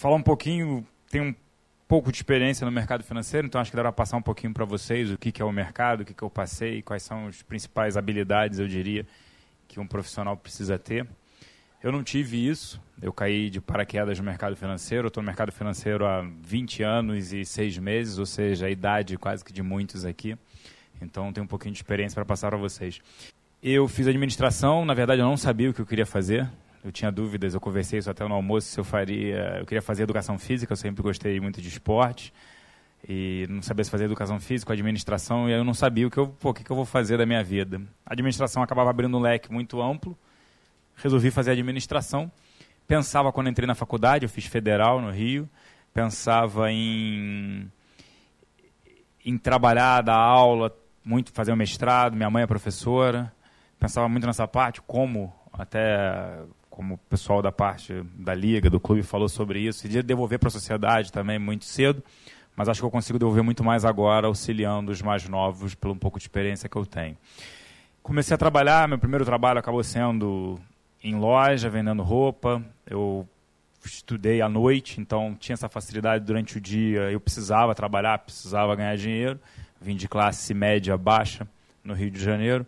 falar 0.00 0.16
um 0.16 0.22
pouquinho, 0.22 0.86
tem 1.10 1.20
um 1.20 1.34
pouco 1.86 2.10
de 2.10 2.16
experiência 2.16 2.64
no 2.64 2.72
mercado 2.72 3.04
financeiro, 3.04 3.46
então 3.46 3.60
acho 3.60 3.70
que 3.70 3.76
dá 3.76 3.82
para 3.82 3.92
passar 3.92 4.16
um 4.16 4.22
pouquinho 4.22 4.50
para 4.50 4.64
vocês 4.64 5.10
o 5.10 5.18
que, 5.18 5.30
que 5.30 5.42
é 5.42 5.44
o 5.44 5.52
mercado, 5.52 6.00
o 6.00 6.04
que, 6.06 6.14
que 6.14 6.22
eu 6.22 6.30
passei, 6.30 6.80
quais 6.80 7.02
são 7.02 7.26
as 7.26 7.42
principais 7.42 7.98
habilidades, 7.98 8.58
eu 8.58 8.66
diria, 8.66 9.06
que 9.68 9.78
um 9.78 9.86
profissional 9.86 10.38
precisa 10.38 10.78
ter. 10.78 11.06
Eu 11.82 11.92
não 11.92 12.02
tive 12.02 12.48
isso, 12.48 12.80
eu 13.02 13.12
caí 13.12 13.50
de 13.50 13.60
paraquedas 13.60 14.18
no 14.18 14.24
mercado 14.24 14.56
financeiro, 14.56 15.08
estou 15.08 15.22
no 15.22 15.26
mercado 15.26 15.52
financeiro 15.52 16.06
há 16.06 16.22
20 16.22 16.82
anos 16.82 17.34
e 17.34 17.44
6 17.44 17.76
meses, 17.76 18.18
ou 18.18 18.24
seja, 18.24 18.66
a 18.66 18.70
idade 18.70 19.18
quase 19.18 19.44
que 19.44 19.52
de 19.52 19.62
muitos 19.62 20.06
aqui. 20.06 20.34
Então 20.98 21.30
tenho 21.30 21.44
um 21.44 21.48
pouquinho 21.48 21.74
de 21.74 21.78
experiência 21.78 22.14
para 22.14 22.24
passar 22.24 22.48
para 22.48 22.58
vocês. 22.58 23.02
Eu 23.62 23.86
fiz 23.86 24.06
administração, 24.06 24.82
na 24.86 24.94
verdade 24.94 25.20
eu 25.20 25.26
não 25.26 25.36
sabia 25.36 25.68
o 25.68 25.74
que 25.74 25.80
eu 25.82 25.86
queria 25.86 26.06
fazer. 26.06 26.48
Eu 26.82 26.90
tinha 26.90 27.12
dúvidas, 27.12 27.52
eu 27.52 27.60
conversei 27.60 27.98
isso 27.98 28.10
até 28.10 28.26
no 28.26 28.34
almoço 28.34 28.68
se 28.68 28.80
eu 28.80 28.84
faria. 28.84 29.58
Eu 29.58 29.66
queria 29.66 29.82
fazer 29.82 30.04
educação 30.04 30.38
física, 30.38 30.72
eu 30.72 30.76
sempre 30.76 31.02
gostei 31.02 31.38
muito 31.38 31.60
de 31.60 31.68
esporte. 31.68 32.32
E 33.06 33.46
não 33.48 33.62
sabia 33.62 33.84
se 33.84 33.90
fazer 33.90 34.04
educação 34.04 34.38
física, 34.40 34.72
administração, 34.72 35.48
e 35.48 35.52
eu 35.52 35.64
não 35.64 35.74
sabia 35.74 36.06
o 36.06 36.10
que 36.10 36.18
eu, 36.18 36.28
pô, 36.28 36.50
o 36.50 36.54
que 36.54 36.70
eu 36.70 36.76
vou 36.76 36.84
fazer 36.84 37.16
da 37.16 37.26
minha 37.26 37.42
vida. 37.42 37.80
A 38.04 38.12
administração 38.12 38.62
acabava 38.62 38.90
abrindo 38.90 39.16
um 39.16 39.20
leque 39.20 39.52
muito 39.52 39.80
amplo. 39.80 40.16
Resolvi 40.96 41.30
fazer 41.30 41.52
administração. 41.52 42.30
Pensava 42.86 43.32
quando 43.32 43.48
entrei 43.48 43.66
na 43.66 43.74
faculdade, 43.74 44.24
eu 44.24 44.28
fiz 44.28 44.46
federal 44.46 45.00
no 45.00 45.10
Rio, 45.10 45.48
pensava 45.94 46.70
em 46.72 47.70
em 49.24 49.36
trabalhar, 49.36 50.00
dar 50.00 50.16
aula, 50.16 50.74
muito 51.04 51.32
fazer 51.32 51.52
um 51.52 51.56
mestrado, 51.56 52.16
minha 52.16 52.30
mãe 52.30 52.42
é 52.42 52.46
professora, 52.46 53.32
pensava 53.78 54.08
muito 54.08 54.26
nessa 54.26 54.48
parte, 54.48 54.80
como 54.80 55.32
até 55.52 56.38
como 56.80 56.94
o 56.94 56.98
pessoal 57.10 57.42
da 57.42 57.52
parte 57.52 58.02
da 58.14 58.34
liga, 58.34 58.70
do 58.70 58.80
clube 58.80 59.02
falou 59.02 59.28
sobre 59.28 59.60
isso, 59.60 59.86
e 59.86 59.90
de 59.90 60.02
devolver 60.02 60.38
para 60.38 60.48
a 60.48 60.50
sociedade 60.50 61.12
também 61.12 61.38
muito 61.38 61.66
cedo, 61.66 62.02
mas 62.56 62.70
acho 62.70 62.80
que 62.80 62.86
eu 62.86 62.90
consigo 62.90 63.18
devolver 63.18 63.42
muito 63.42 63.62
mais 63.62 63.84
agora, 63.84 64.28
auxiliando 64.28 64.90
os 64.90 65.02
mais 65.02 65.28
novos 65.28 65.74
pelo 65.74 65.92
um 65.92 65.98
pouco 65.98 66.18
de 66.18 66.24
experiência 66.24 66.70
que 66.70 66.76
eu 66.76 66.86
tenho. 66.86 67.18
Comecei 68.02 68.34
a 68.34 68.38
trabalhar, 68.38 68.88
meu 68.88 68.98
primeiro 68.98 69.26
trabalho 69.26 69.58
acabou 69.58 69.84
sendo 69.84 70.58
em 71.04 71.16
loja, 71.16 71.68
vendendo 71.68 72.02
roupa. 72.02 72.64
Eu 72.86 73.28
estudei 73.84 74.40
à 74.40 74.48
noite, 74.48 75.02
então 75.02 75.36
tinha 75.38 75.52
essa 75.52 75.68
facilidade 75.68 76.24
durante 76.24 76.56
o 76.56 76.60
dia. 76.62 77.10
Eu 77.10 77.20
precisava 77.20 77.74
trabalhar, 77.74 78.16
precisava 78.20 78.74
ganhar 78.74 78.96
dinheiro. 78.96 79.38
Vim 79.78 79.96
de 79.96 80.08
classe 80.08 80.54
média 80.54 80.96
baixa 80.96 81.46
no 81.84 81.92
Rio 81.92 82.10
de 82.10 82.24
Janeiro. 82.24 82.66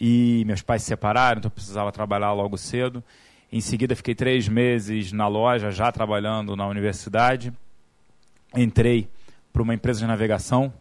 E 0.00 0.42
meus 0.46 0.62
pais 0.62 0.80
se 0.80 0.88
separaram, 0.88 1.38
então 1.38 1.50
eu 1.50 1.54
precisava 1.54 1.92
trabalhar 1.92 2.32
logo 2.32 2.56
cedo. 2.56 3.04
Em 3.52 3.60
seguida, 3.60 3.94
fiquei 3.94 4.14
três 4.14 4.48
meses 4.48 5.12
na 5.12 5.28
loja, 5.28 5.70
já 5.70 5.92
trabalhando 5.92 6.56
na 6.56 6.66
universidade. 6.66 7.52
Entrei 8.56 9.10
para 9.52 9.60
uma 9.60 9.74
empresa 9.74 10.00
de 10.00 10.06
navegação 10.06 10.72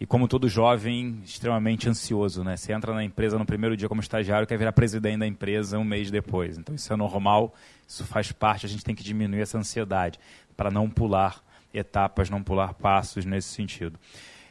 e, 0.00 0.06
como 0.06 0.26
todo 0.26 0.48
jovem, 0.48 1.20
extremamente 1.22 1.86
ansioso. 1.86 2.42
Né? 2.42 2.56
Você 2.56 2.72
entra 2.72 2.94
na 2.94 3.04
empresa 3.04 3.38
no 3.38 3.44
primeiro 3.44 3.76
dia 3.76 3.90
como 3.90 4.00
estagiário, 4.00 4.46
quer 4.46 4.56
virar 4.56 4.72
presidente 4.72 5.18
da 5.18 5.26
empresa 5.26 5.78
um 5.78 5.84
mês 5.84 6.10
depois. 6.10 6.56
Então, 6.56 6.74
isso 6.74 6.90
é 6.90 6.96
normal, 6.96 7.54
isso 7.86 8.06
faz 8.06 8.32
parte, 8.32 8.64
a 8.64 8.70
gente 8.70 8.82
tem 8.82 8.94
que 8.94 9.04
diminuir 9.04 9.42
essa 9.42 9.58
ansiedade 9.58 10.18
para 10.56 10.70
não 10.70 10.88
pular 10.88 11.44
etapas, 11.74 12.30
não 12.30 12.42
pular 12.42 12.72
passos 12.72 13.26
nesse 13.26 13.48
sentido. 13.48 14.00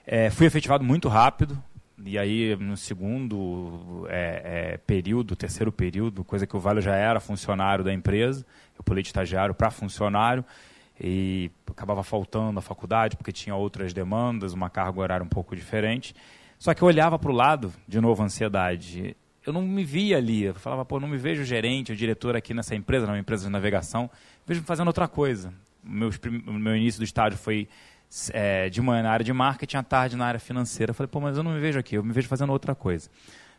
É, 0.06 0.30
fui 0.30 0.46
efetivado 0.46 0.84
muito 0.84 1.10
rápido, 1.10 1.58
e 2.06 2.18
aí, 2.18 2.56
no 2.56 2.76
segundo 2.76 4.08
é, 4.10 4.74
é, 4.74 4.78
período, 4.78 5.36
terceiro 5.36 5.72
período, 5.72 6.24
coisa 6.24 6.48
que 6.48 6.56
o 6.56 6.60
Vale 6.60 6.82
já 6.82 6.96
era 6.96 7.20
funcionário 7.20 7.84
da 7.84 7.94
empresa, 7.94 8.46
eu 8.78 8.84
pulei 8.84 9.04
de 9.04 9.10
estagiário 9.10 9.54
para 9.54 9.70
funcionário, 9.70 10.44
e 11.00 11.52
acabava 11.68 12.04
faltando 12.04 12.60
a 12.60 12.62
faculdade, 12.62 13.18
porque 13.18 13.32
tinha 13.32 13.56
outras 13.56 13.94
demandas, 13.94 14.54
uma 14.54 14.70
carga 14.70 15.00
horária 15.00 15.24
um 15.24 15.30
pouco 15.30 15.56
diferente. 15.56 16.16
Só 16.60 16.74
que 16.74 16.82
eu 16.82 16.88
olhava 16.88 17.18
para 17.18 17.32
o 17.32 17.34
lado, 17.34 17.74
de 17.88 18.00
novo, 18.00 18.24
ansiedade. 18.24 19.18
Eu 19.46 19.52
não 19.52 19.62
me 19.62 19.84
via 19.84 20.18
ali. 20.18 20.44
Eu 20.44 20.56
falava, 20.56 20.86
pô, 20.86 21.00
não 21.00 21.08
me 21.08 21.18
vejo 21.18 21.44
gerente 21.44 21.92
ou 21.92 21.98
diretor 21.98 22.36
aqui 22.36 22.54
nessa 22.54 22.76
empresa, 22.76 23.06
numa 23.06 23.20
empresa 23.20 23.46
de 23.46 23.52
navegação. 23.52 24.10
Vejo 24.46 24.62
fazendo 24.64 24.88
outra 24.88 25.08
coisa. 25.08 25.54
Meus, 25.84 26.18
meu 26.20 26.76
início 26.76 27.00
do 27.00 27.04
estágio 27.04 27.38
foi 27.38 27.68
é, 28.32 28.70
de 28.70 28.82
manhã 28.82 29.04
na 29.04 29.12
área 29.12 29.24
de 29.24 29.34
marketing, 29.34 29.78
à 29.78 29.84
tarde 29.84 30.16
na 30.16 30.26
área 30.26 30.40
financeira. 30.40 30.92
Eu 30.92 30.94
falei, 30.94 31.08
pô, 31.08 31.20
mas 31.20 31.38
eu 31.38 31.44
não 31.44 31.52
me 31.52 31.60
vejo 31.60 31.80
aqui, 31.80 31.96
eu 31.96 32.04
me 32.04 32.14
vejo 32.14 32.28
fazendo 32.28 32.52
outra 32.52 32.76
coisa. 32.76 33.10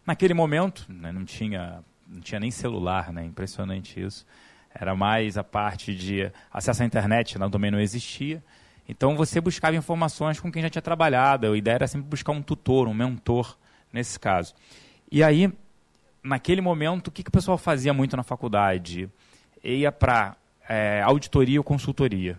Naquele 0.06 0.34
momento, 0.34 0.86
né, 0.88 1.10
não, 1.10 1.24
tinha, 1.24 1.82
não 2.06 2.20
tinha 2.20 2.38
nem 2.38 2.50
celular, 2.50 3.12
né, 3.12 3.24
impressionante 3.24 4.00
isso. 4.00 4.26
Era 4.74 4.94
mais 4.94 5.38
a 5.38 5.44
parte 5.44 5.94
de 5.94 6.30
acesso 6.52 6.82
à 6.82 6.86
internet, 6.86 7.38
não, 7.38 7.50
também 7.50 7.70
não 7.70 7.80
existia. 7.80 8.42
Então 8.88 9.16
você 9.16 9.40
buscava 9.40 9.76
informações 9.76 10.38
com 10.40 10.52
quem 10.52 10.62
já 10.62 10.68
tinha 10.68 10.82
trabalhado. 10.82 11.50
A 11.50 11.56
ideia 11.56 11.76
era 11.76 11.86
sempre 11.86 12.08
buscar 12.08 12.32
um 12.32 12.42
tutor, 12.42 12.86
um 12.86 12.94
mentor, 12.94 13.56
nesse 13.92 14.18
caso. 14.18 14.54
E 15.10 15.22
aí, 15.22 15.52
naquele 16.22 16.60
momento, 16.60 17.08
o 17.08 17.10
que, 17.10 17.22
que 17.22 17.28
o 17.28 17.32
pessoal 17.32 17.56
fazia 17.56 17.94
muito 17.94 18.16
na 18.16 18.22
faculdade? 18.22 19.08
Ia 19.62 19.90
para 19.90 20.36
é, 20.68 21.00
auditoria 21.02 21.58
ou 21.58 21.64
consultoria. 21.64 22.38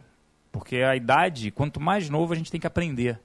Porque 0.55 0.77
a 0.77 0.95
idade, 0.95 1.51
quanto 1.51 1.81
mais 1.81 2.09
novo, 2.09 2.31
a 2.31 2.35
gente 2.37 2.49
tem 2.49 2.61
que 2.61 2.65
aprender. 2.65 3.19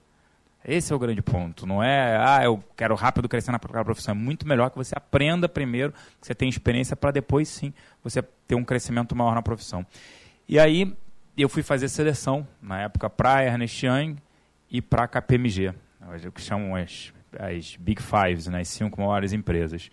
Esse 0.64 0.92
é 0.92 0.96
o 0.96 0.98
grande 0.98 1.22
ponto. 1.22 1.64
Não 1.64 1.80
é, 1.80 2.16
ah, 2.16 2.40
eu 2.42 2.60
quero 2.76 2.96
rápido 2.96 3.28
crescer 3.28 3.52
naquela 3.52 3.84
profissão. 3.84 4.16
É 4.16 4.18
muito 4.18 4.48
melhor 4.48 4.68
que 4.68 4.76
você 4.76 4.94
aprenda 4.96 5.48
primeiro, 5.48 5.92
que 6.20 6.26
você 6.26 6.34
tenha 6.34 6.50
experiência, 6.50 6.96
para 6.96 7.12
depois 7.12 7.48
sim 7.48 7.72
você 8.02 8.20
ter 8.20 8.56
um 8.56 8.64
crescimento 8.64 9.14
maior 9.14 9.32
na 9.32 9.42
profissão. 9.42 9.86
E 10.48 10.58
aí 10.58 10.92
eu 11.36 11.48
fui 11.48 11.62
fazer 11.62 11.88
seleção, 11.88 12.44
na 12.60 12.82
época, 12.82 13.08
para 13.08 13.44
Ernest 13.44 13.86
Young 13.86 14.16
e 14.68 14.82
para 14.82 15.04
a 15.04 15.06
KPMG, 15.06 15.72
que 16.34 16.40
chamam 16.40 16.74
as, 16.74 17.12
as 17.38 17.76
Big 17.76 18.02
Fives, 18.02 18.48
né, 18.48 18.62
as 18.62 18.68
cinco 18.68 19.00
maiores 19.00 19.32
empresas. 19.32 19.88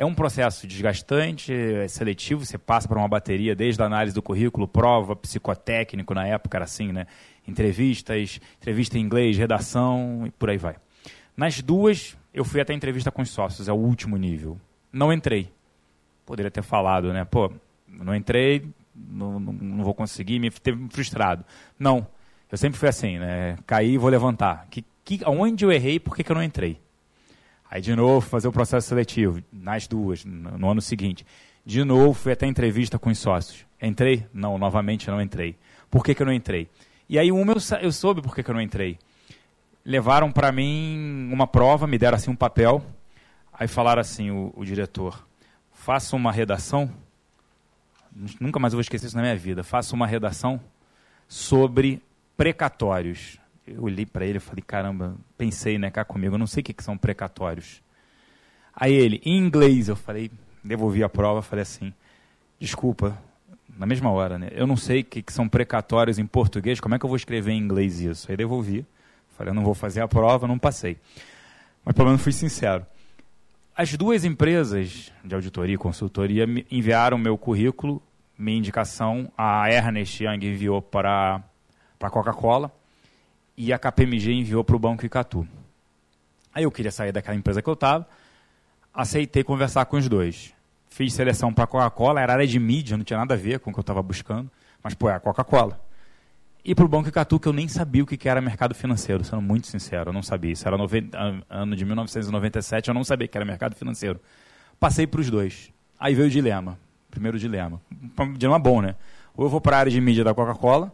É 0.00 0.04
um 0.04 0.14
processo 0.14 0.64
desgastante, 0.64 1.52
é 1.52 1.88
seletivo, 1.88 2.46
você 2.46 2.56
passa 2.56 2.86
por 2.86 2.96
uma 2.96 3.08
bateria, 3.08 3.56
desde 3.56 3.82
a 3.82 3.86
análise 3.86 4.14
do 4.14 4.22
currículo, 4.22 4.68
prova, 4.68 5.16
psicotécnico, 5.16 6.14
na 6.14 6.24
época 6.24 6.56
era 6.56 6.66
assim, 6.66 6.92
né? 6.92 7.08
Entrevistas, 7.48 8.38
entrevista 8.58 8.96
em 8.96 9.00
inglês, 9.00 9.36
redação 9.36 10.22
e 10.24 10.30
por 10.30 10.50
aí 10.50 10.56
vai. 10.56 10.76
Nas 11.36 11.60
duas, 11.60 12.16
eu 12.32 12.44
fui 12.44 12.60
até 12.60 12.72
entrevista 12.72 13.10
com 13.10 13.22
os 13.22 13.30
sócios, 13.30 13.66
é 13.66 13.72
o 13.72 13.74
último 13.74 14.16
nível. 14.16 14.56
Não 14.92 15.12
entrei. 15.12 15.50
Poderia 16.24 16.50
ter 16.52 16.62
falado, 16.62 17.12
né? 17.12 17.24
Pô, 17.24 17.52
não 17.88 18.14
entrei, 18.14 18.68
não, 18.94 19.40
não, 19.40 19.52
não 19.52 19.84
vou 19.84 19.94
conseguir, 19.94 20.38
me 20.38 20.48
teve 20.48 20.86
frustrado. 20.90 21.44
Não, 21.76 22.06
eu 22.52 22.56
sempre 22.56 22.78
fui 22.78 22.88
assim, 22.88 23.18
né? 23.18 23.56
Caí 23.66 23.98
vou 23.98 24.10
levantar. 24.10 24.68
Que, 24.70 24.84
que, 25.04 25.18
onde 25.26 25.64
eu 25.64 25.72
errei, 25.72 25.98
por 25.98 26.14
que, 26.14 26.22
que 26.22 26.30
eu 26.30 26.36
não 26.36 26.42
entrei? 26.44 26.80
Aí, 27.70 27.80
de 27.82 27.94
novo, 27.94 28.26
fazer 28.26 28.48
o 28.48 28.52
processo 28.52 28.88
seletivo, 28.88 29.42
nas 29.52 29.86
duas, 29.86 30.24
no 30.24 30.70
ano 30.70 30.80
seguinte. 30.80 31.26
De 31.64 31.84
novo, 31.84 32.14
fui 32.14 32.32
até 32.32 32.46
entrevista 32.46 32.98
com 32.98 33.10
os 33.10 33.18
sócios. 33.18 33.66
Entrei? 33.80 34.26
Não, 34.32 34.56
novamente 34.56 35.08
não 35.08 35.20
entrei. 35.20 35.56
Por 35.90 36.02
que, 36.02 36.14
que 36.14 36.22
eu 36.22 36.26
não 36.26 36.32
entrei? 36.32 36.68
E 37.08 37.18
aí, 37.18 37.30
uma 37.30 37.52
eu, 37.52 37.58
eu 37.82 37.92
soube 37.92 38.22
por 38.22 38.34
que, 38.34 38.42
que 38.42 38.50
eu 38.50 38.54
não 38.54 38.62
entrei. 38.62 38.98
Levaram 39.84 40.32
para 40.32 40.50
mim 40.50 41.28
uma 41.30 41.46
prova, 41.46 41.86
me 41.86 41.98
deram 41.98 42.16
assim 42.16 42.30
um 42.30 42.36
papel. 42.36 42.82
Aí 43.52 43.68
falaram 43.68 44.00
assim, 44.00 44.30
o, 44.30 44.52
o 44.56 44.64
diretor, 44.64 45.26
faça 45.72 46.16
uma 46.16 46.32
redação. 46.32 46.90
Nunca 48.40 48.58
mais 48.58 48.72
vou 48.72 48.80
esquecer 48.80 49.06
isso 49.06 49.16
na 49.16 49.22
minha 49.22 49.36
vida. 49.36 49.62
Faça 49.62 49.94
uma 49.94 50.06
redação 50.06 50.60
sobre 51.28 52.02
precatórios 52.36 53.38
eu 53.74 53.82
olhei 53.82 54.06
para 54.06 54.24
ele 54.24 54.38
e 54.38 54.40
falei, 54.40 54.62
caramba, 54.66 55.16
pensei, 55.36 55.78
né, 55.78 55.90
cá 55.90 56.04
comigo, 56.04 56.34
eu 56.34 56.38
não 56.38 56.46
sei 56.46 56.60
o 56.60 56.64
que, 56.64 56.72
que 56.72 56.82
são 56.82 56.96
precatórios. 56.96 57.82
Aí 58.74 58.92
ele, 58.92 59.20
em 59.24 59.36
inglês, 59.36 59.88
eu 59.88 59.96
falei, 59.96 60.30
devolvi 60.62 61.02
a 61.02 61.08
prova, 61.08 61.42
falei 61.42 61.62
assim, 61.62 61.92
desculpa, 62.58 63.16
na 63.76 63.86
mesma 63.86 64.10
hora, 64.10 64.38
né, 64.38 64.48
eu 64.52 64.66
não 64.66 64.76
sei 64.76 65.00
o 65.00 65.04
que, 65.04 65.22
que 65.22 65.32
são 65.32 65.48
precatórios 65.48 66.18
em 66.18 66.26
português, 66.26 66.80
como 66.80 66.94
é 66.94 66.98
que 66.98 67.04
eu 67.04 67.08
vou 67.08 67.16
escrever 67.16 67.52
em 67.52 67.58
inglês 67.58 68.00
isso? 68.00 68.30
Aí 68.30 68.36
devolvi, 68.36 68.86
falei, 69.36 69.50
eu 69.50 69.54
não 69.54 69.64
vou 69.64 69.74
fazer 69.74 70.00
a 70.00 70.08
prova, 70.08 70.46
não 70.46 70.58
passei. 70.58 70.96
Mas 71.84 71.94
pelo 71.94 72.08
menos 72.08 72.22
fui 72.22 72.32
sincero. 72.32 72.86
As 73.76 73.96
duas 73.96 74.24
empresas 74.24 75.12
de 75.24 75.34
auditoria 75.34 75.76
e 75.76 75.78
consultoria 75.78 76.46
me 76.46 76.66
enviaram 76.70 77.16
meu 77.16 77.38
currículo, 77.38 78.02
minha 78.36 78.58
indicação, 78.58 79.32
a 79.36 79.70
Ernest 79.70 80.22
Young 80.22 80.44
enviou 80.44 80.82
para 80.82 81.42
a 82.00 82.10
Coca-Cola, 82.10 82.72
e 83.58 83.72
a 83.72 83.78
KPMG 83.78 84.32
enviou 84.32 84.62
para 84.62 84.76
o 84.76 84.78
Banco 84.78 85.04
Icatu. 85.04 85.46
Aí 86.54 86.62
eu 86.62 86.70
queria 86.70 86.92
sair 86.92 87.10
daquela 87.10 87.36
empresa 87.36 87.60
que 87.60 87.68
eu 87.68 87.74
estava, 87.74 88.08
aceitei 88.94 89.42
conversar 89.42 89.84
com 89.86 89.96
os 89.96 90.08
dois. 90.08 90.54
Fiz 90.88 91.12
seleção 91.12 91.52
para 91.52 91.64
a 91.64 91.66
Coca-Cola, 91.66 92.20
era 92.20 92.34
área 92.34 92.46
de 92.46 92.58
mídia, 92.58 92.96
não 92.96 93.04
tinha 93.04 93.18
nada 93.18 93.34
a 93.34 93.36
ver 93.36 93.58
com 93.58 93.70
o 93.70 93.72
que 93.72 93.80
eu 93.80 93.82
estava 93.82 94.00
buscando, 94.00 94.48
mas 94.82 94.94
pô, 94.94 95.10
é 95.10 95.14
a 95.14 95.20
Coca-Cola. 95.20 95.84
E 96.64 96.72
para 96.72 96.84
o 96.84 96.88
Banco 96.88 97.08
Icatu, 97.08 97.40
que 97.40 97.48
eu 97.48 97.52
nem 97.52 97.66
sabia 97.66 98.04
o 98.04 98.06
que 98.06 98.28
era 98.28 98.40
mercado 98.40 98.76
financeiro, 98.76 99.24
sendo 99.24 99.42
muito 99.42 99.66
sincero, 99.66 100.10
eu 100.10 100.12
não 100.12 100.22
sabia. 100.22 100.52
Isso 100.52 100.66
era 100.68 100.76
ano 101.50 101.74
de 101.74 101.84
1997, 101.84 102.88
eu 102.88 102.94
não 102.94 103.02
sabia 103.02 103.26
que 103.26 103.36
era 103.36 103.44
mercado 103.44 103.74
financeiro. 103.74 104.20
Passei 104.78 105.04
para 105.04 105.20
os 105.20 105.28
dois. 105.28 105.72
Aí 105.98 106.14
veio 106.14 106.28
o 106.28 106.30
dilema, 106.30 106.78
primeiro 107.10 107.38
dilema. 107.40 107.80
Dilema 108.36 108.58
bom, 108.58 108.80
né? 108.80 108.94
Ou 109.36 109.46
eu 109.46 109.50
vou 109.50 109.60
para 109.60 109.76
a 109.76 109.80
área 109.80 109.90
de 109.90 110.00
mídia 110.00 110.22
da 110.22 110.32
Coca-Cola, 110.32 110.92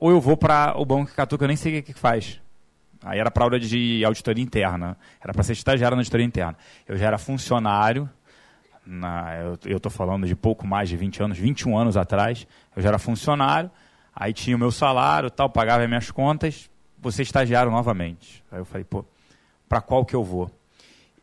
ou 0.00 0.10
eu 0.10 0.20
vou 0.20 0.36
para 0.36 0.74
o 0.76 0.84
Banco 0.84 1.12
Catu, 1.14 1.36
que 1.36 1.44
eu 1.44 1.48
nem 1.48 1.56
sei 1.56 1.78
o 1.78 1.82
que, 1.82 1.92
que 1.92 1.98
faz. 1.98 2.40
Aí 3.04 3.18
era 3.18 3.30
para 3.30 3.44
aula 3.44 3.60
de 3.60 4.04
auditoria 4.04 4.42
interna. 4.42 4.96
Era 5.22 5.32
para 5.32 5.42
ser 5.42 5.52
estagiário 5.52 5.94
na 5.94 6.00
auditoria 6.00 6.26
interna. 6.26 6.56
Eu 6.88 6.96
já 6.96 7.06
era 7.06 7.18
funcionário, 7.18 8.08
na, 8.84 9.36
eu 9.64 9.76
estou 9.76 9.92
falando 9.92 10.26
de 10.26 10.34
pouco 10.34 10.66
mais 10.66 10.88
de 10.88 10.96
20 10.96 11.22
anos, 11.22 11.38
21 11.38 11.76
anos 11.76 11.96
atrás. 11.96 12.46
Eu 12.74 12.82
já 12.82 12.88
era 12.88 12.98
funcionário, 12.98 13.70
aí 14.14 14.32
tinha 14.32 14.56
o 14.56 14.58
meu 14.58 14.70
salário, 14.70 15.30
tal, 15.30 15.48
pagava 15.48 15.82
as 15.82 15.88
minhas 15.88 16.10
contas, 16.10 16.70
você 16.98 17.22
estagiário 17.22 17.70
novamente. 17.70 18.42
Aí 18.50 18.58
eu 18.58 18.64
falei, 18.64 18.84
pô, 18.84 19.04
para 19.68 19.80
qual 19.80 20.04
que 20.04 20.16
eu 20.16 20.24
vou? 20.24 20.50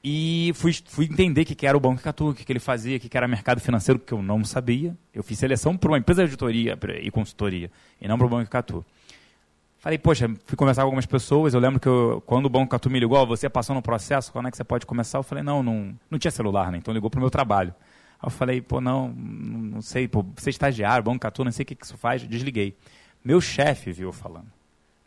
E 0.04 0.52
fui, 0.56 0.74
fui 0.86 1.06
entender 1.06 1.42
o 1.42 1.46
que, 1.46 1.56
que 1.56 1.68
era 1.68 1.76
o 1.76 1.80
Banco 1.80 2.02
Catu, 2.02 2.30
o 2.30 2.34
que, 2.34 2.46
que 2.46 2.52
ele 2.52 2.60
fazia, 2.60 2.98
o 2.98 3.00
que, 3.00 3.10
que 3.10 3.18
era 3.18 3.28
mercado 3.28 3.60
financeiro, 3.60 4.00
que 4.00 4.14
eu 4.14 4.22
não 4.22 4.44
sabia. 4.46 4.96
Eu 5.14 5.24
fiz 5.24 5.38
seleção 5.38 5.76
para 5.76 5.90
uma 5.90 5.98
empresa 5.98 6.24
de 6.24 6.28
auditoria 6.28 6.78
e 7.02 7.12
consultoria, 7.12 7.72
e 8.00 8.08
não 8.08 8.18
para 8.18 8.28
o 8.28 8.30
Banco 8.30 8.50
Catu. 8.50 8.86
Falei, 9.80 9.98
poxa, 9.98 10.30
fui 10.46 10.58
conversar 10.58 10.82
com 10.82 10.88
algumas 10.88 11.06
pessoas. 11.06 11.54
Eu 11.54 11.60
lembro 11.60 11.80
que 11.80 11.88
eu, 11.88 12.22
quando 12.26 12.46
o 12.46 12.50
Banco 12.50 12.70
Catu 12.70 12.90
me 12.90 13.00
ligou, 13.00 13.26
você 13.28 13.50
passou 13.50 13.76
no 13.76 13.82
processo, 13.82 14.32
quando 14.32 14.48
é 14.48 14.52
que 14.52 14.58
você 14.58 14.64
pode 14.64 14.86
começar? 14.86 15.20
Eu 15.20 15.24
falei, 15.24 15.44
não, 15.44 15.62
não, 15.62 15.96
não 16.10 16.20
tinha 16.20 16.32
celular, 16.32 16.72
né? 16.72 16.78
Então 16.78 16.94
ligou 16.94 17.10
para 17.10 17.20
o 17.20 17.22
meu 17.22 17.30
trabalho. 17.30 17.74
Aí 18.20 18.28
eu 18.28 18.32
falei, 18.32 18.62
pô, 18.62 18.82
não, 18.82 19.10
não 19.10 19.82
sei, 19.82 20.08
pô, 20.08 20.26
você 20.36 20.50
é 20.50 20.52
estagiário, 20.52 21.04
Banco 21.04 21.20
Catu, 21.20 21.44
não 21.44 21.52
sei 21.52 21.64
o 21.64 21.66
que, 21.66 21.76
que 21.76 21.86
isso 21.86 21.98
faz. 21.98 22.28
Desliguei. 22.28 22.76
Meu 23.24 23.40
chefe 23.40 23.92
viu 23.92 24.12
falando. 24.12 24.57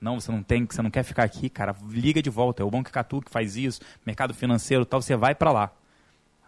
Não, 0.00 0.19
você 0.19 0.32
não 0.32 0.43
tem, 0.43 0.64
você 0.64 0.81
não 0.81 0.91
quer 0.91 1.02
ficar 1.02 1.25
aqui, 1.25 1.50
cara, 1.50 1.76
liga 1.91 2.23
de 2.23 2.31
volta. 2.31 2.62
É 2.62 2.67
o 2.67 2.70
Banco 2.70 2.91
Catu 2.91 3.20
que 3.20 3.31
faz 3.31 3.56
isso, 3.56 3.81
mercado 4.06 4.32
financeiro 4.32 4.87
tal, 4.87 5.02
você 5.02 5.14
vai 5.14 5.35
para 5.35 5.52
lá. 5.52 5.70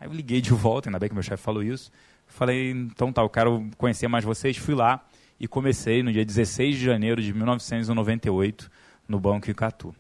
Aí 0.01 0.09
eu 0.09 0.13
liguei 0.13 0.41
de 0.41 0.51
volta, 0.53 0.89
ainda 0.89 0.99
bem 0.99 1.09
que 1.09 1.15
meu 1.15 1.23
chefe 1.23 1.43
falou 1.43 1.63
isso. 1.63 1.93
Falei, 2.27 2.71
então 2.71 3.13
tá, 3.13 3.21
eu 3.23 3.29
quero 3.29 3.69
conhecer 3.77 4.09
mais 4.09 4.25
vocês. 4.25 4.57
Fui 4.57 4.75
lá 4.75 5.05
e 5.39 5.47
comecei 5.47 6.03
no 6.03 6.13
dia 6.13 6.25
16 6.25 6.77
de 6.77 6.85
janeiro 6.85 7.21
de 7.21 7.33
1998 7.35 8.71
no 9.07 9.21
Banco 9.21 9.51
Icatu. 9.51 9.95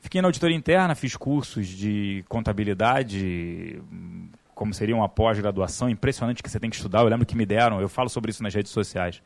Fiquei 0.00 0.20
na 0.20 0.28
auditoria 0.28 0.56
interna, 0.56 0.94
fiz 0.94 1.14
cursos 1.14 1.68
de 1.68 2.24
contabilidade, 2.28 3.80
como 4.54 4.74
seria 4.74 4.96
uma 4.96 5.08
pós-graduação, 5.08 5.88
impressionante 5.88 6.42
que 6.42 6.50
você 6.50 6.58
tem 6.58 6.70
que 6.70 6.76
estudar. 6.76 7.00
Eu 7.00 7.08
lembro 7.08 7.26
que 7.26 7.36
me 7.36 7.46
deram, 7.46 7.80
eu 7.80 7.88
falo 7.88 8.08
sobre 8.08 8.30
isso 8.30 8.42
nas 8.42 8.54
redes 8.54 8.72
sociais, 8.72 9.22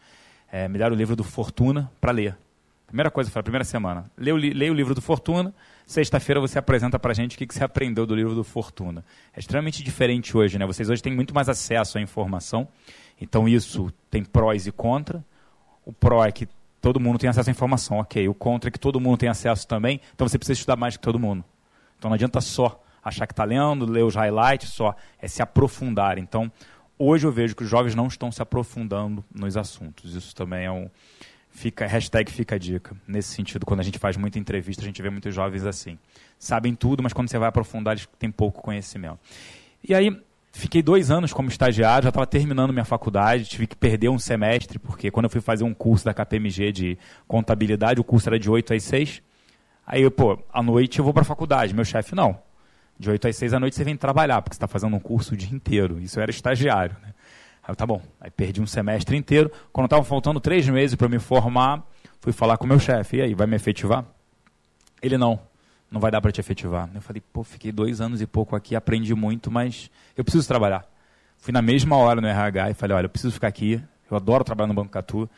é, 0.50 0.68
me 0.68 0.76
deram 0.76 0.94
o 0.94 0.98
livro 0.98 1.16
do 1.16 1.24
Fortuna 1.24 1.90
para 2.00 2.12
ler. 2.12 2.36
Primeira 2.86 3.10
coisa, 3.10 3.30
foi 3.30 3.40
a 3.40 3.42
primeira 3.42 3.64
semana. 3.64 4.10
Leia 4.16 4.34
o, 4.34 4.38
o 4.38 4.74
livro 4.74 4.94
do 4.94 5.02
Fortuna, 5.02 5.54
sexta-feira 5.86 6.40
você 6.40 6.58
apresenta 6.58 6.98
para 6.98 7.10
a 7.10 7.14
gente 7.14 7.34
o 7.34 7.38
que, 7.38 7.46
que 7.46 7.54
você 7.54 7.64
aprendeu 7.64 8.06
do 8.06 8.14
livro 8.14 8.34
do 8.34 8.44
Fortuna. 8.44 9.04
É 9.34 9.40
extremamente 9.40 9.82
diferente 9.82 10.36
hoje, 10.36 10.58
né? 10.58 10.66
Vocês 10.66 10.88
hoje 10.88 11.02
têm 11.02 11.14
muito 11.14 11.34
mais 11.34 11.48
acesso 11.48 11.98
à 11.98 12.00
informação, 12.00 12.68
então 13.20 13.48
isso 13.48 13.92
tem 14.10 14.24
prós 14.24 14.66
e 14.66 14.72
contras. 14.72 15.22
O 15.84 15.92
pró 15.92 16.24
é 16.24 16.30
que 16.30 16.48
todo 16.80 17.00
mundo 17.00 17.18
tem 17.18 17.28
acesso 17.28 17.50
à 17.50 17.52
informação, 17.52 17.98
ok. 17.98 18.28
O 18.28 18.34
contra 18.34 18.68
é 18.68 18.70
que 18.70 18.78
todo 18.78 19.00
mundo 19.00 19.18
tem 19.18 19.28
acesso 19.28 19.66
também, 19.66 20.00
então 20.14 20.28
você 20.28 20.38
precisa 20.38 20.58
estudar 20.58 20.76
mais 20.76 20.96
que 20.96 21.02
todo 21.02 21.18
mundo. 21.18 21.44
Então 21.98 22.08
não 22.08 22.14
adianta 22.14 22.40
só 22.40 22.80
achar 23.04 23.26
que 23.26 23.32
está 23.32 23.44
lendo, 23.44 23.84
ler 23.84 24.02
os 24.02 24.14
highlights, 24.14 24.70
só 24.70 24.96
é 25.20 25.28
se 25.28 25.42
aprofundar. 25.42 26.18
Então, 26.18 26.50
hoje 26.98 27.26
eu 27.26 27.32
vejo 27.32 27.54
que 27.54 27.62
os 27.62 27.68
jovens 27.68 27.94
não 27.94 28.06
estão 28.06 28.32
se 28.32 28.40
aprofundando 28.40 29.22
nos 29.32 29.56
assuntos. 29.56 30.14
Isso 30.14 30.34
também 30.34 30.64
é 30.64 30.70
um. 30.70 30.88
Fica, 31.54 31.86
hashtag 31.86 32.32
fica 32.32 32.56
a 32.56 32.58
dica. 32.58 32.96
Nesse 33.06 33.28
sentido, 33.28 33.64
quando 33.64 33.78
a 33.78 33.84
gente 33.84 33.96
faz 33.96 34.16
muita 34.16 34.40
entrevista, 34.40 34.82
a 34.82 34.84
gente 34.84 35.00
vê 35.00 35.08
muitos 35.08 35.32
jovens 35.32 35.64
assim. 35.64 35.96
Sabem 36.36 36.74
tudo, 36.74 37.00
mas 37.00 37.12
quando 37.12 37.30
você 37.30 37.38
vai 37.38 37.48
aprofundar, 37.48 37.94
eles 37.94 38.08
têm 38.18 38.28
pouco 38.28 38.60
conhecimento. 38.60 39.20
E 39.82 39.94
aí, 39.94 40.20
Fiquei 40.56 40.84
dois 40.84 41.10
anos 41.10 41.32
como 41.32 41.48
estagiário, 41.48 42.04
já 42.04 42.10
estava 42.10 42.24
terminando 42.28 42.72
minha 42.72 42.84
faculdade, 42.84 43.44
tive 43.44 43.66
que 43.66 43.74
perder 43.74 44.08
um 44.08 44.20
semestre, 44.20 44.78
porque 44.78 45.10
quando 45.10 45.24
eu 45.24 45.30
fui 45.30 45.40
fazer 45.40 45.64
um 45.64 45.74
curso 45.74 46.04
da 46.04 46.14
KPMG 46.14 46.70
de 46.70 46.98
contabilidade, 47.26 48.00
o 48.00 48.04
curso 48.04 48.28
era 48.28 48.38
de 48.38 48.48
8 48.48 48.72
às 48.72 48.84
6. 48.84 49.20
Aí, 49.84 50.02
eu, 50.02 50.12
pô, 50.12 50.38
à 50.52 50.62
noite 50.62 51.00
eu 51.00 51.04
vou 51.04 51.12
para 51.12 51.22
a 51.22 51.24
faculdade. 51.24 51.74
Meu 51.74 51.84
chefe, 51.84 52.14
não. 52.14 52.38
De 52.96 53.10
8 53.10 53.26
às 53.26 53.36
6 53.36 53.52
à 53.52 53.58
noite 53.58 53.74
você 53.74 53.82
vem 53.82 53.96
trabalhar, 53.96 54.40
porque 54.42 54.54
você 54.54 54.58
está 54.58 54.68
fazendo 54.68 54.94
um 54.94 55.00
curso 55.00 55.34
o 55.34 55.36
dia 55.36 55.52
inteiro. 55.52 56.00
Isso 56.00 56.20
era 56.20 56.30
estagiário. 56.30 56.96
Né? 57.02 57.13
Aí 57.64 57.72
eu, 57.72 57.76
tá 57.76 57.86
bom. 57.86 58.00
Aí 58.20 58.30
perdi 58.30 58.60
um 58.60 58.66
semestre 58.66 59.16
inteiro. 59.16 59.50
Quando 59.72 59.86
estavam 59.86 60.04
faltando 60.04 60.38
três 60.38 60.68
meses 60.68 60.94
para 60.94 61.08
me 61.08 61.18
formar, 61.18 61.82
fui 62.20 62.32
falar 62.32 62.58
com 62.58 62.64
o 62.64 62.68
meu 62.68 62.78
chefe. 62.78 63.16
E 63.16 63.22
aí, 63.22 63.34
vai 63.34 63.46
me 63.46 63.56
efetivar? 63.56 64.04
Ele 65.02 65.18
não 65.18 65.40
não 65.94 66.00
vai 66.00 66.10
dar 66.10 66.20
para 66.20 66.32
te 66.32 66.40
efetivar. 66.40 66.90
Eu 66.92 67.00
falei, 67.00 67.22
pô, 67.32 67.44
fiquei 67.44 67.70
dois 67.70 68.00
anos 68.00 68.20
e 68.20 68.26
pouco 68.26 68.56
aqui, 68.56 68.74
aprendi 68.74 69.14
muito, 69.14 69.48
mas 69.48 69.88
eu 70.16 70.24
preciso 70.24 70.46
trabalhar. 70.48 70.84
Fui 71.38 71.52
na 71.52 71.62
mesma 71.62 71.96
hora 71.96 72.20
no 72.20 72.26
RH 72.26 72.70
e 72.70 72.74
falei, 72.74 72.96
olha, 72.96 73.04
eu 73.04 73.10
preciso 73.10 73.32
ficar 73.32 73.46
aqui, 73.46 73.80
eu 74.10 74.16
adoro 74.16 74.42
trabalhar 74.42 74.66
no 74.66 74.74
Banco 74.74 74.90
Catu, 74.90 75.30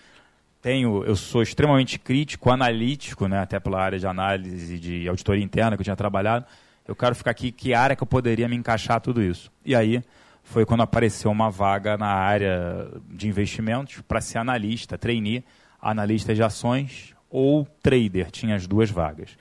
tenho, 0.62 1.04
eu 1.04 1.14
sou 1.14 1.42
extremamente 1.42 1.98
crítico, 1.98 2.50
analítico, 2.50 3.28
né, 3.28 3.38
até 3.40 3.60
pela 3.60 3.82
área 3.82 3.98
de 3.98 4.06
análise 4.06 4.78
de 4.78 5.06
auditoria 5.06 5.44
interna 5.44 5.76
que 5.76 5.82
eu 5.82 5.84
tinha 5.84 5.96
trabalhado, 5.96 6.46
eu 6.88 6.96
quero 6.96 7.14
ficar 7.14 7.32
aqui, 7.32 7.52
que 7.52 7.74
área 7.74 7.94
que 7.94 8.02
eu 8.02 8.06
poderia 8.06 8.48
me 8.48 8.56
encaixar 8.56 8.98
tudo 9.00 9.22
isso. 9.22 9.52
E 9.62 9.74
aí 9.74 10.02
foi 10.46 10.64
quando 10.64 10.82
apareceu 10.82 11.28
uma 11.30 11.50
vaga 11.50 11.98
na 11.98 12.06
área 12.06 12.88
de 13.10 13.28
investimentos 13.28 14.00
para 14.06 14.20
ser 14.20 14.38
analista, 14.38 14.96
trainee, 14.96 15.44
analista 15.82 16.32
de 16.34 16.42
ações 16.42 17.14
ou 17.28 17.66
trader, 17.82 18.30
tinha 18.30 18.54
as 18.54 18.64
duas 18.64 18.88
vagas. 18.88 19.36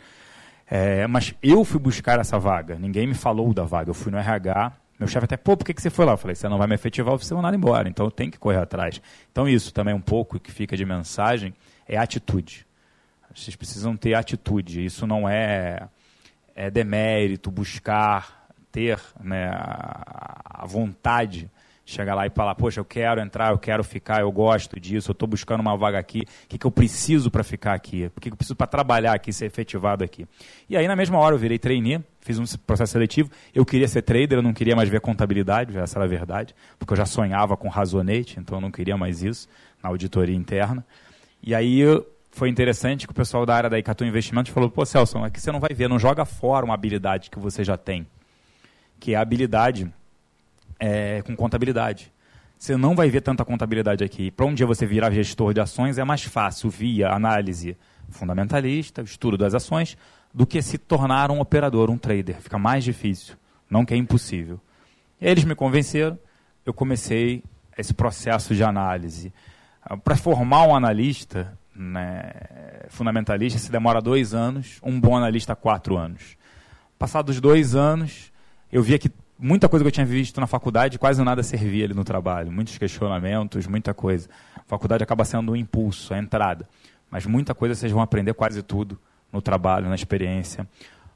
É, 0.68 1.06
mas 1.06 1.36
eu 1.44 1.64
fui 1.64 1.80
buscar 1.80 2.20
essa 2.20 2.40
vaga, 2.40 2.76
ninguém 2.76 3.06
me 3.06 3.14
falou 3.14 3.54
da 3.54 3.64
vaga. 3.64 3.92
Eu 3.92 3.94
fui 3.94 4.12
no 4.12 4.18
RH, 4.18 4.74
meu 5.00 5.08
chefe 5.08 5.26
até, 5.26 5.38
pô, 5.38 5.56
por 5.56 5.64
que, 5.64 5.76
que 5.76 5.82
você 5.82 5.92
foi 5.92 6.06
lá? 6.06 6.14
Eu 6.14 6.18
falei, 6.18 6.34
você 6.34 6.50
não 6.50 6.58
vai 6.58 6.66
me 6.66 6.74
efetivar, 6.74 7.16
você 7.16 7.36
vai 7.36 7.44
mandar 7.44 7.56
embora, 7.56 7.88
então 7.88 8.08
eu 8.08 8.12
tenho 8.12 8.32
que 8.32 8.40
correr 8.40 8.58
atrás. 8.58 9.00
Então 9.32 9.48
isso 9.48 9.72
também 9.72 9.94
um 9.94 10.02
pouco 10.02 10.40
que 10.40 10.52
fica 10.52 10.76
de 10.76 10.86
mensagem 10.86 11.54
é 11.88 11.98
atitude. 11.98 12.66
Vocês 13.34 13.56
precisam 13.56 13.96
ter 13.96 14.16
atitude. 14.16 14.84
Isso 14.84 15.06
não 15.06 15.30
é, 15.30 15.88
é 16.56 16.72
demérito, 16.72 17.52
buscar, 17.52 18.35
ter 18.76 19.00
né, 19.24 19.50
a, 19.54 20.66
vontade 20.68 21.50
chegar 21.86 22.14
lá 22.16 22.26
e 22.26 22.32
falar, 22.32 22.56
poxa, 22.56 22.80
eu 22.80 22.84
quero 22.84 23.22
entrar, 23.22 23.52
eu 23.52 23.60
quero 23.60 23.84
ficar, 23.84 24.20
eu 24.20 24.32
gosto 24.32 24.80
disso, 24.80 25.12
eu 25.12 25.14
estou 25.14 25.30
buscando 25.30 25.62
uma 25.62 25.78
vaga 25.78 26.00
aqui, 26.00 26.24
o 26.44 26.48
que, 26.50 26.58
que 26.58 26.66
eu 26.66 26.72
preciso 26.72 27.30
para 27.30 27.44
ficar 27.44 27.74
aqui, 27.74 28.08
o 28.08 28.20
que, 28.20 28.30
que 28.30 28.34
eu 28.34 28.38
preciso 28.38 28.56
para 28.56 28.66
trabalhar 28.66 29.14
aqui, 29.14 29.32
ser 29.32 29.46
efetivado 29.46 30.04
aqui. 30.04 30.28
E 30.68 30.76
aí, 30.76 30.88
na 30.88 30.96
mesma 30.96 31.20
hora, 31.20 31.36
eu 31.36 31.40
virei 31.40 31.60
trainee, 31.60 32.04
fiz 32.22 32.40
um 32.40 32.44
processo 32.66 32.94
seletivo, 32.94 33.30
eu 33.54 33.64
queria 33.64 33.88
ser 33.88 34.02
trader, 34.02 34.40
eu 34.40 34.42
não 34.42 34.52
queria 34.52 34.76
mais 34.76 34.90
ver 34.90 35.00
contabilidade, 35.00 35.78
essa 35.78 36.00
era 36.00 36.06
a 36.06 36.08
verdade, 36.08 36.56
porque 36.80 36.92
eu 36.92 36.98
já 36.98 37.06
sonhava 37.06 37.56
com 37.56 37.70
razonete, 37.70 38.40
então 38.40 38.58
eu 38.58 38.62
não 38.62 38.72
queria 38.72 38.98
mais 38.98 39.22
isso, 39.22 39.48
na 39.82 39.90
auditoria 39.90 40.36
interna. 40.36 40.84
E 41.42 41.54
aí, 41.54 41.84
foi 42.32 42.50
interessante 42.50 43.06
que 43.06 43.12
o 43.12 43.16
pessoal 43.16 43.46
da 43.46 43.56
área 43.56 43.70
da 43.70 43.78
Icatu 43.78 44.04
Investimentos 44.04 44.52
falou, 44.52 44.72
pô, 44.72 44.84
Celso, 44.86 45.20
aqui 45.20 45.40
você 45.40 45.52
não 45.52 45.60
vai 45.60 45.70
ver, 45.72 45.88
não 45.88 46.00
joga 46.00 46.26
fora 46.26 46.66
uma 46.66 46.74
habilidade 46.74 47.30
que 47.30 47.38
você 47.38 47.64
já 47.64 47.78
tem, 47.78 48.08
que 49.00 49.14
é 49.14 49.18
a 49.18 49.22
habilidade 49.22 49.92
é, 50.80 51.22
com 51.22 51.36
contabilidade. 51.36 52.12
Você 52.58 52.78
não 52.78 52.96
vai 52.96 53.10
ver 53.10 53.22
tanta 53.22 53.44
contabilidade 53.44 54.04
aqui. 54.04 54.32
Para 54.32 54.46
um 54.46 54.54
dia 54.54 54.66
você 54.66 54.86
virar 54.86 55.12
gestor 55.12 55.54
de 55.54 55.60
ações 55.60 55.98
é 55.98 56.04
mais 56.04 56.24
fácil 56.24 56.70
via 56.70 57.10
análise 57.10 57.78
fundamentalista, 58.10 59.02
estudo 59.02 59.38
das 59.38 59.54
ações, 59.54 59.98
do 60.34 60.46
que 60.46 60.62
se 60.62 60.78
tornar 60.78 61.32
um 61.32 61.40
operador, 61.40 61.90
um 61.90 61.98
trader. 61.98 62.38
Fica 62.42 62.58
mais 62.58 62.84
difícil, 62.84 63.36
não 63.70 63.86
que 63.86 63.94
é 63.94 63.98
impossível. 63.98 64.60
Eles 65.20 65.44
me 65.44 65.56
convenceram, 65.56 66.18
eu 66.66 66.74
comecei 66.74 67.44
esse 67.78 67.94
processo 67.94 68.56
de 68.56 68.64
análise. 68.64 69.34
Para 70.04 70.16
formar 70.16 70.68
um 70.68 70.76
analista 70.76 71.58
né, 71.76 72.32
fundamentalista, 72.90 73.60
se 73.60 73.72
demora 73.72 74.02
dois 74.02 74.34
anos, 74.34 74.80
um 74.82 75.00
bom 75.00 75.16
analista, 75.16 75.56
quatro 75.56 75.98
anos. 75.98 76.38
Passados 76.98 77.40
dois 77.40 77.76
anos, 77.76 78.32
eu 78.72 78.82
via 78.82 78.98
que 78.98 79.12
muita 79.38 79.68
coisa 79.68 79.84
que 79.84 79.88
eu 79.88 79.92
tinha 79.92 80.06
visto 80.06 80.40
na 80.40 80.48
faculdade, 80.48 80.98
quase 80.98 81.24
nada 81.24 81.44
servia 81.44 81.86
ali 81.86 81.94
no 81.94 82.04
trabalho. 82.04 82.52
Muitos 82.52 82.78
questionamentos, 82.78 83.68
muita 83.68 83.94
coisa. 83.94 84.30
A 84.56 84.64
faculdade 84.66 85.04
acaba 85.04 85.26
sendo 85.26 85.52
um 85.52 85.56
impulso, 85.56 86.14
a 86.14 86.18
entrada. 86.18 86.68
Mas 87.10 87.26
muita 87.26 87.54
coisa 87.54 87.76
vocês 87.76 87.92
vão 87.92 88.02
aprender 88.02 88.34
quase 88.34 88.62
tudo 88.62 89.00
no 89.32 89.42
trabalho, 89.42 89.88
na 89.88 89.96
experiência 89.96 90.68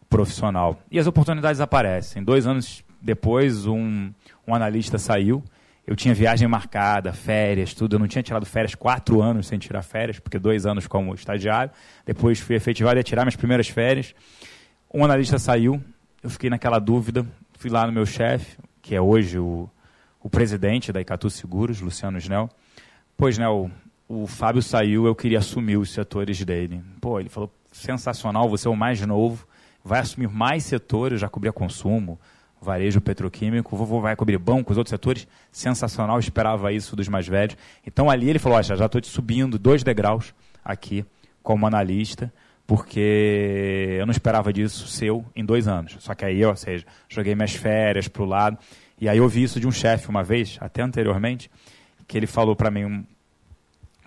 profissional. 0.10 0.80
E 0.92 1.00
as 1.00 1.08
oportunidades 1.08 1.62
aparecem. 1.62 2.24
Dois 2.24 2.46
anos 2.48 2.84
depois, 3.02 3.66
um, 3.66 4.12
um 4.48 4.54
analista 4.56 4.98
saiu. 4.98 5.44
Eu 5.86 5.96
tinha 5.96 6.14
viagem 6.14 6.48
marcada, 6.48 7.12
férias, 7.14 7.74
tudo. 7.74 7.96
Eu 7.96 8.00
não 8.00 8.08
tinha 8.08 8.22
tirado 8.22 8.46
férias 8.46 8.76
quatro 8.76 9.22
anos 9.22 9.48
sem 9.48 9.58
tirar 9.58 9.82
férias, 9.82 10.20
porque 10.20 10.38
dois 10.38 10.66
anos 10.66 10.86
como 10.86 11.14
estagiário. 11.16 11.72
Depois 12.06 12.40
fui 12.40 12.56
efetivado 12.56 13.00
ia 13.00 13.04
tirar 13.04 13.24
minhas 13.24 13.36
primeiras 13.36 13.68
férias. 13.70 14.14
Um 14.94 15.04
analista 15.04 15.40
saiu. 15.40 15.82
Eu 16.22 16.30
fiquei 16.30 16.50
naquela 16.50 16.80
dúvida 16.80 17.26
fui 17.60 17.70
lá 17.70 17.86
no 17.86 17.92
meu 17.92 18.06
chefe, 18.06 18.58
que 18.82 18.96
é 18.96 19.02
hoje 19.02 19.38
o, 19.38 19.70
o 20.24 20.30
presidente 20.30 20.94
da 20.94 21.02
Icatu 21.02 21.30
Seguros, 21.30 21.82
Luciano 21.82 22.18
Snell. 22.18 22.50
Pois, 23.18 23.38
né, 23.38 23.50
o, 23.50 23.70
o 24.08 24.26
Fábio 24.26 24.62
saiu, 24.62 25.06
eu 25.06 25.14
queria 25.14 25.40
assumir 25.40 25.76
os 25.76 25.92
setores 25.92 26.44
dele. 26.46 26.82
Pô, 27.02 27.20
ele 27.20 27.28
falou, 27.28 27.54
sensacional, 27.70 28.48
você 28.48 28.66
é 28.66 28.72
o 28.72 28.78
mais 28.78 29.02
novo, 29.06 29.46
vai 29.84 30.00
assumir 30.00 30.30
mais 30.30 30.64
setores, 30.64 31.20
já 31.20 31.28
cobria 31.28 31.52
consumo, 31.52 32.18
varejo 32.62 33.02
petroquímico, 33.02 33.76
vovô 33.76 34.00
vai 34.00 34.16
cobrir 34.16 34.38
bancos, 34.38 34.78
outros 34.78 34.92
setores, 34.92 35.28
sensacional, 35.52 36.18
esperava 36.18 36.72
isso 36.72 36.96
dos 36.96 37.10
mais 37.10 37.28
velhos. 37.28 37.58
Então 37.86 38.10
ali 38.10 38.30
ele 38.30 38.40
falou, 38.40 38.64
já 38.64 38.86
estou 38.86 39.02
te 39.02 39.08
subindo 39.08 39.60
dois 39.60 39.84
degraus 39.84 40.34
aqui 40.64 41.06
como 41.44 41.68
analista, 41.68 42.32
porque 42.70 43.98
eu 44.00 44.06
não 44.06 44.12
esperava 44.12 44.54
disso 44.54 44.88
seu 44.88 45.26
em 45.36 45.44
dois 45.44 45.68
anos. 45.68 45.96
Só 46.02 46.14
que 46.14 46.24
aí, 46.24 46.46
ou 46.46 46.56
seja, 46.56 46.86
joguei 47.10 47.34
minhas 47.34 47.56
férias 47.56 48.08
para 48.08 48.22
o 48.22 48.28
lado. 48.28 48.60
E 49.02 49.10
aí 49.10 49.18
eu 49.18 49.24
ouvi 49.24 49.42
isso 49.42 49.60
de 49.60 49.66
um 49.66 49.72
chefe 49.72 50.08
uma 50.08 50.24
vez, 50.24 50.56
até 50.62 50.84
anteriormente, 50.84 51.50
que 52.08 52.16
ele 52.16 52.28
falou 52.28 52.56
para 52.56 52.70
mim, 52.70 53.08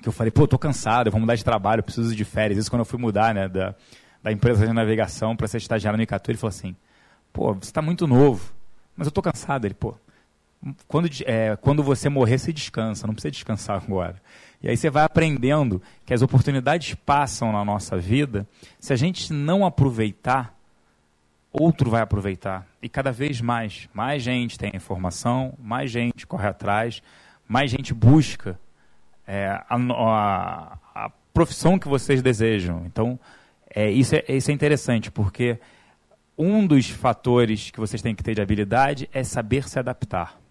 que 0.00 0.08
eu 0.08 0.12
falei, 0.12 0.30
pô, 0.30 0.46
tô 0.46 0.56
cansado, 0.60 1.08
eu 1.08 1.10
vou 1.10 1.20
mudar 1.20 1.34
de 1.34 1.44
trabalho, 1.44 1.82
preciso 1.82 2.14
de 2.14 2.24
férias. 2.24 2.56
Isso 2.56 2.70
quando 2.70 2.82
eu 2.82 2.86
fui 2.86 3.00
mudar, 3.00 3.34
né, 3.34 3.48
da, 3.48 3.74
da 4.22 4.30
empresa 4.30 4.64
de 4.64 4.72
navegação 4.72 5.34
para 5.34 5.48
ser 5.48 5.56
estagiário 5.56 5.96
no 5.96 6.02
Icatu, 6.04 6.30
ele 6.30 6.38
falou 6.38 6.50
assim, 6.50 6.76
pô, 7.32 7.54
você 7.54 7.68
está 7.68 7.82
muito 7.82 8.06
novo, 8.06 8.52
mas 8.96 9.08
eu 9.08 9.12
tô 9.12 9.20
cansado. 9.20 9.64
Ele, 9.64 9.74
pô, 9.74 9.96
quando, 10.86 11.08
é, 11.26 11.56
quando 11.56 11.82
você 11.82 12.08
morrer, 12.08 12.38
você 12.38 12.52
descansa, 12.52 13.08
não 13.08 13.14
precisa 13.14 13.32
descansar 13.32 13.82
agora. 13.82 14.22
E 14.62 14.68
aí 14.68 14.76
você 14.76 14.88
vai 14.88 15.02
aprendendo 15.02 15.82
que 16.06 16.14
as 16.14 16.22
oportunidades 16.22 16.94
passam 16.94 17.50
na 17.50 17.64
nossa 17.64 17.96
vida. 17.96 18.46
Se 18.78 18.92
a 18.92 18.96
gente 18.96 19.32
não 19.32 19.66
aproveitar, 19.66 20.54
outro 21.52 21.90
vai 21.90 22.00
aproveitar. 22.00 22.66
E 22.80 22.88
cada 22.88 23.10
vez 23.10 23.40
mais, 23.40 23.88
mais 23.92 24.22
gente 24.22 24.56
tem 24.56 24.70
informação, 24.74 25.54
mais 25.58 25.90
gente 25.90 26.26
corre 26.26 26.46
atrás, 26.46 27.02
mais 27.48 27.70
gente 27.70 27.92
busca 27.92 28.58
é, 29.26 29.46
a, 29.68 29.76
a, 29.76 30.78
a, 30.94 31.10
profissão 31.34 31.78
que 31.78 31.88
vocês 31.88 32.22
desejam. 32.22 32.84
Então, 32.86 33.18
é, 33.74 33.90
isso, 33.90 34.14
é, 34.14 34.24
isso 34.28 34.50
é 34.50 34.54
interessante, 34.54 35.10
porque 35.10 35.58
um 36.38 36.64
dos 36.64 36.88
fatores 36.88 37.70
que 37.70 37.80
vocês 37.80 38.00
têm 38.00 38.14
que 38.14 38.22
ter 38.22 38.34
de 38.34 38.40
habilidade 38.42 39.08
é 39.12 39.24
saber 39.24 39.68
se 39.68 39.78
adaptar 39.78 40.41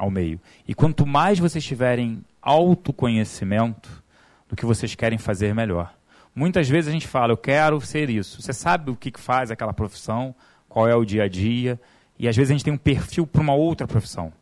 ao 0.00 0.10
meio. 0.10 0.40
E 0.66 0.74
quanto 0.74 1.06
mais 1.06 1.38
vocês 1.38 1.62
tiverem 1.62 2.24
autoconhecimento 2.40 4.02
do 4.48 4.56
que 4.56 4.64
vocês 4.64 4.94
querem 4.94 5.18
fazer 5.18 5.54
melhor. 5.54 5.94
Muitas 6.34 6.68
vezes 6.68 6.88
a 6.88 6.92
gente 6.92 7.06
fala, 7.06 7.32
eu 7.32 7.36
quero 7.36 7.78
ser 7.82 8.08
isso. 8.08 8.40
Você 8.40 8.52
sabe 8.52 8.90
o 8.90 8.96
que 8.96 9.12
faz 9.16 9.50
aquela 9.50 9.74
profissão, 9.74 10.34
qual 10.68 10.88
é 10.88 10.94
o 10.94 11.04
dia 11.04 11.24
a 11.24 11.28
dia, 11.28 11.78
e 12.18 12.26
às 12.26 12.34
vezes 12.34 12.50
a 12.50 12.54
gente 12.54 12.64
tem 12.64 12.72
um 12.72 12.78
perfil 12.78 13.26
para 13.26 13.42
uma 13.42 13.52
outra 13.52 13.86
profissão. 13.86 14.32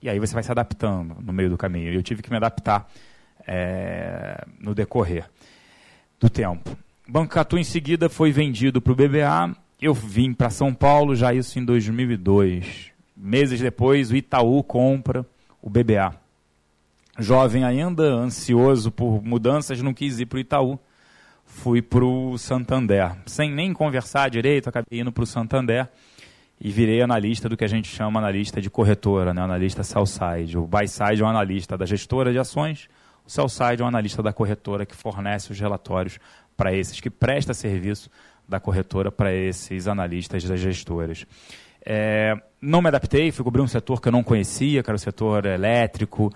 E 0.00 0.08
aí 0.08 0.20
você 0.20 0.32
vai 0.32 0.42
se 0.44 0.52
adaptando 0.52 1.16
no 1.20 1.32
meio 1.32 1.50
do 1.50 1.58
caminho. 1.58 1.92
Eu 1.92 2.02
tive 2.02 2.22
que 2.22 2.30
me 2.30 2.36
adaptar 2.36 2.88
é, 3.44 4.44
no 4.60 4.72
decorrer 4.72 5.28
do 6.20 6.30
tempo. 6.30 6.78
Banco 7.08 7.34
Catu 7.34 7.58
em 7.58 7.64
seguida 7.64 8.08
foi 8.08 8.30
vendido 8.30 8.80
para 8.80 8.92
o 8.92 8.96
BBA. 8.96 9.56
Eu 9.82 9.92
vim 9.92 10.32
para 10.32 10.50
São 10.50 10.72
Paulo, 10.72 11.16
já 11.16 11.34
isso 11.34 11.58
em 11.58 11.64
2002. 11.64 12.92
Meses 13.20 13.60
depois, 13.60 14.12
o 14.12 14.16
Itaú 14.16 14.62
compra 14.62 15.26
o 15.60 15.68
BBA. 15.68 16.14
Jovem 17.18 17.64
ainda, 17.64 18.04
ansioso 18.04 18.92
por 18.92 19.20
mudanças, 19.24 19.82
não 19.82 19.92
quis 19.92 20.20
ir 20.20 20.26
para 20.26 20.36
o 20.36 20.40
Itaú. 20.40 20.78
Fui 21.44 21.82
para 21.82 22.04
o 22.04 22.38
Santander. 22.38 23.16
Sem 23.26 23.50
nem 23.52 23.72
conversar 23.72 24.30
direito, 24.30 24.68
acabei 24.68 25.00
indo 25.00 25.10
para 25.10 25.24
o 25.24 25.26
Santander 25.26 25.88
e 26.60 26.70
virei 26.70 27.02
analista 27.02 27.48
do 27.48 27.56
que 27.56 27.64
a 27.64 27.68
gente 27.68 27.88
chama 27.88 28.20
analista 28.20 28.60
de 28.60 28.70
corretora, 28.70 29.34
né? 29.34 29.42
analista 29.42 29.82
sell-side. 29.82 30.56
O 30.56 30.66
buy-side 30.66 31.20
é 31.20 31.24
um 31.24 31.28
analista 31.28 31.76
da 31.76 31.86
gestora 31.86 32.30
de 32.30 32.38
ações, 32.38 32.88
o 33.26 33.30
sell-side 33.30 33.82
é 33.82 33.84
um 33.84 33.88
analista 33.88 34.22
da 34.22 34.32
corretora 34.32 34.86
que 34.86 34.94
fornece 34.94 35.50
os 35.50 35.58
relatórios 35.58 36.20
para 36.56 36.72
esses, 36.72 37.00
que 37.00 37.10
presta 37.10 37.52
serviço 37.52 38.08
da 38.48 38.60
corretora 38.60 39.10
para 39.10 39.32
esses 39.32 39.88
analistas 39.88 40.44
das 40.44 40.60
gestoras. 40.60 41.26
É, 41.84 42.34
não 42.60 42.82
me 42.82 42.88
adaptei, 42.88 43.30
fui 43.30 43.44
cobrir 43.44 43.62
um 43.62 43.68
setor 43.68 44.00
que 44.00 44.08
eu 44.08 44.12
não 44.12 44.22
conhecia, 44.22 44.82
que 44.82 44.90
era 44.90 44.96
o 44.96 44.98
setor 44.98 45.46
elétrico. 45.46 46.32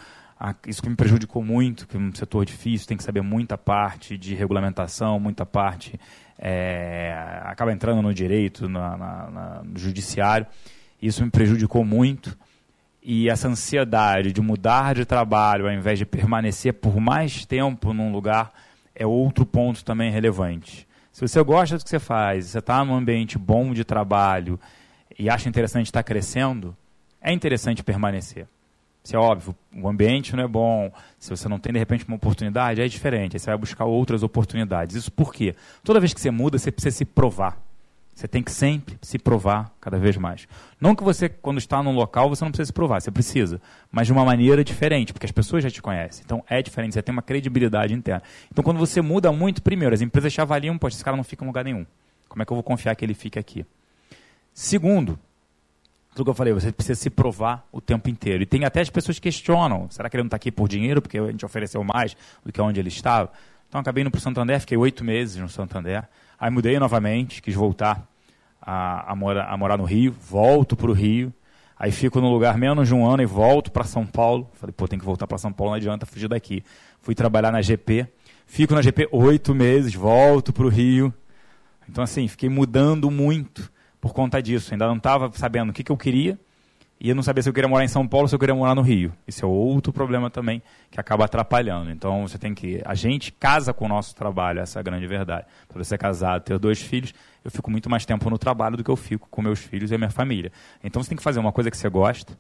Isso 0.67 0.89
me 0.89 0.97
prejudicou 0.97 1.45
muito, 1.45 1.87
que 1.87 1.97
é 1.97 2.01
um 2.01 2.13
setor 2.15 2.45
difícil, 2.45 2.87
tem 2.87 2.97
que 2.97 3.05
saber 3.05 3.23
muita 3.23 3.57
parte 3.57 4.19
de 4.19 4.35
regulamentação, 4.35 5.21
muita 5.21 5.47
parte 5.47 5.99
é, 6.39 7.15
acaba 7.45 7.73
entrando 7.73 8.03
no 8.03 8.13
direito, 8.13 8.69
na, 8.69 8.97
na, 8.97 9.31
na, 9.31 9.63
no 9.63 9.79
judiciário. 9.79 10.47
Isso 11.01 11.25
me 11.25 11.31
prejudicou 11.31 11.85
muito. 11.85 12.37
E 13.03 13.29
essa 13.29 13.49
ansiedade 13.49 14.33
de 14.33 14.41
mudar 14.41 14.95
de 14.95 15.05
trabalho 15.05 15.67
ao 15.67 15.73
invés 15.73 15.99
de 15.99 16.07
permanecer 16.07 16.75
por 16.75 17.01
mais 17.01 17.45
tempo 17.45 17.93
num 17.93 18.13
lugar 18.13 18.53
é 18.95 19.05
outro 19.07 19.45
ponto 19.45 19.85
também 19.85 20.11
relevante. 20.11 20.87
Se 21.13 21.21
você 21.21 21.43
gosta 21.43 21.77
do 21.77 21.85
que 21.85 21.91
você 21.91 21.99
faz, 21.99 22.47
você 22.47 22.59
está 22.59 22.85
num 22.85 22.95
ambiente 22.95 23.39
bom 23.39 23.73
de 23.73 23.85
trabalho 23.85 24.59
e 25.19 25.29
acha 25.29 25.49
interessante 25.49 25.87
estar 25.87 26.03
crescendo, 26.03 26.77
é 27.21 27.33
interessante 27.33 27.83
permanecer. 27.83 28.47
Se 29.05 29.17
é 29.17 29.19
óbvio, 29.19 29.55
o 29.75 29.89
ambiente 29.89 30.37
não 30.37 30.45
é 30.45 30.49
bom, 30.49 30.93
se 31.19 31.29
você 31.31 31.49
não 31.49 31.59
tem 31.59 31.73
de 31.73 31.79
repente 31.79 32.07
uma 32.07 32.17
oportunidade, 32.17 32.81
é 32.81 32.87
diferente. 32.87 33.35
Aí 33.35 33.41
você 33.41 33.51
vai 33.51 33.59
buscar 33.59 33.85
outras 33.85 34.23
oportunidades. 34.23 34.95
Isso 34.95 35.11
por 35.11 35.35
quê? 35.35 35.57
Toda 35.83 35.99
vez 35.99 36.15
que 36.15 36.21
você 36.21 36.31
muda, 36.31 36.57
você 36.57 36.71
precisa 36.71 36.97
se 36.97 37.05
provar. 37.05 37.59
Você 38.15 38.29
tem 38.29 38.43
que 38.43 38.53
sempre 38.53 38.99
se 39.01 39.19
provar 39.19 39.73
cada 39.81 39.99
vez 39.99 40.17
mais. 40.17 40.47
Não 40.81 40.95
que 40.95 41.03
você, 41.03 41.29
quando 41.29 41.59
está 41.59 41.83
num 41.83 41.95
local, 41.95 42.29
você 42.29 42.45
não 42.45 42.53
precisa 42.53 42.67
se 42.67 42.73
provar, 42.73 43.01
você 43.01 43.11
precisa, 43.11 43.61
mas 43.91 44.07
de 44.07 44.13
uma 44.13 44.25
maneira 44.25 44.63
diferente, 44.63 45.13
porque 45.13 45.27
as 45.27 45.33
pessoas 45.33 45.65
já 45.65 45.71
te 45.71 45.81
conhecem. 45.81 46.23
Então 46.25 46.45
é 46.49 46.63
diferente, 46.63 46.95
você 46.95 47.03
tem 47.03 47.13
uma 47.13 47.23
credibilidade 47.23 47.95
interna. 47.95 48.23
Então 48.51 48.63
quando 48.63 48.79
você 48.79 49.01
muda 49.01 49.33
muito, 49.33 49.63
primeiro, 49.63 49.95
as 49.95 50.03
empresas 50.03 50.33
te 50.33 50.41
avaliam, 50.41 50.77
poxa, 50.79 50.97
esse 50.97 51.05
cara 51.05 51.17
não 51.17 51.25
fica 51.25 51.43
em 51.43 51.47
lugar 51.49 51.65
nenhum. 51.65 51.87
Como 52.29 52.43
é 52.43 52.47
que 52.47 52.53
eu 52.53 52.57
vou 52.57 52.63
confiar 52.63 52.95
que 52.95 53.05
ele 53.05 53.15
fique 53.15 53.39
aqui? 53.39 53.67
Segundo, 54.55 55.19
tudo 56.15 56.25
que 56.25 56.31
eu 56.31 56.35
falei, 56.35 56.53
você 56.53 56.71
precisa 56.71 56.95
se 56.95 57.09
provar 57.09 57.67
o 57.73 57.81
tempo 57.81 58.11
inteiro. 58.11 58.43
E 58.43 58.47
tem 58.47 58.65
até 58.65 58.81
as 58.81 58.91
pessoas 58.91 59.19
que 59.19 59.23
questionam: 59.23 59.89
será 59.91 60.11
que 60.11 60.17
ele 60.17 60.23
não 60.23 60.29
está 60.29 60.37
aqui 60.37 60.53
por 60.53 60.69
dinheiro, 60.69 61.01
porque 61.01 61.19
a 61.19 61.31
gente 61.31 61.45
ofereceu 61.45 61.83
mais 61.83 62.17
do 62.45 62.53
que 62.53 62.61
onde 62.61 62.79
ele 62.79 62.89
estava? 62.89 63.31
Então 63.69 63.81
acabei 63.81 64.03
indo 64.03 64.11
para 64.11 64.19
o 64.19 64.21
Santander, 64.21 64.61
fiquei 64.61 64.77
oito 64.77 65.03
meses 65.03 65.37
no 65.37 65.49
Santander. 65.49 66.07
Aí 66.39 66.51
mudei 66.51 66.79
novamente, 66.79 67.41
quis 67.41 67.55
voltar 67.55 68.07
a, 68.61 69.13
a, 69.13 69.17
mora, 69.17 69.45
a 69.45 69.57
morar 69.57 69.79
no 69.79 69.85
Rio, 69.85 70.13
volto 70.13 70.77
para 70.77 70.91
o 70.91 70.93
Rio. 70.93 71.33
Aí 71.79 71.91
fico 71.91 72.21
no 72.21 72.31
lugar 72.31 72.59
menos 72.59 72.87
de 72.89 72.95
um 72.95 73.07
ano 73.09 73.23
e 73.23 73.27
volto 73.27 73.73
para 73.73 73.85
São 73.85 74.07
Paulo. 74.07 74.51
Falei, 74.55 74.75
pô, 74.77 74.87
tem 74.87 74.99
que 74.99 75.05
voltar 75.05 75.27
para 75.27 75.39
São 75.39 75.53
Paulo, 75.53 75.71
não 75.71 75.77
adianta 75.79 76.05
fugir 76.05 76.29
daqui. 76.29 76.63
Fui 77.01 77.15
trabalhar 77.15 77.51
na 77.51 77.63
GP. 77.63 78.07
Fico 78.47 78.75
na 78.75 78.83
GP 78.83 79.09
oito 79.11 79.55
meses, 79.55 79.95
volto 79.95 80.53
para 80.53 80.67
o 80.67 80.69
Rio. 80.69 81.13
Então, 81.89 82.05
assim, 82.05 82.29
fiquei 82.29 82.49
mudando 82.49 83.11
muito 83.11 83.73
por 84.03 84.13
conta 84.13 84.43
disso. 84.43 84.75
Ainda 84.75 84.89
não 84.89 84.97
estava 84.97 85.31
sabendo 85.33 85.71
o 85.71 85.73
que, 85.73 85.85
que 85.85 85.93
eu 85.93 85.97
queria 85.97 86.37
e 87.01 87.09
eu 87.09 87.15
não 87.15 87.23
sabia 87.23 87.43
se 87.43 87.49
eu 87.49 87.53
queria 87.53 87.69
morar 87.69 87.85
em 87.85 87.89
São 87.89 88.07
Paulo 88.07 88.25
ou 88.25 88.29
se 88.29 88.35
eu 88.35 88.39
queria 88.39 88.55
morar 88.55 88.75
no 88.75 88.83
Rio. 88.83 89.13
Isso 89.27 89.45
é 89.45 89.49
outro 89.49 89.93
problema 89.93 90.29
também 90.29 90.61
que 90.91 91.01
acaba 91.01 91.25
atrapalhando. 91.25 91.91
Então 91.91 92.27
você 92.27 92.37
tem 92.37 92.53
que. 92.53 92.83
A 92.85 92.95
gente 92.95 93.33
casa 93.33 93.73
com 93.73 93.87
o 93.87 93.89
nosso 93.89 94.15
trabalho, 94.15 94.61
essa 94.61 94.79
é 94.79 94.81
a 94.81 94.83
grande 94.83 95.07
verdade. 95.07 95.47
Para 95.69 95.83
você 95.83 95.97
casado, 95.97 96.43
ter 96.43 96.59
dois 96.59 96.83
filhos, 96.83 97.15
eu 97.45 97.51
fico 97.51 97.71
muito 97.71 97.89
mais 97.89 98.05
tempo 98.05 98.29
no 98.29 98.39
trabalho 98.39 98.77
do 98.77 98.85
que 98.85 98.91
eu 98.91 98.97
fico 98.97 99.29
com 99.31 99.41
meus 99.41 99.61
filhos 99.61 99.93
e 99.93 99.95
a 99.95 99.99
minha 99.99 100.11
família. 100.11 100.51
Então 100.83 101.03
você 101.03 101.09
tem 101.09 101.17
que 101.17 101.23
fazer 101.23 101.39
uma 101.39 101.53
coisa 101.53 101.71
que 101.71 101.77
você 101.77 101.89
gosta, 101.89 102.37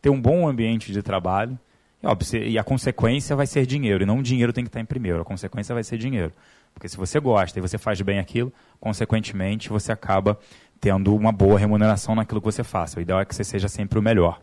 ter 0.00 0.10
um 0.10 0.20
bom 0.20 0.46
ambiente 0.46 0.92
de 0.92 1.02
trabalho. 1.02 1.58
E, 2.02 2.06
óbvio, 2.06 2.44
e 2.44 2.58
a 2.58 2.62
consequência 2.62 3.34
vai 3.34 3.46
ser 3.46 3.66
dinheiro, 3.66 4.04
e 4.04 4.06
não 4.06 4.18
o 4.18 4.22
dinheiro 4.22 4.52
tem 4.52 4.62
que 4.62 4.68
estar 4.68 4.80
em 4.80 4.84
primeiro, 4.84 5.20
a 5.20 5.24
consequência 5.24 5.74
vai 5.74 5.82
ser 5.82 5.98
dinheiro. 5.98 6.32
Porque 6.72 6.88
se 6.88 6.96
você 6.96 7.18
gosta 7.18 7.58
e 7.58 7.62
você 7.62 7.76
faz 7.76 8.00
bem 8.00 8.20
aquilo, 8.20 8.52
consequentemente 8.80 9.68
você 9.68 9.90
acaba 9.90 10.38
tendo 10.80 11.14
uma 11.14 11.32
boa 11.32 11.58
remuneração 11.58 12.14
naquilo 12.14 12.40
que 12.40 12.46
você 12.46 12.64
faça. 12.64 12.98
O 12.98 13.02
ideal 13.02 13.20
é 13.20 13.24
que 13.24 13.34
você 13.34 13.44
seja 13.44 13.68
sempre 13.68 13.98
o 13.98 14.02
melhor. 14.02 14.40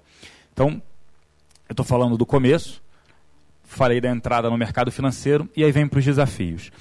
Então, 0.54 0.82
eu 1.68 1.74
estou 1.74 1.86
falando 1.86 2.18
do 2.18 2.26
começo, 2.26 2.82
falei 3.64 4.00
da 4.00 4.10
entrada 4.10 4.50
no 4.50 4.58
mercado 4.58 4.92
financeiro 4.92 5.50
e 5.56 5.64
aí 5.64 5.72
vem 5.72 5.88
para 5.88 6.00
os 6.00 6.06
desafios. 6.06 6.72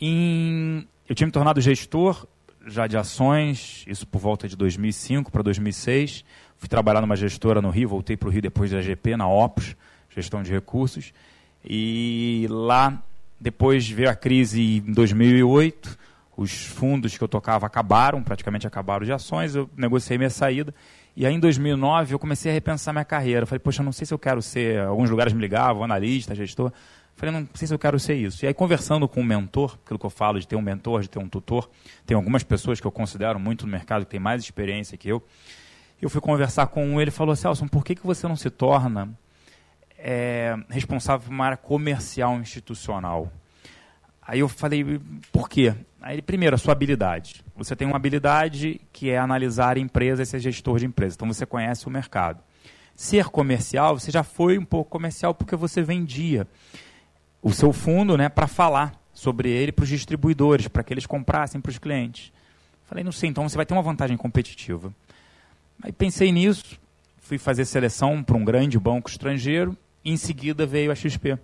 Em, 0.00 0.86
eu 1.08 1.14
tinha 1.14 1.26
me 1.26 1.32
tornado 1.32 1.60
gestor 1.60 2.26
já 2.66 2.86
de 2.86 2.96
ações, 2.96 3.84
isso 3.86 4.06
por 4.06 4.20
volta 4.20 4.48
de 4.48 4.56
2005 4.56 5.30
para 5.30 5.42
2006. 5.42 6.24
Fui 6.56 6.68
trabalhar 6.68 7.00
numa 7.00 7.16
gestora 7.16 7.62
no 7.62 7.70
Rio, 7.70 7.88
voltei 7.88 8.16
para 8.16 8.28
o 8.28 8.30
Rio 8.30 8.42
depois 8.42 8.70
da 8.70 8.80
GP, 8.80 9.16
na 9.16 9.26
Opus, 9.28 9.74
gestão 10.10 10.42
de 10.42 10.50
recursos. 10.50 11.12
E 11.64 12.46
lá, 12.50 13.02
depois 13.38 13.88
veio 13.88 14.10
a 14.10 14.14
crise 14.14 14.82
em 14.86 14.92
2008, 14.92 15.98
os 16.40 16.64
fundos 16.64 17.18
que 17.18 17.22
eu 17.22 17.28
tocava 17.28 17.66
acabaram, 17.66 18.22
praticamente 18.22 18.66
acabaram 18.66 19.04
de 19.04 19.12
ações, 19.12 19.54
eu 19.54 19.68
negociei 19.76 20.16
minha 20.16 20.30
saída. 20.30 20.74
E 21.14 21.26
aí 21.26 21.34
em 21.34 21.38
2009 21.38 22.14
eu 22.14 22.18
comecei 22.18 22.50
a 22.50 22.54
repensar 22.54 22.94
minha 22.94 23.04
carreira. 23.04 23.44
falei, 23.44 23.58
poxa, 23.60 23.82
não 23.82 23.92
sei 23.92 24.06
se 24.06 24.14
eu 24.14 24.18
quero 24.18 24.40
ser. 24.40 24.80
Alguns 24.80 25.10
lugares 25.10 25.34
me 25.34 25.40
ligavam, 25.42 25.84
analista, 25.84 26.34
gestor. 26.34 26.72
falei, 27.14 27.34
não 27.34 27.46
sei 27.52 27.68
se 27.68 27.74
eu 27.74 27.78
quero 27.78 28.00
ser 28.00 28.14
isso. 28.14 28.42
E 28.42 28.48
aí 28.48 28.54
conversando 28.54 29.06
com 29.06 29.20
um 29.20 29.24
mentor, 29.24 29.78
aquilo 29.84 29.98
que 29.98 30.06
eu 30.06 30.10
falo 30.10 30.40
de 30.40 30.48
ter 30.48 30.56
um 30.56 30.62
mentor, 30.62 31.02
de 31.02 31.10
ter 31.10 31.18
um 31.18 31.28
tutor, 31.28 31.68
tem 32.06 32.16
algumas 32.16 32.42
pessoas 32.42 32.80
que 32.80 32.86
eu 32.86 32.90
considero 32.92 33.38
muito 33.38 33.66
no 33.66 33.72
mercado 33.72 34.06
que 34.06 34.10
têm 34.10 34.20
mais 34.20 34.42
experiência 34.42 34.96
que 34.96 35.10
eu. 35.10 35.22
Eu 36.00 36.08
fui 36.08 36.22
conversar 36.22 36.68
com 36.68 36.82
um, 36.86 36.98
ele 36.98 37.10
falou, 37.10 37.36
Celso, 37.36 37.68
por 37.68 37.84
que, 37.84 37.94
que 37.94 38.06
você 38.06 38.26
não 38.26 38.36
se 38.36 38.48
torna 38.48 39.10
é, 39.98 40.56
responsável 40.70 41.26
por 41.26 41.34
uma 41.34 41.44
área 41.44 41.58
comercial 41.58 42.34
institucional? 42.36 43.30
Aí 44.22 44.38
eu 44.38 44.48
falei, 44.48 45.00
por 45.30 45.50
quê? 45.50 45.74
Aí, 46.02 46.22
primeiro, 46.22 46.54
a 46.54 46.58
sua 46.58 46.72
habilidade. 46.72 47.44
Você 47.54 47.76
tem 47.76 47.86
uma 47.86 47.96
habilidade 47.96 48.80
que 48.92 49.10
é 49.10 49.18
analisar 49.18 49.76
empresas 49.76 50.28
e 50.28 50.30
ser 50.30 50.40
gestor 50.40 50.78
de 50.78 50.86
empresas. 50.86 51.14
Então, 51.14 51.28
você 51.28 51.44
conhece 51.44 51.86
o 51.86 51.90
mercado. 51.90 52.40
Ser 52.94 53.26
comercial, 53.26 53.98
você 53.98 54.10
já 54.10 54.22
foi 54.22 54.58
um 54.58 54.64
pouco 54.64 54.90
comercial 54.90 55.34
porque 55.34 55.56
você 55.56 55.82
vendia 55.82 56.46
o 57.42 57.52
seu 57.52 57.72
fundo 57.72 58.16
né, 58.16 58.28
para 58.28 58.46
falar. 58.46 58.98
sobre 59.12 59.50
ele 59.50 59.72
para 59.72 59.82
os 59.82 59.88
distribuidores, 59.88 60.68
para 60.68 60.82
que 60.82 60.94
eles 60.94 61.04
comprassem 61.04 61.60
para 61.60 61.68
os 61.70 61.78
clientes. 61.78 62.32
Falei, 62.86 63.04
não 63.04 63.12
sei, 63.12 63.28
então 63.28 63.46
você 63.46 63.56
vai 63.56 63.66
ter 63.66 63.74
uma 63.74 63.82
vantagem 63.82 64.16
competitiva. 64.16 64.94
Aí 65.82 65.92
pensei 65.92 66.32
nisso, 66.32 66.80
fui 67.18 67.36
fazer 67.36 67.64
seleção 67.66 68.22
para 68.22 68.36
um 68.36 68.44
grande 68.44 68.78
banco 68.78 69.10
estrangeiro, 69.10 69.76
e 70.04 70.10
em 70.10 70.16
seguida 70.16 70.64
veio 70.64 70.90
a 70.90 70.94
XP. 70.94 71.38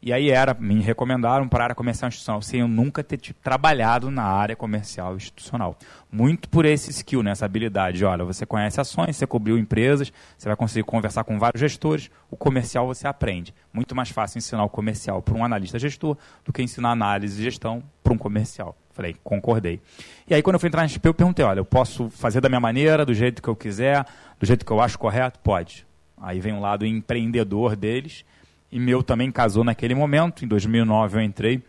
E 0.00 0.12
aí 0.12 0.30
era, 0.30 0.54
me 0.54 0.80
recomendaram 0.80 1.48
para 1.48 1.64
a 1.64 1.66
área 1.66 1.74
comercial 1.74 2.08
institucional, 2.08 2.40
sem 2.40 2.60
eu 2.60 2.68
nunca 2.68 3.02
ter 3.02 3.18
trabalhado 3.42 4.12
na 4.12 4.22
área 4.22 4.54
comercial 4.54 5.16
institucional. 5.16 5.76
Muito 6.10 6.48
por 6.48 6.64
esse 6.64 6.90
skill, 6.90 7.22
né, 7.22 7.32
essa 7.32 7.44
habilidade. 7.44 8.04
Olha, 8.04 8.24
você 8.24 8.46
conhece 8.46 8.80
ações, 8.80 9.16
você 9.16 9.26
cobriu 9.26 9.58
empresas, 9.58 10.12
você 10.36 10.48
vai 10.48 10.56
conseguir 10.56 10.84
conversar 10.84 11.24
com 11.24 11.36
vários 11.36 11.60
gestores, 11.60 12.10
o 12.30 12.36
comercial 12.36 12.86
você 12.86 13.08
aprende. 13.08 13.52
Muito 13.72 13.94
mais 13.94 14.10
fácil 14.10 14.38
ensinar 14.38 14.62
o 14.62 14.68
comercial 14.68 15.20
para 15.20 15.34
um 15.34 15.44
analista 15.44 15.80
gestor 15.80 16.16
do 16.44 16.52
que 16.52 16.62
ensinar 16.62 16.92
análise 16.92 17.40
e 17.40 17.44
gestão 17.44 17.82
para 18.02 18.12
um 18.12 18.18
comercial. 18.18 18.76
Falei, 18.92 19.16
concordei. 19.24 19.80
E 20.28 20.34
aí 20.34 20.42
quando 20.42 20.54
eu 20.54 20.60
fui 20.60 20.68
entrar 20.68 20.82
na 20.82 20.88
XP, 20.88 21.08
eu 21.08 21.14
perguntei, 21.14 21.44
olha, 21.44 21.58
eu 21.58 21.64
posso 21.64 22.08
fazer 22.08 22.40
da 22.40 22.48
minha 22.48 22.60
maneira, 22.60 23.04
do 23.04 23.14
jeito 23.14 23.42
que 23.42 23.48
eu 23.48 23.56
quiser, 23.56 24.06
do 24.38 24.46
jeito 24.46 24.64
que 24.64 24.72
eu 24.72 24.80
acho 24.80 24.96
correto? 24.96 25.40
Pode. 25.40 25.86
Aí 26.20 26.40
vem 26.40 26.52
o 26.52 26.60
lado 26.60 26.84
empreendedor 26.84 27.76
deles, 27.76 28.24
e 28.70 28.78
meu 28.78 29.02
também 29.02 29.30
casou 29.30 29.64
naquele 29.64 29.94
momento. 29.94 30.44
Em 30.44 30.48
2009 30.48 31.18
eu 31.18 31.22
entrei 31.22 31.62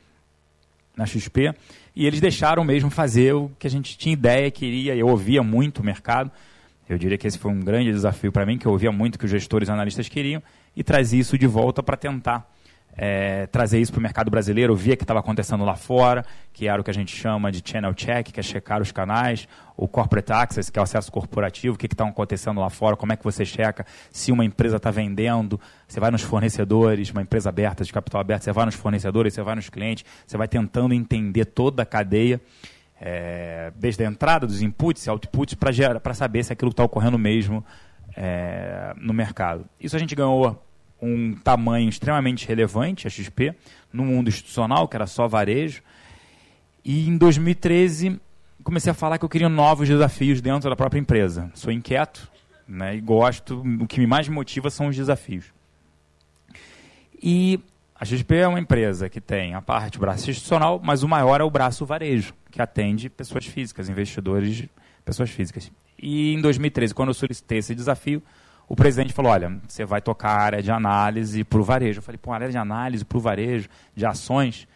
na 0.95 1.05
XP 1.05 1.53
e 1.95 2.05
eles 2.05 2.19
deixaram 2.19 2.63
mesmo 2.63 2.89
fazer 2.89 3.33
o 3.33 3.49
que 3.57 3.67
a 3.67 3.69
gente 3.69 3.97
tinha 3.97 4.13
ideia, 4.13 4.49
queria. 4.51 4.95
Eu 4.95 5.07
ouvia 5.07 5.41
muito 5.41 5.79
o 5.79 5.83
mercado. 5.83 6.31
Eu 6.87 6.97
diria 6.97 7.17
que 7.17 7.27
esse 7.27 7.37
foi 7.37 7.51
um 7.51 7.59
grande 7.59 7.91
desafio 7.91 8.31
para 8.31 8.45
mim, 8.45 8.57
que 8.57 8.65
eu 8.65 8.71
ouvia 8.71 8.91
muito 8.91 9.15
o 9.15 9.19
que 9.19 9.25
os 9.25 9.31
gestores 9.31 9.69
e 9.69 9.71
analistas 9.71 10.09
queriam 10.09 10.41
e 10.75 10.83
trazia 10.83 11.19
isso 11.19 11.37
de 11.37 11.45
volta 11.45 11.83
para 11.83 11.95
tentar 11.95 12.49
é, 13.01 13.47
trazer 13.47 13.79
isso 13.79 13.93
para 13.93 13.99
o 13.99 14.01
mercado 14.01 14.29
brasileiro, 14.29 14.75
via 14.75 14.97
que 14.97 15.05
estava 15.05 15.21
acontecendo 15.21 15.63
lá 15.63 15.77
fora, 15.77 16.25
que 16.51 16.67
era 16.67 16.81
o 16.81 16.83
que 16.83 16.91
a 16.91 16.93
gente 16.93 17.15
chama 17.15 17.49
de 17.49 17.63
channel 17.63 17.93
check, 17.93 18.29
que 18.29 18.41
é 18.41 18.43
checar 18.43 18.81
os 18.81 18.91
canais, 18.91 19.47
o 19.77 19.87
corporate 19.87 20.33
access, 20.33 20.69
que 20.69 20.77
é 20.77 20.81
o 20.81 20.83
acesso 20.83 21.09
corporativo, 21.09 21.75
o 21.75 21.77
que 21.77 21.85
está 21.85 22.05
acontecendo 22.05 22.59
lá 22.59 22.69
fora, 22.69 22.97
como 22.97 23.13
é 23.13 23.15
que 23.15 23.23
você 23.23 23.45
checa 23.45 23.85
se 24.11 24.33
uma 24.33 24.43
empresa 24.43 24.75
está 24.75 24.91
vendendo, 24.91 25.57
você 25.87 25.97
vai 25.97 26.11
nos 26.11 26.23
fornecedores, 26.23 27.09
uma 27.09 27.21
empresa 27.21 27.47
aberta, 27.47 27.85
de 27.85 27.93
capital 27.93 28.19
aberto, 28.19 28.43
você 28.43 28.51
vai 28.51 28.65
nos 28.65 28.75
fornecedores, 28.75 29.33
você 29.33 29.43
vai 29.43 29.55
nos 29.55 29.69
clientes, 29.69 30.03
você 30.27 30.35
vai 30.35 30.49
tentando 30.49 30.93
entender 30.93 31.45
toda 31.45 31.83
a 31.83 31.85
cadeia, 31.85 32.41
é, 32.99 33.71
desde 33.77 34.03
a 34.03 34.07
entrada 34.07 34.45
dos 34.45 34.61
inputs 34.61 35.05
e 35.05 35.09
outputs, 35.09 35.55
para 35.55 36.13
saber 36.13 36.43
se 36.43 36.51
aquilo 36.51 36.71
está 36.71 36.83
ocorrendo 36.83 37.17
mesmo 37.17 37.63
é, 38.13 38.93
no 38.97 39.13
mercado. 39.13 39.63
Isso 39.79 39.95
a 39.95 39.99
gente 39.99 40.13
ganhou 40.13 40.61
um 41.01 41.35
tamanho 41.35 41.89
extremamente 41.89 42.47
relevante, 42.47 43.07
a 43.07 43.09
XP, 43.09 43.55
no 43.91 44.05
mundo 44.05 44.27
institucional, 44.27 44.87
que 44.87 44.95
era 44.95 45.07
só 45.07 45.27
varejo. 45.27 45.81
E 46.83 47.07
em 47.07 47.17
2013 47.17 48.19
comecei 48.63 48.91
a 48.91 48.93
falar 48.93 49.17
que 49.17 49.25
eu 49.25 49.29
queria 49.29 49.49
novos 49.49 49.87
desafios 49.87 50.41
dentro 50.41 50.69
da 50.69 50.75
própria 50.75 50.99
empresa. 50.99 51.49
Sou 51.55 51.71
inquieto 51.71 52.29
né, 52.67 52.95
e 52.95 53.01
gosto, 53.01 53.63
o 53.81 53.87
que 53.87 53.99
me 53.99 54.05
mais 54.05 54.27
motiva 54.27 54.69
são 54.69 54.87
os 54.87 54.95
desafios. 54.95 55.45
E 57.21 57.59
a 57.95 58.05
XP 58.05 58.35
é 58.35 58.47
uma 58.47 58.59
empresa 58.59 59.09
que 59.09 59.19
tem 59.19 59.53
a 59.53 59.61
parte 59.61 59.99
braço 59.99 60.29
institucional, 60.29 60.79
mas 60.81 61.03
o 61.03 61.07
maior 61.07 61.41
é 61.41 61.43
o 61.43 61.49
braço 61.49 61.85
varejo, 61.85 62.33
que 62.51 62.61
atende 62.61 63.09
pessoas 63.09 63.45
físicas, 63.45 63.89
investidores, 63.89 64.67
pessoas 65.03 65.29
físicas. 65.29 65.71
E 65.97 66.33
em 66.33 66.41
2013, 66.41 66.93
quando 66.93 67.09
eu 67.09 67.13
solicitei 67.13 67.57
esse 67.57 67.75
desafio, 67.75 68.21
o 68.69 68.75
presidente 68.75 69.11
falou: 69.11 69.31
olha, 69.31 69.59
você 69.67 69.83
vai 69.83 69.99
tocar 69.99 70.29
a 70.29 70.41
área 70.43 70.61
de 70.61 70.71
análise 70.71 71.43
para 71.43 71.59
o 71.59 71.63
varejo. 71.63 71.97
Eu 71.97 72.03
falei: 72.03 72.19
pô, 72.21 72.31
área 72.31 72.49
de 72.49 72.57
análise 72.57 73.03
para 73.03 73.17
o 73.17 73.21
varejo, 73.21 73.67
de 73.95 74.05
ações. 74.05 74.67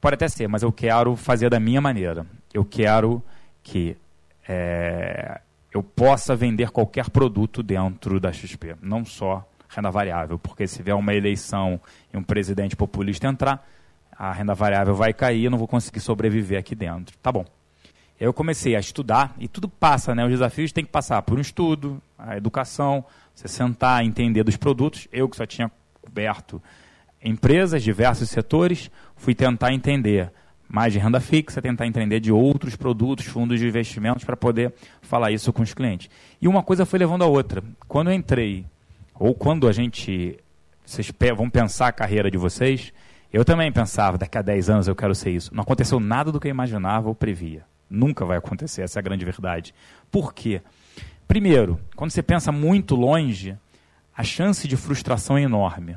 Pode 0.00 0.14
até 0.14 0.28
ser, 0.28 0.48
mas 0.48 0.62
eu 0.62 0.72
quero 0.72 1.16
fazer 1.16 1.50
da 1.50 1.58
minha 1.58 1.80
maneira. 1.80 2.24
Eu 2.54 2.64
quero 2.64 3.20
que 3.64 3.96
é, 4.48 5.40
eu 5.74 5.82
possa 5.82 6.36
vender 6.36 6.70
qualquer 6.70 7.10
produto 7.10 7.62
dentro 7.64 8.20
da 8.20 8.32
XP, 8.32 8.76
não 8.80 9.04
só 9.04 9.44
renda 9.68 9.90
variável, 9.90 10.38
porque 10.38 10.66
se 10.66 10.82
vier 10.82 10.96
uma 10.96 11.12
eleição 11.12 11.80
e 12.14 12.16
um 12.16 12.22
presidente 12.22 12.74
populista 12.74 13.26
entrar, 13.26 13.68
a 14.16 14.32
renda 14.32 14.54
variável 14.54 14.94
vai 14.94 15.12
cair 15.12 15.44
eu 15.44 15.50
não 15.50 15.58
vou 15.58 15.68
conseguir 15.68 16.00
sobreviver 16.00 16.58
aqui 16.58 16.74
dentro. 16.74 17.16
Tá 17.18 17.30
bom 17.30 17.44
eu 18.20 18.34
comecei 18.34 18.76
a 18.76 18.80
estudar, 18.80 19.34
e 19.38 19.48
tudo 19.48 19.66
passa, 19.66 20.14
né? 20.14 20.22
Os 20.24 20.30
desafios 20.30 20.72
têm 20.72 20.84
que 20.84 20.90
passar 20.90 21.22
por 21.22 21.38
um 21.38 21.40
estudo, 21.40 22.02
a 22.26 22.36
educação, 22.36 23.04
você 23.34 23.48
sentar, 23.48 24.04
entender 24.04 24.44
dos 24.44 24.56
produtos. 24.56 25.08
Eu 25.12 25.28
que 25.28 25.36
só 25.36 25.46
tinha 25.46 25.70
coberto 26.00 26.62
empresas, 27.22 27.82
diversos 27.82 28.30
setores, 28.30 28.90
fui 29.16 29.34
tentar 29.34 29.72
entender 29.72 30.32
mais 30.68 30.92
de 30.92 30.98
renda 30.98 31.20
fixa, 31.20 31.60
tentar 31.60 31.86
entender 31.86 32.20
de 32.20 32.30
outros 32.30 32.76
produtos, 32.76 33.26
fundos 33.26 33.58
de 33.58 33.66
investimentos, 33.66 34.24
para 34.24 34.36
poder 34.36 34.72
falar 35.02 35.32
isso 35.32 35.52
com 35.52 35.62
os 35.62 35.74
clientes. 35.74 36.08
E 36.40 36.46
uma 36.46 36.62
coisa 36.62 36.86
foi 36.86 36.98
levando 36.98 37.22
a 37.22 37.26
outra. 37.26 37.62
Quando 37.88 38.10
eu 38.10 38.14
entrei, 38.14 38.64
ou 39.14 39.34
quando 39.34 39.68
a 39.68 39.72
gente, 39.72 40.38
vocês 40.84 41.12
vão 41.36 41.50
pensar 41.50 41.88
a 41.88 41.92
carreira 41.92 42.30
de 42.30 42.38
vocês, 42.38 42.92
eu 43.32 43.44
também 43.44 43.70
pensava, 43.72 44.16
daqui 44.16 44.38
a 44.38 44.42
10 44.42 44.70
anos 44.70 44.88
eu 44.88 44.94
quero 44.94 45.14
ser 45.14 45.30
isso. 45.30 45.54
Não 45.54 45.62
aconteceu 45.62 45.98
nada 45.98 46.30
do 46.30 46.38
que 46.38 46.46
eu 46.46 46.50
imaginava 46.50 47.08
ou 47.08 47.14
previa. 47.14 47.64
Nunca 47.88 48.24
vai 48.24 48.38
acontecer, 48.38 48.82
essa 48.82 48.98
é 48.98 49.00
a 49.00 49.02
grande 49.02 49.24
verdade. 49.24 49.74
Por 50.08 50.32
quê? 50.32 50.62
Primeiro, 51.30 51.78
quando 51.94 52.10
você 52.10 52.24
pensa 52.24 52.50
muito 52.50 52.96
longe, 52.96 53.56
a 54.16 54.24
chance 54.24 54.66
de 54.66 54.76
frustração 54.76 55.38
é 55.38 55.42
enorme, 55.42 55.96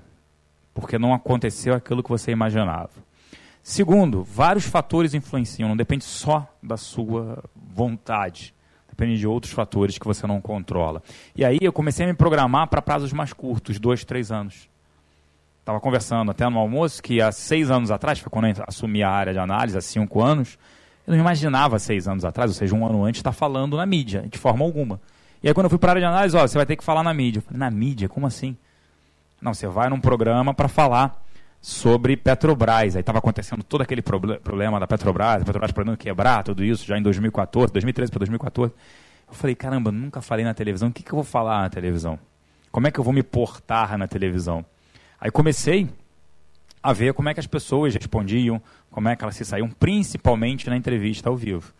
porque 0.76 1.00
não 1.00 1.12
aconteceu 1.12 1.74
aquilo 1.74 2.04
que 2.04 2.10
você 2.12 2.30
imaginava. 2.30 2.92
Segundo, 3.64 4.24
vários 4.24 4.66
fatores 4.66 5.16
influenciam, 5.16 5.68
não 5.68 5.76
depende 5.76 6.04
só 6.04 6.48
da 6.62 6.78
sua 6.78 7.44
vontade, 7.56 8.54
depende 8.88 9.18
de 9.18 9.26
outros 9.26 9.52
fatores 9.52 9.98
que 9.98 10.06
você 10.06 10.28
não 10.28 10.40
controla. 10.40 11.02
E 11.36 11.44
aí 11.44 11.58
eu 11.60 11.74
comecei 11.74 12.06
a 12.06 12.10
me 12.10 12.14
programar 12.14 12.68
para 12.68 12.80
prazos 12.80 13.12
mais 13.12 13.34
curtos, 13.34 13.80
dois, 13.80 14.06
três 14.06 14.32
anos. 14.32 14.70
Estava 15.62 15.80
conversando 15.80 16.30
até 16.30 16.48
no 16.48 16.60
almoço 16.60 17.02
que 17.02 17.20
há 17.20 17.32
seis 17.32 17.72
anos 17.72 17.90
atrás, 17.90 18.20
foi 18.20 18.30
quando 18.30 18.50
eu 18.56 18.64
assumi 18.68 19.02
a 19.02 19.10
área 19.10 19.34
de 19.34 19.40
análise, 19.40 19.80
há 19.80 19.82
cinco 19.82 20.22
anos, 20.22 20.60
eu 21.08 21.14
não 21.14 21.20
imaginava 21.20 21.80
seis 21.80 22.08
anos 22.08 22.24
atrás, 22.24 22.52
ou 22.52 22.56
seja, 22.56 22.76
um 22.76 22.86
ano 22.86 23.04
antes, 23.04 23.18
estar 23.18 23.32
falando 23.32 23.78
na 23.78 23.86
mídia, 23.88 24.28
de 24.30 24.38
forma 24.38 24.64
alguma. 24.64 25.02
E 25.44 25.50
aí 25.50 25.54
quando 25.54 25.66
eu 25.66 25.70
fui 25.70 25.78
para 25.78 25.90
a 25.90 25.94
área 25.94 26.02
de 26.02 26.06
análise, 26.06 26.38
ó, 26.38 26.48
você 26.48 26.58
vai 26.58 26.66
ter 26.66 26.78
que 26.78 26.84
falar 26.84 27.04
na 27.04 27.14
mídia. 27.14 27.40
Eu 27.40 27.44
falei, 27.44 27.60
na 27.60 27.70
mídia? 27.70 28.08
Como 28.08 28.26
assim? 28.26 28.56
Não, 29.42 29.54
você 29.54 29.68
vai 29.68 29.90
num 29.90 30.00
programa 30.00 30.54
para 30.54 30.70
falar 30.70 31.22
sobre 31.62 32.16
Petrobras. 32.16 32.96
Aí 32.96 33.02
estava 33.02 33.20
acontecendo 33.20 33.62
todo 33.62 33.82
aquele 33.82 34.02
problema 34.02 34.80
da 34.80 34.88
Petrobras, 34.88 35.42
a 35.42 35.46
Petrobras 35.46 35.72
podendo 35.74 35.98
quebrar, 35.98 36.44
tudo 36.44 36.64
isso, 36.64 36.86
já 36.86 36.98
em 36.98 37.02
2014, 37.02 37.74
2013 37.74 38.10
para 38.10 38.20
2014. 38.20 38.74
Eu 39.28 39.34
falei, 39.34 39.56
caramba, 39.56 39.92
nunca 39.92 40.22
falei 40.22 40.46
na 40.46 40.54
televisão, 40.54 40.90
o 40.90 40.94
que, 40.94 41.04
que 41.04 41.12
eu 41.12 41.18
vou 41.18 41.26
falar 41.26 41.62
na 41.62 41.70
televisão? 41.70 42.18
Como 42.72 42.88
é 42.88 42.92
que 42.92 43.00
eu 43.00 43.04
vou 43.04 43.14
me 43.14 43.24
portar 43.24 43.98
na 43.98 44.08
televisão? 44.08 44.66
Aí 45.20 45.30
comecei 45.30 45.90
a 46.82 46.92
ver 46.94 47.14
como 47.14 47.30
é 47.30 47.34
que 47.34 47.40
as 47.40 47.48
pessoas 47.48 47.94
respondiam, 47.94 48.62
como 48.92 49.10
é 49.10 49.16
que 49.16 49.24
elas 49.24 49.36
se 49.36 49.46
saíam, 49.46 49.70
principalmente 49.70 50.70
na 50.70 50.76
entrevista 50.78 51.30
ao 51.30 51.36
vivo. 51.36 51.74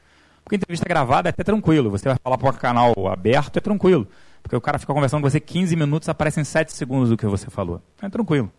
Porque 0.44 0.58
entrevista 0.58 0.88
gravada 0.88 1.30
é 1.30 1.32
até 1.32 1.44
tranquilo, 1.44 1.90
você 1.90 2.10
vai 2.10 2.18
falar 2.22 2.38
para 2.38 2.50
um 2.50 2.54
canal 2.54 2.94
aberto, 3.08 3.58
é 3.58 3.62
tranquilo. 3.62 4.08
Porque 4.42 4.56
o 4.56 4.62
cara 4.62 4.78
fica 4.78 4.94
conversando 4.94 5.22
com 5.22 5.30
você 5.30 5.40
15 5.40 5.76
minutos, 5.76 6.10
aparecem 6.10 6.44
7 6.44 6.74
segundos 6.74 7.10
do 7.10 7.18
que 7.18 7.26
você 7.26 7.50
falou. 7.50 7.82
É 8.02 8.10
tranquilo. 8.10 8.52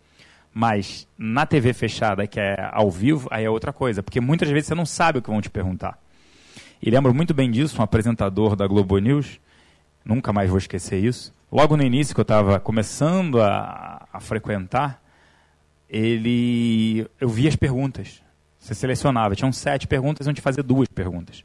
Mas 0.51 1.07
na 1.17 1.45
TV 1.45 1.73
fechada, 1.73 2.25
que 2.25 2.39
é 2.39 2.69
ao 2.71 2.89
vivo, 2.89 3.27
aí 3.29 3.45
é 3.45 3.49
outra 3.49 3.71
coisa, 3.71 4.01
porque 4.01 4.19
muitas 4.19 4.49
vezes 4.49 4.67
você 4.67 4.75
não 4.75 4.85
sabe 4.85 5.19
o 5.19 5.21
que 5.21 5.29
vão 5.29 5.41
te 5.41 5.49
perguntar. 5.49 5.99
E 6.81 6.89
lembro 6.89 7.13
muito 7.13 7.33
bem 7.33 7.51
disso, 7.51 7.79
um 7.79 7.83
apresentador 7.83 8.55
da 8.55 8.65
Globo 8.65 8.97
News, 8.97 9.39
nunca 10.03 10.33
mais 10.33 10.49
vou 10.49 10.57
esquecer 10.57 11.03
isso. 11.03 11.33
Logo 11.51 11.77
no 11.77 11.83
início, 11.83 12.15
que 12.15 12.19
eu 12.19 12.23
estava 12.23 12.59
começando 12.59 13.41
a, 13.41 14.07
a 14.11 14.19
frequentar, 14.19 15.01
ele 15.89 17.05
eu 17.19 17.29
via 17.29 17.49
as 17.49 17.55
perguntas. 17.55 18.21
Você 18.59 18.73
selecionava, 18.73 19.35
tinham 19.35 19.51
sete 19.51 19.87
perguntas, 19.87 20.25
onde 20.25 20.41
fazer 20.41 20.63
duas 20.63 20.87
perguntas. 20.87 21.43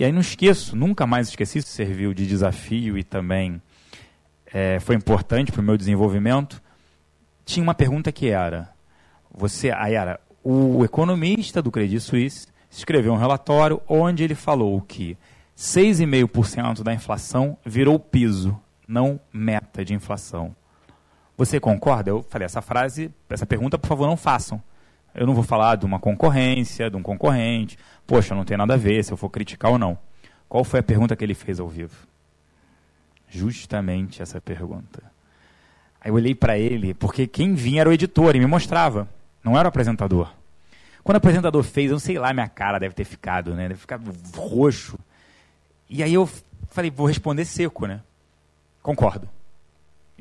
E 0.00 0.04
aí 0.04 0.12
não 0.12 0.22
esqueço, 0.22 0.74
nunca 0.74 1.06
mais 1.06 1.28
esqueci, 1.28 1.60
serviu 1.60 2.14
de 2.14 2.26
desafio 2.26 2.96
e 2.96 3.04
também 3.04 3.60
é, 4.50 4.80
foi 4.80 4.96
importante 4.96 5.52
para 5.52 5.60
o 5.60 5.62
meu 5.62 5.76
desenvolvimento. 5.76 6.62
Tinha 7.44 7.62
uma 7.62 7.74
pergunta 7.74 8.10
que 8.10 8.30
era, 8.30 8.70
você, 9.30 9.70
aí 9.70 9.92
era, 9.92 10.18
o 10.42 10.82
economista 10.86 11.60
do 11.60 11.70
Credit 11.70 12.00
Suisse 12.00 12.46
escreveu 12.70 13.12
um 13.12 13.18
relatório 13.18 13.78
onde 13.86 14.24
ele 14.24 14.34
falou 14.34 14.80
que 14.80 15.18
6,5% 15.54 16.82
da 16.82 16.94
inflação 16.94 17.58
virou 17.62 18.00
piso, 18.00 18.58
não 18.88 19.20
meta 19.30 19.84
de 19.84 19.92
inflação. 19.92 20.56
Você 21.36 21.60
concorda? 21.60 22.08
Eu 22.08 22.22
falei, 22.22 22.46
essa 22.46 22.62
frase, 22.62 23.10
essa 23.28 23.44
pergunta, 23.44 23.78
por 23.78 23.88
favor, 23.88 24.06
não 24.06 24.16
façam. 24.16 24.62
Eu 25.14 25.26
não 25.26 25.34
vou 25.34 25.42
falar 25.44 25.76
de 25.76 25.84
uma 25.84 25.98
concorrência, 25.98 26.90
de 26.90 26.96
um 26.96 27.02
concorrente. 27.02 27.78
Poxa, 28.06 28.34
não 28.34 28.44
tem 28.44 28.56
nada 28.56 28.74
a 28.74 28.76
ver 28.76 29.04
se 29.04 29.12
eu 29.12 29.16
for 29.16 29.28
criticar 29.28 29.70
ou 29.70 29.78
não. 29.78 29.98
Qual 30.48 30.64
foi 30.64 30.80
a 30.80 30.82
pergunta 30.82 31.14
que 31.14 31.24
ele 31.24 31.34
fez 31.34 31.60
ao 31.60 31.68
vivo? 31.68 31.94
Justamente 33.28 34.22
essa 34.22 34.40
pergunta. 34.40 35.02
Aí 36.00 36.10
eu 36.10 36.14
olhei 36.14 36.34
para 36.34 36.58
ele, 36.58 36.94
porque 36.94 37.26
quem 37.26 37.54
vinha 37.54 37.82
era 37.82 37.90
o 37.90 37.92
editor 37.92 38.34
e 38.34 38.40
me 38.40 38.46
mostrava, 38.46 39.08
não 39.44 39.56
era 39.58 39.66
o 39.66 39.68
apresentador. 39.68 40.32
Quando 41.04 41.16
o 41.16 41.18
apresentador 41.18 41.62
fez, 41.62 41.90
eu 41.90 41.98
sei 41.98 42.18
lá, 42.18 42.32
minha 42.32 42.48
cara 42.48 42.78
deve 42.78 42.94
ter 42.94 43.04
ficado, 43.04 43.54
né? 43.54 43.68
Deve 43.68 43.80
ficar 43.80 44.00
roxo. 44.34 44.98
E 45.88 46.02
aí 46.02 46.14
eu 46.14 46.28
falei, 46.68 46.90
vou 46.90 47.06
responder 47.06 47.44
seco, 47.44 47.86
né? 47.86 48.00
Concordo. 48.82 49.28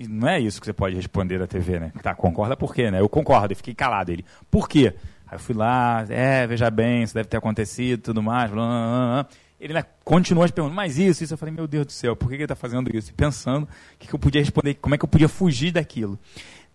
Não 0.07 0.27
é 0.27 0.39
isso 0.39 0.59
que 0.59 0.65
você 0.65 0.73
pode 0.73 0.95
responder 0.95 1.39
da 1.39 1.47
TV, 1.47 1.79
né? 1.79 1.91
Tá, 2.01 2.15
concorda 2.15 2.55
por 2.55 2.73
quê, 2.73 2.89
né? 2.89 2.99
Eu 3.01 3.09
concordo, 3.09 3.51
e 3.51 3.55
fiquei 3.55 3.73
calado. 3.73 4.11
Ele, 4.11 4.23
por 4.49 4.69
quê? 4.69 4.93
Aí 5.27 5.35
eu 5.35 5.39
fui 5.39 5.55
lá, 5.55 6.05
é, 6.09 6.47
veja 6.47 6.69
bem, 6.71 7.03
isso 7.03 7.13
deve 7.13 7.27
ter 7.27 7.37
acontecido, 7.37 8.01
tudo 8.01 8.23
mais, 8.23 8.49
blá, 8.49 8.65
blá, 8.65 9.23
blá. 9.23 9.27
Ele 9.59 9.73
né, 9.73 9.83
continuou 10.05 10.45
as 10.45 10.51
perguntas, 10.51 10.75
mas 10.75 10.97
isso, 10.97 11.23
isso. 11.23 11.33
Eu 11.33 11.37
falei, 11.37 11.53
meu 11.53 11.67
Deus 11.67 11.85
do 11.85 11.91
céu, 11.91 12.15
por 12.15 12.29
que 12.29 12.35
ele 12.35 12.43
está 12.43 12.55
fazendo 12.55 12.95
isso? 12.95 13.11
E 13.11 13.13
pensando 13.13 13.63
o 13.63 13.67
que, 13.99 14.07
que 14.07 14.13
eu 14.13 14.19
podia 14.19 14.41
responder, 14.41 14.75
como 14.75 14.95
é 14.95 14.97
que 14.97 15.03
eu 15.03 15.09
podia 15.09 15.27
fugir 15.27 15.71
daquilo. 15.71 16.17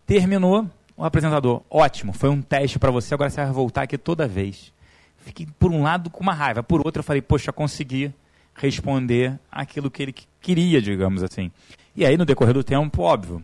Terminou, 0.06 0.68
o 0.94 1.02
apresentador, 1.02 1.62
ótimo, 1.70 2.12
foi 2.12 2.28
um 2.28 2.42
teste 2.42 2.78
para 2.78 2.90
você, 2.90 3.14
agora 3.14 3.30
você 3.30 3.42
vai 3.42 3.52
voltar 3.52 3.82
aqui 3.82 3.96
toda 3.96 4.28
vez. 4.28 4.72
Fiquei, 5.16 5.48
por 5.58 5.72
um 5.72 5.82
lado, 5.82 6.10
com 6.10 6.22
uma 6.22 6.34
raiva, 6.34 6.62
por 6.62 6.82
outro, 6.84 7.00
eu 7.00 7.04
falei, 7.04 7.22
poxa, 7.22 7.50
consegui 7.50 8.12
responder 8.54 9.38
aquilo 9.50 9.90
que 9.90 10.02
ele 10.02 10.14
queria, 10.40 10.80
digamos 10.82 11.22
assim. 11.22 11.50
E 11.96 12.04
aí, 12.04 12.16
no 12.16 12.24
decorrer 12.24 12.52
do 12.54 12.64
tempo, 12.64 13.02
óbvio, 13.02 13.42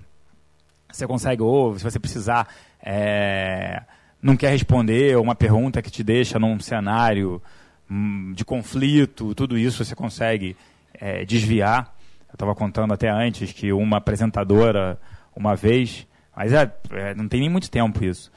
você 0.91 1.07
consegue, 1.07 1.41
ou 1.41 1.79
se 1.79 1.85
você 1.85 2.01
precisar, 2.01 2.49
é, 2.83 3.83
não 4.21 4.37
quer 4.37 4.51
responder 4.51 5.17
uma 5.17 5.37
pergunta 5.37 5.81
que 5.81 5.91
te 5.91 6.03
deixa 6.03 6.39
num 6.39 6.59
cenário 6.59 7.41
hum, 7.89 8.33
de 8.35 8.45
conflito, 8.45 9.35
tudo 9.37 9.57
isso 9.57 9.85
você 9.85 9.95
consegue 9.95 10.57
é, 10.95 11.25
desviar. 11.25 11.95
Eu 12.29 12.35
estava 12.35 12.55
contando 12.55 12.93
até 12.93 13.09
antes 13.09 13.53
que 13.53 13.73
uma 13.73 13.99
apresentadora, 13.99 14.99
uma 15.35 15.55
vez, 15.55 16.07
mas 16.35 16.53
é, 16.53 16.73
é, 16.91 17.15
não 17.15 17.29
tem 17.29 17.41
nem 17.41 17.49
muito 17.49 17.71
tempo 17.71 18.05
isso, 18.05 18.33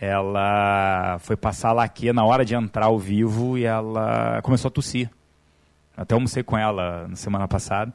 ela 0.00 1.18
foi 1.18 1.36
passar 1.36 1.72
laque 1.72 2.12
na 2.12 2.24
hora 2.24 2.44
de 2.44 2.54
entrar 2.54 2.86
ao 2.86 2.98
vivo 2.98 3.58
e 3.58 3.64
ela 3.64 4.40
começou 4.42 4.68
a 4.68 4.72
tossir. 4.72 5.10
Até 5.96 6.14
almocei 6.14 6.44
com 6.44 6.56
ela 6.56 7.08
na 7.08 7.16
semana 7.16 7.48
passada. 7.48 7.92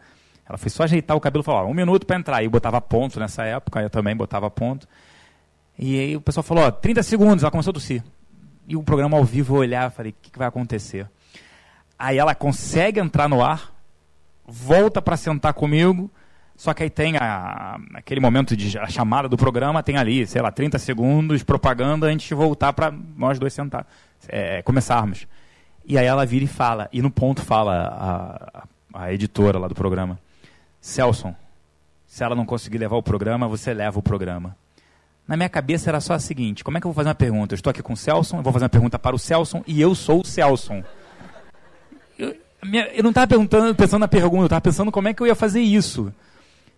Ela 0.47 0.57
foi 0.57 0.69
só 0.69 0.83
ajeitar 0.83 1.15
o 1.15 1.21
cabelo 1.21 1.41
e 1.41 1.45
falou, 1.45 1.69
um 1.69 1.73
minuto 1.73 2.05
para 2.05 2.17
entrar. 2.17 2.43
E 2.43 2.49
botava 2.49 2.81
ponto 2.81 3.19
nessa 3.19 3.43
época, 3.43 3.81
eu 3.81 3.89
também 3.89 4.15
botava 4.15 4.49
ponto. 4.49 4.87
E 5.77 5.99
aí 5.99 6.15
o 6.15 6.21
pessoal 6.21 6.43
falou, 6.43 6.65
ó, 6.65 6.71
30 6.71 7.01
segundos, 7.03 7.43
ela 7.43 7.51
começou 7.51 7.71
a 7.71 7.73
tossir. 7.73 8.03
E 8.67 8.75
o 8.75 8.83
programa 8.83 9.17
ao 9.17 9.23
vivo 9.23 9.55
eu 9.55 9.59
olhar, 9.59 9.91
falei, 9.91 10.11
o 10.11 10.15
que, 10.21 10.31
que 10.31 10.37
vai 10.37 10.47
acontecer? 10.47 11.07
Aí 11.97 12.17
ela 12.17 12.35
consegue 12.35 12.99
entrar 12.99 13.27
no 13.27 13.43
ar, 13.43 13.73
volta 14.45 15.01
para 15.01 15.17
sentar 15.17 15.53
comigo, 15.53 16.09
só 16.55 16.73
que 16.73 16.83
aí 16.83 16.89
tem 16.89 17.17
a, 17.17 17.79
aquele 17.95 18.19
momento 18.19 18.55
de 18.55 18.77
a 18.77 18.87
chamada 18.87 19.27
do 19.27 19.37
programa, 19.37 19.81
tem 19.81 19.97
ali, 19.97 20.25
sei 20.27 20.41
lá, 20.41 20.51
30 20.51 20.77
segundos, 20.79 21.43
propaganda, 21.43 22.07
antes 22.07 22.27
de 22.27 22.35
voltar 22.35 22.73
para 22.73 22.93
nós 23.17 23.39
dois 23.39 23.53
sentar, 23.53 23.87
é, 24.27 24.61
começarmos. 24.61 25.27
E 25.85 25.97
aí 25.97 26.05
ela 26.05 26.25
vira 26.25 26.45
e 26.45 26.47
fala, 26.47 26.87
e 26.93 27.01
no 27.01 27.11
ponto 27.11 27.41
fala 27.41 28.63
a, 28.93 29.03
a 29.05 29.13
editora 29.13 29.59
lá 29.59 29.67
do 29.67 29.75
programa, 29.75 30.19
Celson, 30.83 31.33
se 32.05 32.25
ela 32.25 32.35
não 32.35 32.45
conseguir 32.45 32.77
levar 32.77 32.97
o 32.97 33.01
programa, 33.01 33.47
você 33.47 33.73
leva 33.73 33.97
o 33.97 34.03
programa. 34.03 34.53
Na 35.25 35.37
minha 35.37 35.47
cabeça 35.47 35.89
era 35.89 36.01
só 36.01 36.13
a 36.13 36.19
seguinte: 36.19 36.61
como 36.61 36.77
é 36.77 36.81
que 36.81 36.85
eu 36.85 36.91
vou 36.91 36.93
fazer 36.93 37.07
uma 37.07 37.15
pergunta? 37.15 37.53
Eu 37.53 37.55
estou 37.55 37.71
aqui 37.71 37.81
com 37.81 37.93
o 37.93 37.97
Celson, 37.97 38.39
eu 38.39 38.43
vou 38.43 38.51
fazer 38.51 38.65
uma 38.65 38.69
pergunta 38.69 38.99
para 38.99 39.15
o 39.15 39.19
Celson 39.19 39.63
e 39.65 39.79
eu 39.79 39.95
sou 39.95 40.19
o 40.19 40.25
Celson. 40.25 40.83
Eu, 42.19 42.35
minha, 42.65 42.85
eu 42.87 43.01
não 43.01 43.11
estava 43.11 43.27
pensando 43.73 44.01
na 44.01 44.09
pergunta, 44.09 44.41
eu 44.41 44.45
estava 44.47 44.59
pensando 44.59 44.91
como 44.91 45.07
é 45.07 45.13
que 45.13 45.23
eu 45.23 45.27
ia 45.27 45.35
fazer 45.35 45.61
isso. 45.61 46.13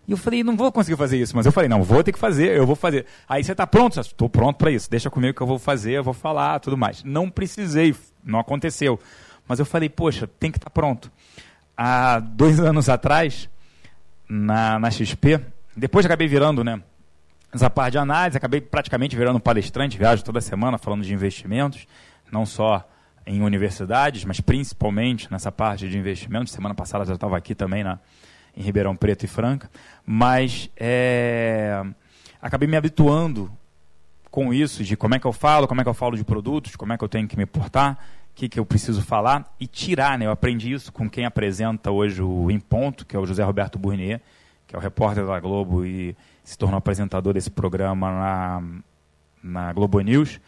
E 0.08 0.12
eu 0.12 0.18
falei, 0.18 0.44
não 0.44 0.56
vou 0.56 0.72
conseguir 0.72 0.98
fazer 0.98 1.18
isso, 1.18 1.36
mas 1.36 1.48
eu 1.48 1.52
falei, 1.52 1.68
não, 1.68 1.82
vou 1.82 2.04
ter 2.04 2.12
que 2.12 2.20
fazer, 2.20 2.56
eu 2.56 2.68
vou 2.68 2.76
fazer. 2.76 3.08
Aí 3.28 3.44
você 3.44 3.54
está 3.54 3.66
pronto? 3.66 4.00
Estou 4.00 4.30
pronto 4.30 4.58
para 4.58 4.70
isso, 4.70 4.88
deixa 4.88 5.10
comigo 5.10 5.36
que 5.36 5.42
eu 5.42 5.48
vou 5.48 5.58
fazer, 5.58 5.94
eu 5.94 6.04
vou 6.04 6.14
falar, 6.14 6.60
tudo 6.60 6.78
mais. 6.78 7.04
Não 7.04 7.28
precisei, 7.28 7.96
não 8.24 8.38
aconteceu. 8.38 9.00
Mas 9.48 9.58
eu 9.58 9.66
falei, 9.66 9.90
poxa, 9.90 10.30
tem 10.40 10.52
que 10.52 10.60
estar 10.60 10.70
tá 10.70 10.72
pronto. 10.72 11.12
Há 11.76 12.20
dois 12.20 12.60
anos 12.62 12.88
atrás, 12.88 13.50
na, 14.28 14.80
na 14.80 14.92
XP, 14.92 15.40
depois 15.76 16.06
acabei 16.06 16.28
virando, 16.28 16.64
né? 16.64 16.82
Essa 17.54 17.70
parte 17.70 17.94
de 17.94 17.98
análise, 17.98 18.38
acabei 18.38 18.60
praticamente 18.60 19.16
virando 19.16 19.40
palestrante, 19.40 19.98
viajo 19.98 20.24
toda 20.24 20.42
semana 20.42 20.78
falando 20.78 21.04
de 21.04 21.14
investimentos, 21.14 21.88
não 22.32 22.46
só 22.46 22.86
em 23.26 23.42
universidades, 23.42 24.24
mas 24.26 24.40
principalmente 24.40 25.32
nessa 25.32 25.52
parte 25.52 25.90
de 25.90 25.98
investimentos. 25.98 26.54
Semana 26.54 26.76
passada 26.76 27.06
já 27.06 27.14
estava 27.14 27.38
aqui 27.38 27.56
também 27.56 27.84
na, 27.84 28.00
em 28.56 28.62
Ribeirão 28.62 28.96
Preto 28.96 29.24
e 29.24 29.28
Franca, 29.28 29.70
mas 30.06 30.70
é, 30.78 31.82
acabei 32.42 32.68
me 32.68 32.78
habituando 32.78 33.52
com 34.30 34.54
isso, 34.54 34.84
de 34.84 34.98
como 34.98 35.16
é 35.16 35.20
que 35.20 35.26
eu 35.26 35.32
falo, 35.32 35.68
como 35.68 35.80
é 35.80 35.84
que 35.84 35.90
eu 35.90 35.94
falo 35.94 36.18
de 36.18 36.24
produtos, 36.24 36.76
como 36.76 36.92
é 36.92 36.98
que 36.98 37.04
eu 37.04 37.10
tenho 37.10 37.28
que 37.28 37.38
me 37.38 37.46
portar, 37.46 37.98
que, 38.36 38.50
que 38.50 38.60
eu 38.60 38.66
preciso 38.66 39.02
falar 39.02 39.56
e 39.60 39.66
tirar, 39.66 40.20
né? 40.20 40.26
Eu 40.26 40.32
aprendi 40.32 40.72
isso 40.72 40.92
com 40.92 41.10
quem 41.10 41.26
apresenta 41.26 41.90
hoje 41.90 42.22
o 42.22 42.52
Em 42.52 42.60
Ponto, 42.60 43.06
que 43.06 43.16
é 43.16 43.20
o 43.20 43.26
José 43.26 43.42
Roberto 43.44 43.80
Burnier, 43.80 44.22
que 44.68 44.76
é 44.76 44.78
o 44.80 44.82
repórter 44.82 45.26
da 45.26 45.40
Globo 45.40 45.86
e 45.86 46.16
se 46.44 46.58
tornou 46.58 46.78
apresentador 46.78 47.34
desse 47.34 47.50
programa 47.50 48.12
na, 48.12 48.64
na 49.42 49.74
Globo 49.74 50.02
News. 50.02 50.40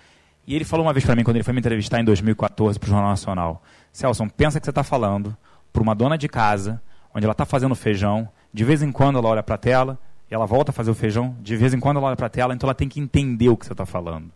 E 0.45 0.54
ele 0.54 0.65
falou 0.65 0.86
uma 0.86 0.93
vez 0.93 1.06
para 1.06 1.15
mim, 1.15 1.23
quando 1.23 1.38
ele 1.38 1.43
foi 1.43 1.54
me 1.54 1.60
entrevistar 1.60 2.00
em 2.00 2.04
2014 2.04 2.78
para 2.78 2.88
o 2.88 2.89
Jornal 2.89 3.10
Nacional, 3.10 3.63
Celso, 3.91 4.28
pensa 4.36 4.60
que 4.60 4.65
você 4.65 4.71
está 4.71 4.84
falando 4.84 5.36
para 5.71 5.82
uma 5.82 5.95
dona 5.95 6.17
de 6.17 6.28
casa 6.28 6.82
onde 7.13 7.26
ela 7.26 7.32
está 7.32 7.45
fazendo 7.45 7.73
feijão, 7.73 8.30
de 8.54 8.63
vez 8.63 8.84
em 8.84 8.91
quando 8.91 9.17
ela 9.17 9.28
olha 9.28 9.41
para 9.41 9.56
a 9.56 9.58
tela, 9.58 9.97
e 10.30 10.36
ela 10.36 10.45
volta 10.45 10.71
a 10.71 10.73
fazer 10.73 10.91
o 10.91 10.95
feijão, 10.95 11.36
de 11.41 11.56
vez 11.56 11.73
em 11.73 11.80
quando 11.80 11.97
ela 11.97 12.08
olha 12.08 12.15
para 12.15 12.28
a 12.28 12.30
tela, 12.30 12.54
então 12.54 12.67
ela 12.67 12.76
tem 12.76 12.88
que 12.88 13.00
entender 13.00 13.50
o 13.50 13.58
que 13.58 13.65
você 13.65 13.71
está 13.71 13.86
falando. 13.86 14.30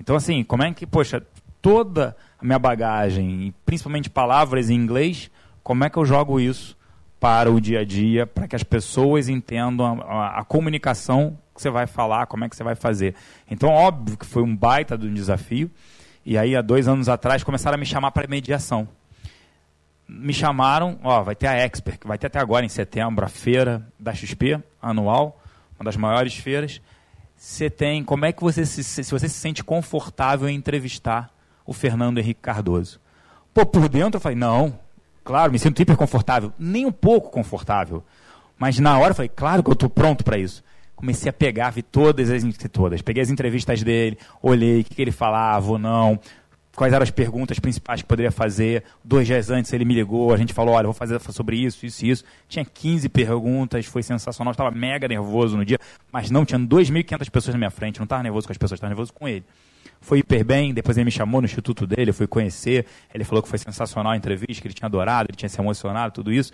Então, 0.00 0.16
assim, 0.16 0.42
como 0.42 0.62
é 0.62 0.72
que, 0.72 0.84
poxa, 0.84 1.22
toda 1.62 2.14
a 2.38 2.44
minha 2.44 2.58
bagagem, 2.58 3.54
principalmente 3.64 4.10
palavras 4.10 4.68
em 4.68 4.74
inglês, 4.74 5.30
como 5.62 5.84
é 5.84 5.88
que 5.88 5.96
eu 5.96 6.04
jogo 6.04 6.38
isso 6.38 6.76
para 7.18 7.50
o 7.50 7.60
dia 7.60 7.80
a 7.80 7.84
dia, 7.84 8.26
para 8.26 8.48
que 8.48 8.56
as 8.56 8.64
pessoas 8.64 9.28
entendam 9.28 9.86
a, 9.86 10.04
a, 10.04 10.40
a, 10.40 10.44
comunicação 10.44 11.38
que 11.54 11.62
você 11.62 11.70
vai 11.70 11.86
falar, 11.86 12.26
como 12.26 12.44
é 12.44 12.48
que 12.48 12.56
você 12.56 12.64
vai 12.64 12.74
fazer. 12.74 13.14
Então, 13.48 13.70
óbvio 13.70 14.18
que 14.18 14.26
foi 14.26 14.42
um 14.42 14.56
baita 14.56 14.98
de 14.98 15.06
um 15.06 15.14
desafio, 15.14 15.70
e 16.26 16.36
aí, 16.36 16.54
há 16.54 16.62
dois 16.62 16.86
anos 16.86 17.08
atrás, 17.08 17.42
começaram 17.42 17.76
a 17.76 17.78
me 17.78 17.86
chamar 17.86 18.10
para 18.10 18.26
mediação 18.28 18.88
me 20.08 20.32
chamaram, 20.32 20.98
ó, 21.02 21.22
vai 21.22 21.34
ter 21.34 21.46
a 21.46 21.54
Expert, 21.54 21.98
que 21.98 22.06
vai 22.06 22.18
ter 22.18 22.26
até 22.26 22.38
agora 22.38 22.66
em 22.66 22.68
setembro, 22.68 23.24
a 23.24 23.28
feira 23.28 23.86
da 23.98 24.12
XP 24.12 24.60
anual, 24.80 25.40
uma 25.78 25.84
das 25.84 25.96
maiores 25.96 26.34
feiras. 26.34 26.80
Você 27.36 27.70
tem, 27.70 28.04
como 28.04 28.24
é 28.24 28.32
que 28.32 28.42
você 28.42 28.66
se, 28.66 28.84
se 28.84 29.10
você 29.10 29.28
se 29.28 29.34
sente 29.34 29.64
confortável 29.64 30.48
em 30.48 30.54
entrevistar 30.54 31.30
o 31.66 31.72
Fernando 31.72 32.18
Henrique 32.18 32.40
Cardoso? 32.40 33.00
Pô, 33.54 33.66
por 33.66 33.88
dentro 33.88 34.16
eu 34.16 34.20
falei, 34.20 34.36
não, 34.36 34.78
claro, 35.22 35.52
me 35.52 35.58
sinto 35.58 35.80
hiper 35.80 35.96
confortável, 35.96 36.52
nem 36.58 36.86
um 36.86 36.92
pouco 36.92 37.30
confortável. 37.30 38.02
Mas 38.58 38.78
na 38.78 38.98
hora 38.98 39.10
eu 39.10 39.14
falei, 39.14 39.28
claro 39.28 39.62
que 39.62 39.70
eu 39.70 39.74
estou 39.74 39.90
pronto 39.90 40.24
para 40.24 40.38
isso. 40.38 40.62
Comecei 40.94 41.28
a 41.28 41.32
pegar, 41.32 41.70
vi 41.70 41.82
todas 41.82 42.30
as 42.30 42.42
todas, 42.70 43.02
peguei 43.02 43.22
as 43.22 43.30
entrevistas 43.30 43.82
dele, 43.82 44.16
olhei 44.40 44.80
o 44.80 44.84
que, 44.84 44.94
que 44.94 45.02
ele 45.02 45.10
falava 45.10 45.72
ou 45.72 45.78
não, 45.78 46.18
quais 46.76 46.92
eram 46.92 47.02
as 47.02 47.10
perguntas 47.10 47.58
principais 47.58 48.02
que 48.02 48.08
poderia 48.08 48.30
fazer. 48.30 48.84
Dois 49.02 49.26
dias 49.26 49.50
antes 49.50 49.72
ele 49.72 49.84
me 49.84 49.94
ligou, 49.94 50.32
a 50.32 50.36
gente 50.36 50.52
falou, 50.52 50.74
olha, 50.74 50.84
vou 50.84 50.94
fazer 50.94 51.20
sobre 51.20 51.56
isso, 51.56 51.84
isso 51.84 52.04
e 52.04 52.10
isso. 52.10 52.24
Tinha 52.48 52.64
15 52.64 53.08
perguntas, 53.08 53.86
foi 53.86 54.02
sensacional, 54.02 54.52
estava 54.52 54.70
mega 54.70 55.08
nervoso 55.08 55.56
no 55.56 55.64
dia, 55.64 55.78
mas 56.12 56.30
não, 56.30 56.44
tinha 56.44 56.58
2.500 56.58 57.30
pessoas 57.30 57.54
na 57.54 57.58
minha 57.58 57.70
frente, 57.70 57.98
não 57.98 58.04
estava 58.04 58.22
nervoso 58.22 58.46
com 58.46 58.52
as 58.52 58.58
pessoas, 58.58 58.78
estava 58.78 58.90
nervoso 58.90 59.12
com 59.12 59.28
ele. 59.28 59.44
Foi 60.02 60.18
hiper 60.18 60.44
bem, 60.44 60.74
depois 60.74 60.98
ele 60.98 61.04
me 61.04 61.10
chamou 61.10 61.40
no 61.40 61.46
instituto 61.46 61.86
dele, 61.86 62.10
eu 62.10 62.14
fui 62.14 62.26
conhecer, 62.26 62.84
ele 63.14 63.22
falou 63.22 63.42
que 63.42 63.48
foi 63.48 63.58
sensacional 63.58 64.12
a 64.12 64.16
entrevista, 64.16 64.60
que 64.60 64.66
ele 64.66 64.74
tinha 64.74 64.86
adorado, 64.86 65.28
ele 65.30 65.36
tinha 65.36 65.48
se 65.48 65.60
emocionado, 65.60 66.12
tudo 66.12 66.32
isso. 66.32 66.52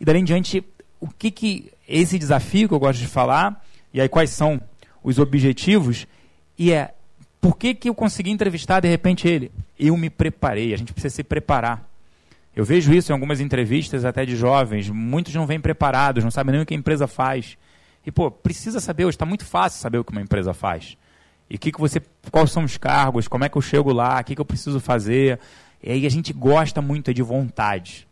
E 0.00 0.04
dali 0.04 0.18
em 0.18 0.24
diante, 0.24 0.64
o 1.00 1.08
que 1.08 1.30
que, 1.30 1.72
esse 1.88 2.18
desafio 2.18 2.68
que 2.68 2.74
eu 2.74 2.78
gosto 2.78 2.98
de 2.98 3.06
falar, 3.06 3.64
e 3.94 4.00
aí 4.00 4.08
quais 4.08 4.30
são 4.30 4.60
os 5.02 5.18
objetivos, 5.18 6.06
e 6.58 6.72
é 6.72 6.92
por 7.40 7.56
que, 7.56 7.72
que 7.72 7.88
eu 7.88 7.94
consegui 7.94 8.30
entrevistar 8.30 8.80
de 8.80 8.88
repente 8.88 9.28
ele? 9.28 9.52
Eu 9.78 9.96
me 9.96 10.10
preparei, 10.10 10.74
a 10.74 10.76
gente 10.76 10.92
precisa 10.92 11.14
se 11.14 11.22
preparar. 11.22 11.88
Eu 12.54 12.64
vejo 12.64 12.92
isso 12.92 13.12
em 13.12 13.14
algumas 13.14 13.40
entrevistas 13.40 14.04
até 14.04 14.26
de 14.26 14.34
jovens, 14.34 14.90
muitos 14.90 15.32
não 15.32 15.46
vêm 15.46 15.60
preparados, 15.60 16.24
não 16.24 16.32
sabem 16.32 16.52
nem 16.52 16.62
o 16.62 16.66
que 16.66 16.74
a 16.74 16.76
empresa 16.76 17.06
faz. 17.06 17.56
E, 18.04 18.10
pô, 18.10 18.28
precisa 18.28 18.80
saber, 18.80 19.04
hoje 19.04 19.14
está 19.14 19.24
muito 19.24 19.44
fácil 19.44 19.80
saber 19.80 19.98
o 19.98 20.04
que 20.04 20.10
uma 20.10 20.20
empresa 20.20 20.52
faz. 20.52 20.96
E 21.50 21.56
que 21.56 21.72
que 21.72 21.80
você, 21.80 22.00
quais 22.30 22.50
são 22.50 22.64
os 22.64 22.76
cargos, 22.76 23.26
como 23.26 23.44
é 23.44 23.48
que 23.48 23.56
eu 23.56 23.62
chego 23.62 23.92
lá, 23.92 24.20
o 24.20 24.24
que, 24.24 24.34
que 24.34 24.40
eu 24.40 24.44
preciso 24.44 24.80
fazer. 24.80 25.38
E 25.82 25.90
aí 25.90 26.06
a 26.06 26.10
gente 26.10 26.32
gosta 26.32 26.82
muito 26.82 27.12
de 27.14 27.22
vontade. 27.22 28.06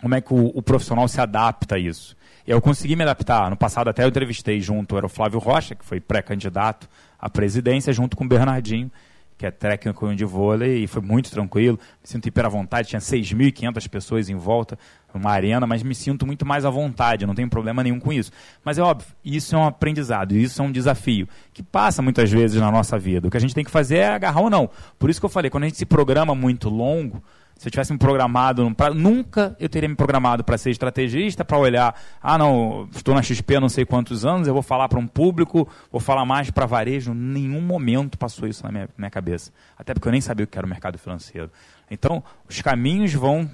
Como 0.00 0.14
é 0.14 0.20
que 0.20 0.34
o, 0.34 0.46
o 0.54 0.62
profissional 0.62 1.06
se 1.08 1.20
adapta 1.20 1.76
a 1.76 1.78
isso. 1.78 2.16
Eu 2.46 2.60
consegui 2.60 2.94
me 2.94 3.02
adaptar. 3.02 3.50
No 3.50 3.56
passado 3.56 3.88
até 3.88 4.04
eu 4.04 4.08
entrevistei 4.08 4.60
junto, 4.60 4.96
era 4.96 5.06
o 5.06 5.08
Flávio 5.08 5.38
Rocha, 5.38 5.74
que 5.74 5.84
foi 5.84 6.00
pré-candidato 6.00 6.88
à 7.18 7.28
presidência, 7.28 7.92
junto 7.92 8.16
com 8.16 8.24
o 8.24 8.28
Bernardinho, 8.28 8.90
que 9.36 9.44
é 9.44 9.50
técnico 9.50 10.14
de 10.14 10.24
vôlei, 10.24 10.84
e 10.84 10.86
foi 10.86 11.02
muito 11.02 11.30
tranquilo. 11.30 11.78
Me 12.02 12.08
sinto 12.08 12.26
hiper 12.26 12.46
à 12.46 12.48
vontade, 12.48 12.88
tinha 12.88 13.00
6.500 13.00 13.88
pessoas 13.88 14.28
em 14.28 14.36
volta, 14.36 14.78
uma 15.16 15.30
arena, 15.30 15.66
mas 15.66 15.82
me 15.82 15.94
sinto 15.94 16.26
muito 16.26 16.44
mais 16.46 16.64
à 16.64 16.70
vontade, 16.70 17.26
não 17.26 17.34
tenho 17.34 17.48
problema 17.48 17.82
nenhum 17.82 17.98
com 17.98 18.12
isso. 18.12 18.30
Mas 18.64 18.78
é 18.78 18.82
óbvio, 18.82 19.08
isso 19.24 19.54
é 19.54 19.58
um 19.58 19.64
aprendizado, 19.64 20.36
isso 20.36 20.60
é 20.60 20.64
um 20.64 20.72
desafio, 20.72 21.28
que 21.52 21.62
passa 21.62 22.02
muitas 22.02 22.30
vezes 22.30 22.60
na 22.60 22.70
nossa 22.70 22.98
vida. 22.98 23.28
O 23.28 23.30
que 23.30 23.36
a 23.36 23.40
gente 23.40 23.54
tem 23.54 23.64
que 23.64 23.70
fazer 23.70 23.96
é 23.98 24.08
agarrar 24.08 24.40
ou 24.40 24.50
não. 24.50 24.70
Por 24.98 25.10
isso 25.10 25.20
que 25.20 25.26
eu 25.26 25.30
falei, 25.30 25.50
quando 25.50 25.64
a 25.64 25.66
gente 25.66 25.78
se 25.78 25.86
programa 25.86 26.34
muito 26.34 26.68
longo, 26.68 27.22
se 27.56 27.68
eu 27.68 27.70
tivesse 27.70 27.90
me 27.90 27.98
programado, 27.98 28.70
pra, 28.74 28.90
nunca 28.92 29.56
eu 29.58 29.68
teria 29.68 29.88
me 29.88 29.94
programado 29.94 30.44
para 30.44 30.58
ser 30.58 30.70
estrategista, 30.70 31.42
para 31.42 31.56
olhar, 31.56 31.98
ah 32.22 32.36
não, 32.36 32.86
estou 32.94 33.14
na 33.14 33.22
XP 33.22 33.56
há 33.56 33.60
não 33.60 33.68
sei 33.70 33.86
quantos 33.86 34.26
anos, 34.26 34.46
eu 34.46 34.52
vou 34.52 34.62
falar 34.62 34.88
para 34.90 34.98
um 34.98 35.06
público, 35.06 35.66
vou 35.90 36.00
falar 36.00 36.26
mais 36.26 36.50
para 36.50 36.66
varejo. 36.66 37.14
Nenhum 37.14 37.62
momento 37.62 38.18
passou 38.18 38.46
isso 38.46 38.62
na 38.62 38.70
minha, 38.70 38.88
minha 38.96 39.10
cabeça. 39.10 39.50
Até 39.76 39.94
porque 39.94 40.06
eu 40.06 40.12
nem 40.12 40.20
sabia 40.20 40.44
o 40.44 40.46
que 40.46 40.58
era 40.58 40.66
o 40.66 40.70
mercado 40.70 40.98
financeiro. 40.98 41.50
Então, 41.90 42.22
os 42.46 42.60
caminhos 42.60 43.14
vão 43.14 43.50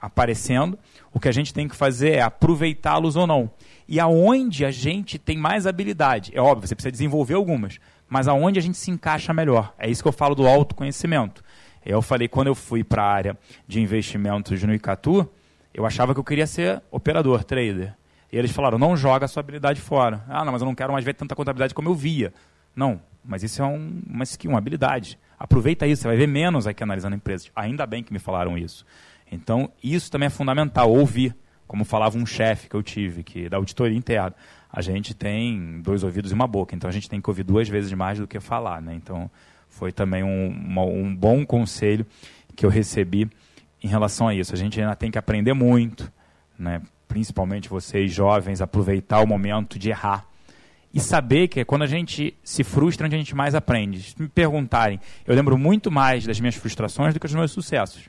aparecendo, 0.00 0.78
o 1.14 1.20
que 1.20 1.28
a 1.28 1.32
gente 1.32 1.54
tem 1.54 1.68
que 1.68 1.76
fazer 1.76 2.14
é 2.14 2.22
aproveitá-los 2.22 3.14
ou 3.14 3.24
não. 3.24 3.48
E 3.86 4.00
aonde 4.00 4.64
a 4.64 4.70
gente 4.72 5.16
tem 5.16 5.38
mais 5.38 5.64
habilidade, 5.64 6.32
é 6.34 6.40
óbvio, 6.40 6.66
você 6.66 6.74
precisa 6.74 6.90
desenvolver 6.90 7.34
algumas, 7.34 7.78
mas 8.08 8.26
aonde 8.26 8.58
a 8.58 8.62
gente 8.62 8.76
se 8.76 8.90
encaixa 8.90 9.32
melhor. 9.32 9.72
É 9.78 9.88
isso 9.88 10.02
que 10.02 10.08
eu 10.08 10.12
falo 10.12 10.34
do 10.34 10.44
autoconhecimento. 10.46 11.44
Eu 11.86 12.02
falei, 12.02 12.26
quando 12.26 12.48
eu 12.48 12.54
fui 12.54 12.82
para 12.82 13.04
a 13.04 13.12
área 13.12 13.38
de 13.68 13.80
investimentos 13.80 14.60
no 14.64 14.74
Icatu, 14.74 15.30
eu 15.72 15.86
achava 15.86 16.12
que 16.14 16.18
eu 16.18 16.24
queria 16.24 16.48
ser 16.48 16.82
operador, 16.90 17.44
trader. 17.44 17.94
E 18.32 18.36
eles 18.36 18.50
falaram, 18.50 18.76
não 18.76 18.96
joga 18.96 19.26
a 19.26 19.28
sua 19.28 19.40
habilidade 19.40 19.80
fora. 19.80 20.24
Ah, 20.28 20.44
não, 20.44 20.50
mas 20.50 20.62
eu 20.62 20.66
não 20.66 20.74
quero 20.74 20.92
mais 20.92 21.04
ver 21.04 21.14
tanta 21.14 21.36
contabilidade 21.36 21.74
como 21.74 21.90
eu 21.90 21.94
via. 21.94 22.34
Não, 22.74 23.00
mas 23.24 23.44
isso 23.44 23.62
é 23.62 23.64
um, 23.64 24.02
uma 24.04 24.24
skill, 24.24 24.50
uma 24.50 24.58
habilidade. 24.58 25.16
Aproveita 25.38 25.86
isso, 25.86 26.02
você 26.02 26.08
vai 26.08 26.16
ver 26.16 26.26
menos 26.26 26.66
aqui 26.66 26.82
analisando 26.82 27.14
empresas. 27.14 27.52
Ainda 27.54 27.86
bem 27.86 28.02
que 28.02 28.12
me 28.12 28.18
falaram 28.18 28.58
isso. 28.58 28.84
Então, 29.30 29.70
isso 29.82 30.10
também 30.10 30.26
é 30.26 30.30
fundamental, 30.30 30.90
ouvir. 30.92 31.34
Como 31.66 31.84
falava 31.84 32.16
um 32.18 32.26
chefe 32.26 32.68
que 32.68 32.76
eu 32.76 32.82
tive, 32.82 33.22
que 33.22 33.48
da 33.48 33.56
auditoria 33.56 33.96
interna. 33.96 34.34
A 34.70 34.80
gente 34.80 35.14
tem 35.14 35.80
dois 35.82 36.02
ouvidos 36.02 36.30
e 36.30 36.34
uma 36.34 36.46
boca, 36.46 36.74
então 36.74 36.88
a 36.88 36.92
gente 36.92 37.08
tem 37.08 37.20
que 37.20 37.30
ouvir 37.30 37.42
duas 37.42 37.68
vezes 37.68 37.92
mais 37.92 38.18
do 38.18 38.26
que 38.26 38.38
falar. 38.40 38.82
Né? 38.82 38.94
Então, 38.94 39.30
foi 39.68 39.92
também 39.92 40.22
um, 40.22 40.48
uma, 40.48 40.82
um 40.82 41.14
bom 41.14 41.44
conselho 41.44 42.06
que 42.54 42.64
eu 42.66 42.70
recebi 42.70 43.28
em 43.82 43.88
relação 43.88 44.28
a 44.28 44.34
isso. 44.34 44.54
A 44.54 44.56
gente 44.56 44.80
ainda 44.80 44.94
tem 44.94 45.10
que 45.10 45.18
aprender 45.18 45.52
muito, 45.52 46.12
né? 46.58 46.80
principalmente 47.08 47.68
vocês 47.68 48.12
jovens, 48.12 48.60
aproveitar 48.60 49.20
o 49.20 49.26
momento 49.26 49.78
de 49.78 49.90
errar. 49.90 50.26
E 50.92 51.00
saber 51.00 51.48
que 51.48 51.64
quando 51.64 51.82
a 51.82 51.88
gente 51.88 52.36
se 52.42 52.62
frustra, 52.62 53.06
onde 53.06 53.16
a 53.16 53.18
gente 53.18 53.34
mais 53.34 53.54
aprende. 53.54 54.00
Se 54.00 54.22
me 54.22 54.28
perguntarem, 54.28 55.00
eu 55.26 55.34
lembro 55.34 55.58
muito 55.58 55.90
mais 55.90 56.24
das 56.24 56.38
minhas 56.38 56.54
frustrações 56.54 57.12
do 57.12 57.18
que 57.18 57.26
dos 57.26 57.34
meus 57.34 57.50
sucessos. 57.50 58.08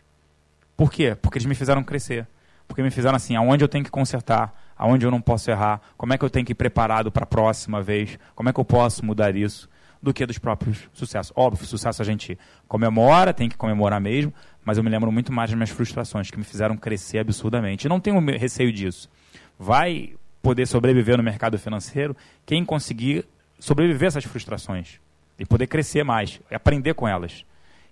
Por 0.76 0.92
quê? 0.92 1.16
Porque 1.16 1.38
eles 1.38 1.46
me 1.46 1.56
fizeram 1.56 1.84
crescer. 1.84 2.28
Porque 2.68 2.82
me 2.82 2.92
fizeram 2.92 3.16
assim, 3.16 3.36
aonde 3.36 3.64
eu 3.64 3.68
tenho 3.68 3.84
que 3.84 3.92
consertar, 3.92 4.54
aonde 4.76 5.06
eu 5.06 5.12
não 5.12 5.22
posso 5.22 5.50
errar, 5.52 5.82
como 5.98 6.14
é 6.14 6.18
que 6.18 6.26
eu 6.26 6.30
tenho 6.30 6.46
que 6.46 6.52
ir 6.52 6.56
preparado 6.56 7.12
para 7.12 7.24
a 7.24 7.28
próxima 7.28 7.82
vez, 7.82 8.18
como 8.34 8.50
é 8.50 8.54
que 8.54 8.60
eu 8.60 8.66
posso 8.66 9.06
mudar 9.06 9.36
isso 9.36 9.70
do 10.02 10.14
que 10.14 10.26
dos 10.26 10.38
próprios 10.38 10.90
sucessos. 10.94 11.32
Óbvio, 11.36 11.66
sucesso 11.66 12.02
a 12.02 12.06
gente 12.06 12.38
comemora, 12.68 13.34
tem 13.34 13.50
que 13.50 13.58
comemorar 13.58 14.00
mesmo, 14.00 14.34
mas 14.64 14.78
eu 14.78 14.84
me 14.84 14.90
lembro 14.90 15.12
muito 15.12 15.32
mais 15.32 15.50
das 15.50 15.56
minhas 15.56 15.70
frustrações, 15.70 16.30
que 16.30 16.38
me 16.38 16.44
fizeram 16.44 16.76
crescer 16.76 17.20
absurdamente. 17.20 17.86
E 17.86 17.90
não 17.90 18.00
tenho 18.00 18.20
receio 18.38 18.72
disso. 18.72 19.10
Vai 19.58 20.14
poder 20.42 20.68
sobreviver 20.68 21.18
no 21.18 21.24
mercado 21.24 21.58
financeiro 21.58 22.16
quem 22.46 22.64
conseguir 22.64 23.26
sobreviver 23.60 24.06
a 24.06 24.08
essas 24.08 24.26
frustrações 24.26 25.00
e 25.40 25.46
poder 25.46 25.68
crescer 25.68 26.04
mais, 26.04 26.40
aprender 26.52 26.94
com 26.94 27.08
elas 27.08 27.46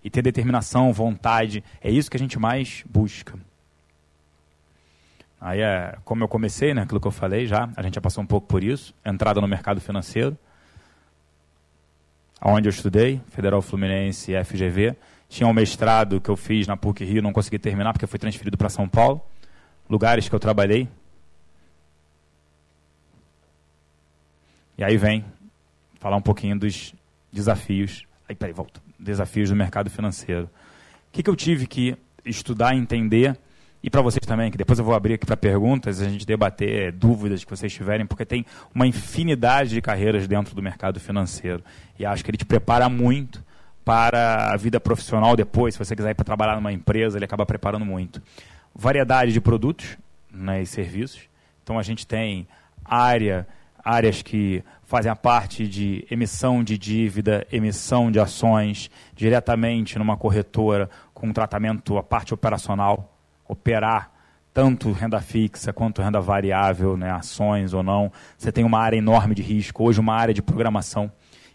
e 0.04 0.10
ter 0.10 0.22
determinação, 0.22 0.92
vontade. 0.92 1.64
É 1.82 1.90
isso 1.90 2.10
que 2.10 2.18
a 2.18 2.20
gente 2.20 2.38
mais 2.38 2.84
busca. 2.90 3.38
Aí 5.40 5.62
é, 5.62 5.98
como 6.06 6.24
eu 6.24 6.28
comecei, 6.28 6.74
né, 6.74 6.84
aquilo 6.84 7.02
que 7.02 7.08
eu 7.08 7.12
falei 7.12 7.46
já, 7.46 7.70
a 7.76 7.82
gente 7.82 7.96
já 7.96 8.02
passou 8.02 8.24
um 8.24 8.28
pouco 8.28 8.48
por 8.48 8.64
isso, 8.64 8.94
entrada 9.06 9.42
no 9.42 9.48
mercado 9.48 9.82
financeiro 9.82 10.38
onde 12.52 12.68
eu 12.68 12.72
estudei, 12.72 13.22
Federal 13.30 13.62
Fluminense 13.62 14.34
e 14.34 14.44
FGV. 14.44 14.96
Tinha 15.30 15.48
um 15.48 15.54
mestrado 15.54 16.20
que 16.20 16.30
eu 16.30 16.36
fiz 16.36 16.68
na 16.68 16.76
PUC 16.76 17.04
Rio, 17.06 17.22
não 17.22 17.32
consegui 17.32 17.58
terminar 17.58 17.94
porque 17.94 18.06
foi 18.06 18.20
transferido 18.20 18.58
para 18.58 18.70
São 18.70 18.88
Paulo. 18.88 19.22
Lugares 19.90 20.28
que 20.28 20.36
eu 20.36 20.40
trabalhei. 20.40 20.88
E 24.78 24.84
aí 24.84 24.98
vem 24.98 25.24
falar 26.00 26.18
um 26.18 26.22
pouquinho 26.22 26.60
dos 26.60 26.94
desafios. 27.32 28.06
Aí, 28.28 28.36
peraí, 28.36 28.54
volta. 28.54 28.82
Desafios 29.04 29.50
do 29.50 29.56
mercado 29.56 29.90
financeiro. 29.90 30.46
O 30.46 30.50
que, 31.12 31.22
que 31.22 31.30
eu 31.30 31.36
tive 31.36 31.68
que 31.68 31.96
estudar, 32.26 32.76
entender 32.76 33.38
e 33.84 33.90
para 33.90 34.02
vocês 34.02 34.26
também, 34.26 34.50
que 34.50 34.58
depois 34.58 34.80
eu 34.80 34.86
vou 34.86 34.96
abrir 34.96 35.16
aqui 35.16 35.26
para 35.26 35.36
perguntas, 35.36 36.02
a 36.02 36.08
gente 36.08 36.26
debater 36.26 36.94
dúvidas 36.94 37.44
que 37.44 37.50
vocês 37.50 37.74
tiverem, 37.74 38.06
porque 38.06 38.26
tem 38.26 38.46
uma 38.74 38.88
infinidade 38.88 39.72
de 39.72 39.82
carreiras 39.82 40.26
dentro 40.26 40.56
do 40.56 40.62
mercado 40.62 41.02
financeiro. 41.02 41.62
E 42.00 42.06
acho 42.06 42.24
que 42.24 42.32
ele 42.32 42.38
te 42.38 42.46
prepara 42.46 42.88
muito 42.88 43.44
para 43.84 44.54
a 44.54 44.56
vida 44.56 44.80
profissional 44.80 45.36
depois, 45.36 45.74
se 45.74 45.80
você 45.80 45.98
quiser 45.98 46.12
ir 46.12 46.14
para 46.14 46.24
trabalhar 46.24 46.56
numa 46.56 46.72
empresa, 46.72 47.18
ele 47.18 47.26
acaba 47.26 47.46
preparando 47.46 47.84
muito. 47.84 48.22
Variedade 48.74 49.34
de 49.34 49.42
produtos 49.42 49.98
né, 50.32 50.62
e 50.62 50.66
serviços. 50.66 51.20
Então 51.62 51.78
a 51.78 51.84
gente 51.84 52.08
tem 52.08 52.48
área, 52.86 53.46
áreas 53.84 54.22
que 54.22 54.64
fazem 54.84 55.12
a 55.12 55.16
parte 55.16 55.68
de 55.68 56.06
emissão 56.10 56.64
de 56.64 56.78
dívida, 56.78 57.46
emissão 57.52 58.12
de 58.12 58.20
ações, 58.20 58.90
diretamente 59.14 60.00
numa 60.00 60.16
corretora, 60.16 60.90
com 61.14 61.32
tratamento, 61.34 61.98
a 61.98 62.04
parte 62.04 62.34
operacional 62.34 63.18
operar 63.48 64.12
tanto 64.54 64.92
renda 64.92 65.20
fixa 65.20 65.74
quanto 65.74 66.02
renda 66.02 66.22
variável, 66.22 66.96
né, 66.96 67.12
ações 67.12 67.74
ou 67.74 67.82
não. 67.82 68.12
Você 68.38 68.52
tem 68.52 68.64
uma 68.64 68.80
área 68.80 68.98
enorme 68.98 69.34
de 69.34 69.42
risco, 69.42 69.84
hoje 69.84 70.00
uma 70.00 70.14
área 70.14 70.34
de 70.34 70.42
programação. 70.42 71.12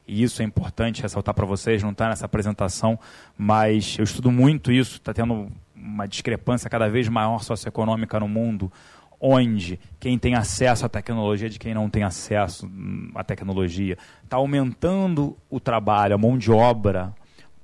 E 0.06 0.22
isso 0.22 0.42
é 0.42 0.44
importante 0.44 1.02
ressaltar 1.02 1.34
para 1.34 1.46
vocês, 1.46 1.82
não 1.82 1.90
está 1.90 2.08
nessa 2.08 2.26
apresentação, 2.26 2.98
mas 3.36 3.96
eu 3.98 4.04
estudo 4.04 4.32
muito 4.32 4.72
isso, 4.72 4.96
está 4.96 5.12
tendo 5.12 5.48
uma 5.76 6.08
discrepância 6.08 6.68
cada 6.68 6.88
vez 6.88 7.08
maior 7.08 7.42
socioeconômica 7.42 8.18
no 8.18 8.26
mundo, 8.26 8.72
onde 9.20 9.78
quem 9.98 10.18
tem 10.18 10.34
acesso 10.34 10.86
à 10.86 10.88
tecnologia 10.88 11.48
de 11.48 11.58
quem 11.58 11.74
não 11.74 11.90
tem 11.90 12.02
acesso 12.02 12.66
hum, 12.66 13.10
à 13.14 13.24
tecnologia. 13.24 13.98
Está 14.22 14.36
aumentando 14.36 15.36
o 15.50 15.58
trabalho, 15.58 16.14
a 16.14 16.18
mão 16.18 16.38
de 16.38 16.50
obra 16.50 17.14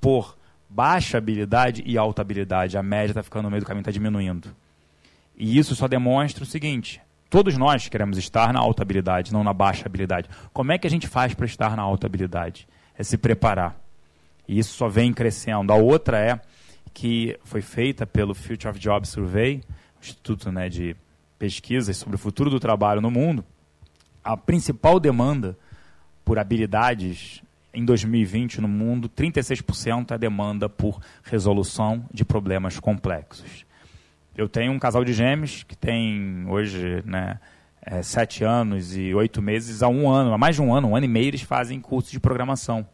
por 0.01 0.37
baixa 0.69 1.19
habilidade 1.19 1.83
e 1.87 1.97
alta 1.97 2.23
habilidade. 2.23 2.77
A 2.77 2.83
média 2.83 3.13
está 3.13 3.23
ficando 3.23 3.45
no 3.45 3.51
meio 3.51 3.63
do 3.63 3.67
caminho, 3.67 3.83
está 3.83 3.93
diminuindo. 3.93 4.55
E 5.37 5.57
isso 5.57 5.75
só 5.75 5.87
demonstra 5.87 6.43
o 6.43 6.47
seguinte: 6.47 7.01
todos 7.31 7.57
nós 7.57 7.89
queremos 7.89 8.19
estar 8.19 8.53
na 8.53 8.61
alta 8.61 8.83
habilidade, 8.83 9.33
não 9.33 9.45
na 9.45 9.53
baixa 9.53 9.87
habilidade. 9.87 10.29
Como 10.53 10.73
é 10.73 10.79
que 10.79 10.87
a 10.87 10.91
gente 10.91 11.07
faz 11.07 11.35
para 11.35 11.47
estar 11.47 11.77
na 11.77 11.83
alta 11.83 12.07
habilidade? 12.07 12.67
É 12.97 13.03
se 13.03 13.17
preparar. 13.17 13.77
E 14.47 14.59
isso 14.59 14.75
só 14.75 14.89
vem 14.89 15.13
crescendo. 15.13 15.73
A 15.73 15.77
outra 15.77 16.19
é 16.19 16.41
que 16.93 17.39
foi 17.45 17.61
feita 17.61 18.07
pelo 18.07 18.35
Future 18.35 18.69
of 18.69 18.79
Jobs 18.79 19.09
Survey, 19.09 19.63
Instituto 20.01 20.53
né, 20.53 20.69
de 20.69 20.95
Pesquisas 21.45 21.99
sobre 21.99 22.17
o 22.17 22.19
Futuro 22.19 22.49
do 22.49 22.59
Trabalho 22.59 23.03
no 23.03 23.11
Mundo. 23.11 23.45
A 24.25 24.35
principal 24.35 24.99
demanda 24.99 25.59
por 26.25 26.39
habilidades 26.39 27.43
em 27.75 27.85
2020 27.85 28.63
no 28.63 28.69
mundo, 28.69 29.11
36% 29.11 30.13
é 30.13 30.17
demanda 30.17 30.71
por 30.71 30.99
resolução 31.23 32.03
de 32.11 32.25
problemas 32.25 32.81
complexos. 32.81 33.67
Eu 34.35 34.49
tenho 34.49 34.73
um 34.73 34.79
casal 34.79 35.05
de 35.05 35.13
gêmeos 35.13 35.65
que 35.65 35.77
tem 35.77 36.47
hoje 36.49 37.03
né, 37.05 37.39
é, 37.83 38.03
sete 38.03 38.43
anos 38.43 38.97
e 38.97 39.13
oito 39.13 39.43
meses 39.43 39.83
a 39.83 39.89
um 39.89 40.11
ano, 40.11 40.33
há 40.33 40.39
mais 40.39 40.57
de 40.57 40.63
um 40.63 40.75
ano, 40.75 40.89
um 40.89 40.97
ano 40.97 41.05
e 41.05 41.09
meio, 41.11 41.27
eles 41.27 41.43
fazem 41.43 41.79
curso 41.79 42.11
de 42.11 42.19
programação. 42.19 42.87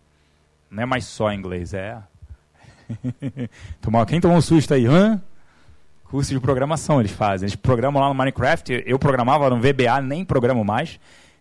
Não 0.69 0.83
é 0.83 0.87
mais 0.87 1.05
só 1.05 1.33
inglês, 1.33 1.73
é. 1.73 2.03
Quem 4.09 4.21
tomou 4.21 4.39
um 4.39 4.43
susto 4.43 4.75
aí? 4.75 4.87
Hã? 4.87 5.23
Curso 6.11 6.35
de 6.35 6.41
programação 6.41 6.99
eles 6.99 7.13
fazem. 7.13 7.47
Eles 7.47 7.55
programam 7.55 8.03
lá 8.03 8.09
no 8.09 8.15
Minecraft. 8.17 8.83
Eu 8.85 8.99
programava 8.99 9.49
no 9.49 9.59
VBA, 9.61 10.03
nem 10.03 10.25
programo 10.25 10.65
mais. 10.65 10.99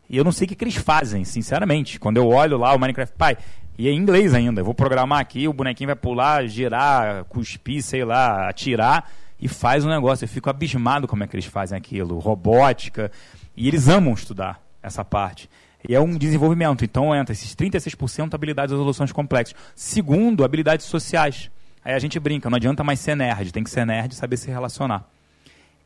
E 0.08 0.15
eu 0.15 0.23
não 0.23 0.32
sei 0.32 0.45
o 0.45 0.47
que, 0.47 0.55
que 0.55 0.63
eles 0.63 0.75
fazem, 0.75 1.25
sinceramente. 1.25 1.99
Quando 1.99 2.17
eu 2.17 2.27
olho 2.27 2.55
lá 2.55 2.75
o 2.75 2.79
Minecraft, 2.79 3.15
pai, 3.17 3.36
e 3.79 3.88
é 3.88 3.91
em 3.91 3.97
inglês 3.97 4.32
ainda. 4.32 4.62
Eu 4.62 4.65
vou 4.65 4.75
programar 4.75 5.21
aqui, 5.21 5.47
o 5.47 5.53
bonequinho 5.53 5.88
vai 5.88 5.95
pular, 5.95 6.45
girar, 6.45 7.23
cuspir, 7.25 7.82
sei 7.82 8.05
lá, 8.05 8.47
atirar 8.47 9.10
e 9.41 9.47
faz 9.47 9.84
um 9.84 9.89
negócio. 9.89 10.25
Eu 10.25 10.29
fico 10.29 10.51
abismado 10.51 11.08
como 11.08 11.23
é 11.23 11.27
que 11.27 11.36
eles 11.36 11.45
fazem 11.45 11.75
aquilo. 11.75 12.19
Robótica. 12.19 13.12
E 13.58 13.67
eles 13.67 13.88
amam 13.88 14.13
estudar 14.13 14.62
essa 14.84 15.03
parte. 15.03 15.49
E 15.88 15.95
é 15.95 15.99
um 15.99 16.15
desenvolvimento. 16.15 16.86
Então 16.86 17.15
entra 17.15 17.34
esses 17.34 17.55
36% 17.55 18.36
habilidades 18.36 18.69
de 18.69 18.75
resoluções 18.75 19.12
complexas. 19.12 19.55
Segundo, 19.73 20.43
habilidades 20.43 20.86
sociais. 20.86 21.49
Aí 21.83 21.93
a 21.93 21.99
gente 21.99 22.19
brinca, 22.19 22.49
não 22.49 22.57
adianta 22.57 22.83
mais 22.83 22.99
ser 22.99 23.15
nerd, 23.15 23.51
tem 23.51 23.63
que 23.63 23.69
ser 23.69 23.85
nerd 23.85 24.13
e 24.13 24.15
saber 24.15 24.37
se 24.37 24.49
relacionar. 24.49 25.09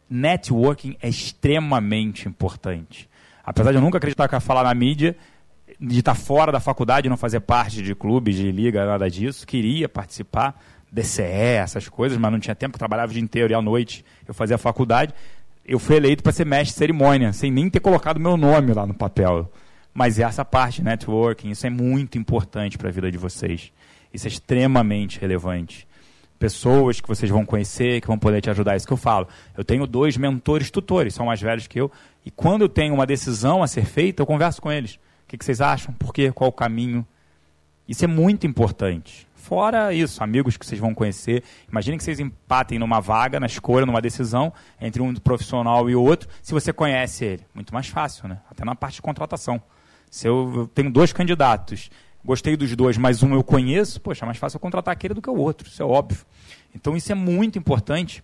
Networking 0.09 0.97
é 1.01 1.07
extremamente 1.07 2.27
importante 2.27 3.09
apesar 3.43 3.71
de 3.71 3.77
eu 3.77 3.81
nunca 3.81 3.97
acreditar 3.97 4.27
que 4.27 4.35
ia 4.35 4.39
falar 4.39 4.63
na 4.63 4.73
mídia, 4.73 5.15
de 5.79 5.99
estar 5.99 6.15
fora 6.15 6.51
da 6.51 6.59
faculdade, 6.59 7.09
não 7.09 7.17
fazer 7.17 7.41
parte 7.41 7.81
de 7.81 7.93
clubes, 7.93 8.35
de 8.35 8.51
liga, 8.51 8.85
nada 8.85 9.09
disso. 9.09 9.45
Queria 9.45 9.89
participar, 9.89 10.59
DCE, 10.91 11.23
essas 11.23 11.89
coisas, 11.89 12.17
mas 12.17 12.31
não 12.31 12.39
tinha 12.39 12.55
tempo, 12.55 12.77
trabalhava 12.77 13.09
o 13.09 13.13
dia 13.13 13.21
inteiro 13.21 13.51
e 13.51 13.55
à 13.55 13.61
noite 13.61 14.05
eu 14.25 14.33
fazia 14.33 14.57
faculdade. 14.57 15.13
Eu 15.65 15.79
fui 15.79 15.95
eleito 15.95 16.23
para 16.23 16.31
ser 16.31 16.45
mestre 16.45 16.73
de 16.73 16.77
cerimônia, 16.77 17.33
sem 17.33 17.51
nem 17.51 17.69
ter 17.69 17.79
colocado 17.79 18.19
meu 18.19 18.37
nome 18.37 18.73
lá 18.73 18.85
no 18.85 18.93
papel. 18.93 19.51
Mas 19.93 20.19
essa 20.19 20.43
parte, 20.43 20.81
networking, 20.81 21.51
isso 21.51 21.67
é 21.67 21.69
muito 21.69 22.17
importante 22.17 22.77
para 22.77 22.89
a 22.89 22.91
vida 22.91 23.11
de 23.11 23.17
vocês. 23.17 23.71
Isso 24.13 24.27
é 24.27 24.29
extremamente 24.29 25.19
relevante. 25.19 25.87
Pessoas 26.37 26.99
que 26.99 27.07
vocês 27.07 27.31
vão 27.31 27.45
conhecer, 27.45 28.01
que 28.01 28.07
vão 28.07 28.19
poder 28.19 28.41
te 28.41 28.49
ajudar. 28.49 28.73
É 28.73 28.77
isso 28.77 28.85
que 28.85 28.93
eu 28.93 28.97
falo. 28.97 29.27
Eu 29.57 29.63
tenho 29.63 29.87
dois 29.87 30.17
mentores 30.17 30.69
tutores, 30.69 31.13
são 31.13 31.25
mais 31.25 31.41
velhos 31.41 31.67
que 31.67 31.79
eu. 31.79 31.91
E 32.25 32.29
quando 32.29 32.61
eu 32.61 32.69
tenho 32.69 32.93
uma 32.93 33.05
decisão 33.05 33.63
a 33.63 33.67
ser 33.67 33.85
feita, 33.85 34.21
eu 34.21 34.25
converso 34.25 34.61
com 34.61 34.71
eles. 34.71 34.95
O 34.95 35.27
que, 35.27 35.43
vocês 35.43 35.61
acham? 35.61 35.93
Por 35.93 36.13
quê? 36.13 36.31
Qual 36.31 36.49
o 36.49 36.53
caminho? 36.53 37.05
Isso 37.87 38.03
é 38.05 38.07
muito 38.07 38.45
importante. 38.45 39.27
Fora 39.35 39.93
isso, 39.93 40.23
amigos 40.23 40.55
que 40.55 40.65
vocês 40.65 40.79
vão 40.79 40.93
conhecer. 40.93 41.43
Imagine 41.69 41.97
que 41.97 42.03
vocês 42.03 42.19
empatem 42.19 42.79
numa 42.79 43.01
vaga, 43.01 43.39
na 43.39 43.45
escolha, 43.45 43.85
numa 43.85 44.01
decisão 44.01 44.53
entre 44.79 45.01
um 45.01 45.13
profissional 45.15 45.89
e 45.89 45.95
o 45.95 46.01
outro, 46.01 46.29
se 46.41 46.53
você 46.53 46.71
conhece 46.71 47.25
ele. 47.25 47.45
Muito 47.53 47.73
mais 47.73 47.87
fácil, 47.87 48.27
né? 48.27 48.39
Até 48.49 48.63
na 48.63 48.75
parte 48.75 48.95
de 48.95 49.01
contratação. 49.01 49.61
Se 50.09 50.27
eu 50.27 50.69
tenho 50.73 50.91
dois 50.91 51.11
candidatos, 51.11 51.89
gostei 52.23 52.55
dos 52.55 52.75
dois, 52.75 52.97
mas 52.97 53.23
um 53.23 53.33
eu 53.33 53.43
conheço, 53.43 53.99
poxa, 53.99 54.25
é 54.25 54.27
mais 54.27 54.37
fácil 54.37 54.57
eu 54.57 54.61
contratar 54.61 54.91
aquele 54.91 55.13
do 55.13 55.21
que 55.21 55.29
o 55.29 55.35
outro. 55.35 55.67
Isso 55.67 55.81
é 55.81 55.85
óbvio. 55.85 56.25
Então 56.75 56.95
isso 56.95 57.11
é 57.11 57.15
muito 57.15 57.57
importante 57.57 58.23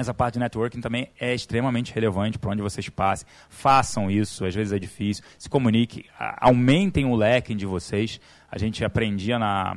essa 0.00 0.14
parte 0.14 0.34
de 0.34 0.40
networking 0.40 0.80
também 0.80 1.10
é 1.20 1.34
extremamente 1.34 1.92
relevante 1.92 2.38
para 2.38 2.50
onde 2.50 2.62
vocês 2.62 2.88
passem. 2.88 3.26
Façam 3.48 4.10
isso, 4.10 4.44
às 4.44 4.54
vezes 4.54 4.72
é 4.72 4.78
difícil. 4.78 5.22
Se 5.38 5.48
comuniquem, 5.48 6.04
aumentem 6.38 7.04
o 7.04 7.14
leque 7.14 7.54
de 7.54 7.66
vocês. 7.66 8.20
A 8.50 8.56
gente 8.56 8.84
aprendia 8.84 9.38
na, 9.38 9.76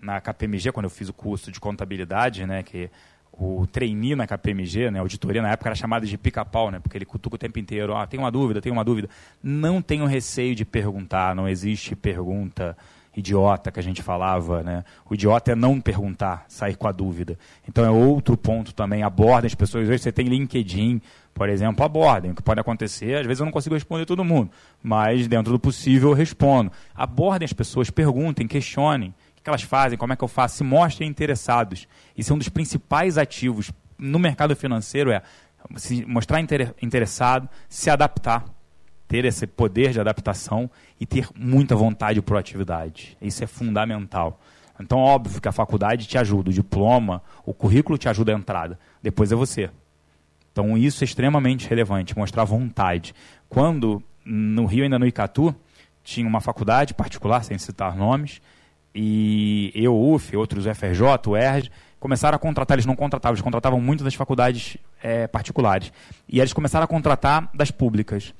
na 0.00 0.20
KPMG, 0.20 0.70
quando 0.70 0.84
eu 0.84 0.90
fiz 0.90 1.08
o 1.08 1.12
curso 1.12 1.50
de 1.50 1.58
contabilidade, 1.58 2.46
né, 2.46 2.62
que 2.62 2.88
o 3.38 3.66
trainee 3.66 4.14
na 4.14 4.26
KPMG, 4.26 4.90
né, 4.90 5.00
auditoria 5.00 5.42
na 5.42 5.50
época 5.50 5.68
era 5.68 5.74
chamada 5.74 6.06
de 6.06 6.16
pica-pau, 6.16 6.70
né, 6.70 6.78
porque 6.78 6.96
ele 6.96 7.04
cutuca 7.04 7.36
o 7.36 7.38
tempo 7.38 7.58
inteiro, 7.58 7.94
ah, 7.94 8.06
tem 8.06 8.18
uma 8.18 8.30
dúvida, 8.30 8.60
tem 8.60 8.72
uma 8.72 8.84
dúvida. 8.84 9.08
Não 9.42 9.82
tenham 9.82 10.06
receio 10.06 10.54
de 10.54 10.64
perguntar, 10.64 11.34
não 11.34 11.48
existe 11.48 11.96
pergunta 11.96 12.76
idiota 13.16 13.70
que 13.70 13.78
a 13.78 13.82
gente 13.82 14.02
falava, 14.02 14.62
né? 14.62 14.84
O 15.08 15.14
idiota 15.14 15.52
é 15.52 15.54
não 15.54 15.80
perguntar, 15.80 16.44
sair 16.48 16.76
com 16.76 16.88
a 16.88 16.92
dúvida. 16.92 17.38
Então 17.68 17.84
é 17.84 17.90
outro 17.90 18.36
ponto 18.36 18.74
também, 18.74 19.02
abordem 19.02 19.46
as 19.46 19.54
pessoas. 19.54 19.88
Hoje 19.88 19.98
você 19.98 20.12
tem 20.12 20.26
LinkedIn, 20.26 21.00
por 21.32 21.48
exemplo, 21.48 21.84
abordem. 21.84 22.32
O 22.32 22.34
que 22.34 22.42
pode 22.42 22.60
acontecer, 22.60 23.16
às 23.16 23.26
vezes 23.26 23.40
eu 23.40 23.44
não 23.44 23.52
consigo 23.52 23.74
responder 23.74 24.04
todo 24.04 24.24
mundo, 24.24 24.50
mas 24.82 25.28
dentro 25.28 25.52
do 25.52 25.58
possível 25.58 26.10
eu 26.10 26.14
respondo. 26.14 26.72
Abordem 26.94 27.46
as 27.46 27.52
pessoas, 27.52 27.90
perguntem, 27.90 28.46
questionem 28.46 29.14
que 29.44 29.50
elas 29.50 29.62
fazem, 29.62 29.98
como 29.98 30.14
é 30.14 30.16
que 30.16 30.24
eu 30.24 30.28
faço, 30.28 30.56
se 30.56 30.64
mostrem 30.64 31.08
interessados. 31.08 31.86
Isso 32.16 32.32
é 32.32 32.34
um 32.34 32.38
dos 32.38 32.48
principais 32.48 33.18
ativos 33.18 33.70
no 33.98 34.18
mercado 34.18 34.56
financeiro, 34.56 35.12
é 35.12 35.22
se 35.76 36.04
mostrar 36.06 36.40
interessado, 36.40 37.48
se 37.68 37.90
adaptar, 37.90 38.46
ter 39.06 39.26
esse 39.26 39.46
poder 39.46 39.92
de 39.92 40.00
adaptação 40.00 40.70
e 40.98 41.04
ter 41.04 41.28
muita 41.38 41.76
vontade 41.76 42.18
e 42.18 42.22
proatividade. 42.22 43.18
Isso 43.20 43.44
é 43.44 43.46
fundamental. 43.46 44.40
Então, 44.80 44.98
óbvio 44.98 45.40
que 45.40 45.48
a 45.48 45.52
faculdade 45.52 46.06
te 46.06 46.16
ajuda, 46.16 46.50
o 46.50 46.52
diploma, 46.52 47.22
o 47.44 47.52
currículo 47.52 47.98
te 47.98 48.08
ajuda 48.08 48.34
a 48.34 48.38
entrada. 48.38 48.78
Depois 49.02 49.30
é 49.30 49.34
você. 49.34 49.70
Então, 50.50 50.76
isso 50.76 51.04
é 51.04 51.06
extremamente 51.06 51.68
relevante, 51.68 52.16
mostrar 52.16 52.44
vontade. 52.44 53.14
Quando, 53.48 54.02
no 54.24 54.64
Rio, 54.64 54.84
ainda 54.84 54.98
no 54.98 55.06
Icatu, 55.06 55.54
tinha 56.02 56.26
uma 56.26 56.40
faculdade 56.40 56.94
particular, 56.94 57.44
sem 57.44 57.58
citar 57.58 57.94
nomes, 57.94 58.40
e 58.94 59.72
eu, 59.74 59.98
UF, 59.98 60.36
outros 60.36 60.64
FRJ, 60.66 61.02
o 61.26 61.36
ERJ, 61.36 61.70
começaram 61.98 62.36
a 62.36 62.38
contratar, 62.38 62.76
eles 62.76 62.86
não 62.86 62.94
contratavam, 62.94 63.34
eles 63.34 63.42
contratavam 63.42 63.80
muito 63.80 64.04
das 64.04 64.14
faculdades 64.14 64.76
é, 65.02 65.26
particulares. 65.26 65.92
E 66.28 66.38
eles 66.38 66.52
começaram 66.52 66.84
a 66.84 66.86
contratar 66.86 67.50
das 67.54 67.70
públicas. 67.70 68.34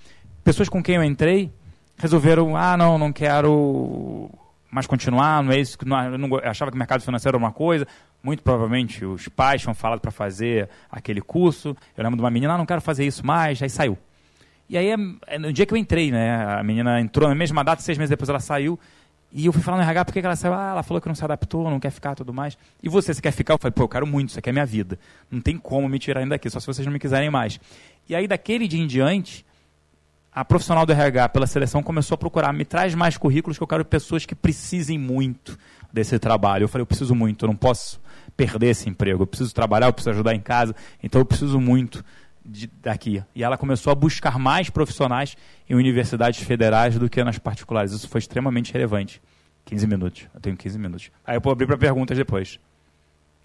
Pessoas 0.45 0.69
com 0.69 0.83
quem 0.83 0.97
eu 0.97 1.03
entrei 1.03 1.51
resolveram, 1.97 2.57
ah, 2.57 2.77
não, 2.77 2.99
não 2.99 3.13
quero 3.13 4.31
mais 4.71 4.87
continuar, 4.87 5.43
não 5.43 5.53
é 5.53 5.59
isso, 5.59 5.79
eu 5.81 6.19
não, 6.19 6.37
achava 6.39 6.71
que 6.71 6.77
o 6.77 6.79
mercado 6.79 7.01
financeiro 7.03 7.37
era 7.37 7.45
uma 7.45 7.53
coisa, 7.53 7.87
muito 8.23 8.43
provavelmente 8.43 9.05
os 9.05 9.29
pais 9.29 9.63
tinham 9.63 9.73
falado 9.73 10.01
para 10.01 10.11
fazer 10.11 10.69
aquele 10.91 11.21
curso, 11.21 11.77
eu 11.97 12.03
lembro 12.03 12.17
de 12.17 12.23
uma 12.23 12.31
menina, 12.31 12.55
ah, 12.55 12.59
não 12.59 12.67
quero 12.67 12.81
fazer 12.81 13.07
isso 13.07 13.25
mais, 13.25 13.63
aí 13.63 13.71
saiu. 13.71 13.97
E 14.69 14.77
aí, 14.77 14.89
é, 15.27 15.39
no 15.39 15.53
dia 15.53 15.65
que 15.65 15.73
eu 15.73 15.79
entrei, 15.79 16.11
né, 16.11 16.45
a 16.59 16.63
menina 16.63 17.01
entrou 17.01 17.29
na 17.29 17.35
mesma 17.35 17.63
data, 17.63 17.83
seis 17.83 17.97
meses 17.97 18.11
depois 18.11 18.29
ela 18.29 18.41
saiu, 18.41 18.79
e 19.37 19.47
eu 19.47 19.53
fui 19.53 19.61
falar 19.61 19.79
no 19.79 19.83
RH, 19.83 20.05
por 20.05 20.13
que 20.15 20.21
ela 20.21 20.37
saiu? 20.37 20.55
Ah, 20.55 20.71
ela 20.71 20.83
falou 20.85 21.01
que 21.01 21.09
não 21.09 21.15
se 21.17 21.25
adaptou, 21.25 21.69
não 21.69 21.81
quer 21.81 21.91
ficar 21.91 22.15
tudo 22.15 22.33
mais. 22.33 22.57
E 22.81 22.89
você, 22.89 23.13
você 23.13 23.21
quer 23.21 23.33
ficar? 23.33 23.55
Eu 23.55 23.59
falei, 23.59 23.73
pô, 23.73 23.83
eu 23.83 23.89
quero 23.89 24.07
muito, 24.07 24.29
isso 24.29 24.39
aqui 24.39 24.49
é 24.49 24.53
minha 24.53 24.65
vida. 24.65 24.97
Não 25.29 25.41
tem 25.41 25.59
como 25.59 25.89
me 25.89 25.99
tirar 25.99 26.21
ainda 26.21 26.37
daqui, 26.37 26.49
só 26.49 26.61
se 26.61 26.67
vocês 26.69 26.87
não 26.87 26.93
me 26.93 27.01
quiserem 27.01 27.29
mais. 27.31 27.59
E 28.09 28.15
aí, 28.15 28.29
daquele 28.29 28.69
dia 28.69 28.81
em 28.81 28.87
diante, 28.87 29.45
a 30.33 30.45
profissional 30.45 30.87
do 30.87 30.93
RH, 30.93 31.31
pela 31.31 31.49
seleção, 31.49 31.83
começou 31.83 32.15
a 32.15 32.19
procurar, 32.19 32.53
me 32.53 32.65
traz 32.65 32.95
mais 32.95 33.17
currículos 33.17 33.59
que 33.59 33.65
eu 33.65 33.67
quero 33.67 33.85
pessoas 33.85 34.25
que 34.25 34.37
precisem 34.37 34.97
muito 34.97 35.59
desse 35.93 36.17
trabalho. 36.21 36.63
Eu 36.63 36.69
falei, 36.69 36.83
eu 36.83 36.87
preciso 36.87 37.13
muito, 37.13 37.45
eu 37.45 37.49
não 37.49 37.57
posso 37.57 38.01
perder 38.37 38.69
esse 38.69 38.89
emprego, 38.89 39.25
eu 39.25 39.27
preciso 39.27 39.53
trabalhar, 39.53 39.87
eu 39.87 39.93
preciso 39.93 40.11
ajudar 40.11 40.33
em 40.33 40.41
casa, 40.41 40.77
então 41.03 41.21
eu 41.21 41.25
preciso 41.25 41.61
muito 41.61 42.05
de, 42.45 42.67
daqui. 42.83 43.23
E 43.35 43.43
ela 43.43 43.57
começou 43.57 43.91
a 43.91 43.95
buscar 43.95 44.39
mais 44.39 44.69
profissionais 44.69 45.37
em 45.69 45.75
universidades 45.75 46.41
federais 46.41 46.99
do 46.99 47.09
que 47.09 47.23
nas 47.25 47.39
particulares. 47.39 47.93
Isso 47.93 48.09
foi 48.09 48.19
extremamente 48.19 48.73
relevante. 48.73 49.23
15 49.65 49.87
minutos. 49.87 50.27
Eu 50.35 50.41
tenho 50.41 50.57
15 50.57 50.79
minutos. 50.79 51.11
Aí 51.27 51.37
eu 51.37 51.41
vou 51.41 51.53
abrir 51.53 51.67
para 51.67 51.79
perguntas 51.79 52.17
depois. 52.17 52.59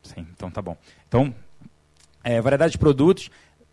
Sim, 0.03 0.27
então 0.35 0.51
tá 0.51 0.61
bom. 0.61 0.77
Então, 1.07 1.33
é, 2.23 2.41
variedade 2.41 2.73
de 2.73 2.77
produtos, 2.77 3.29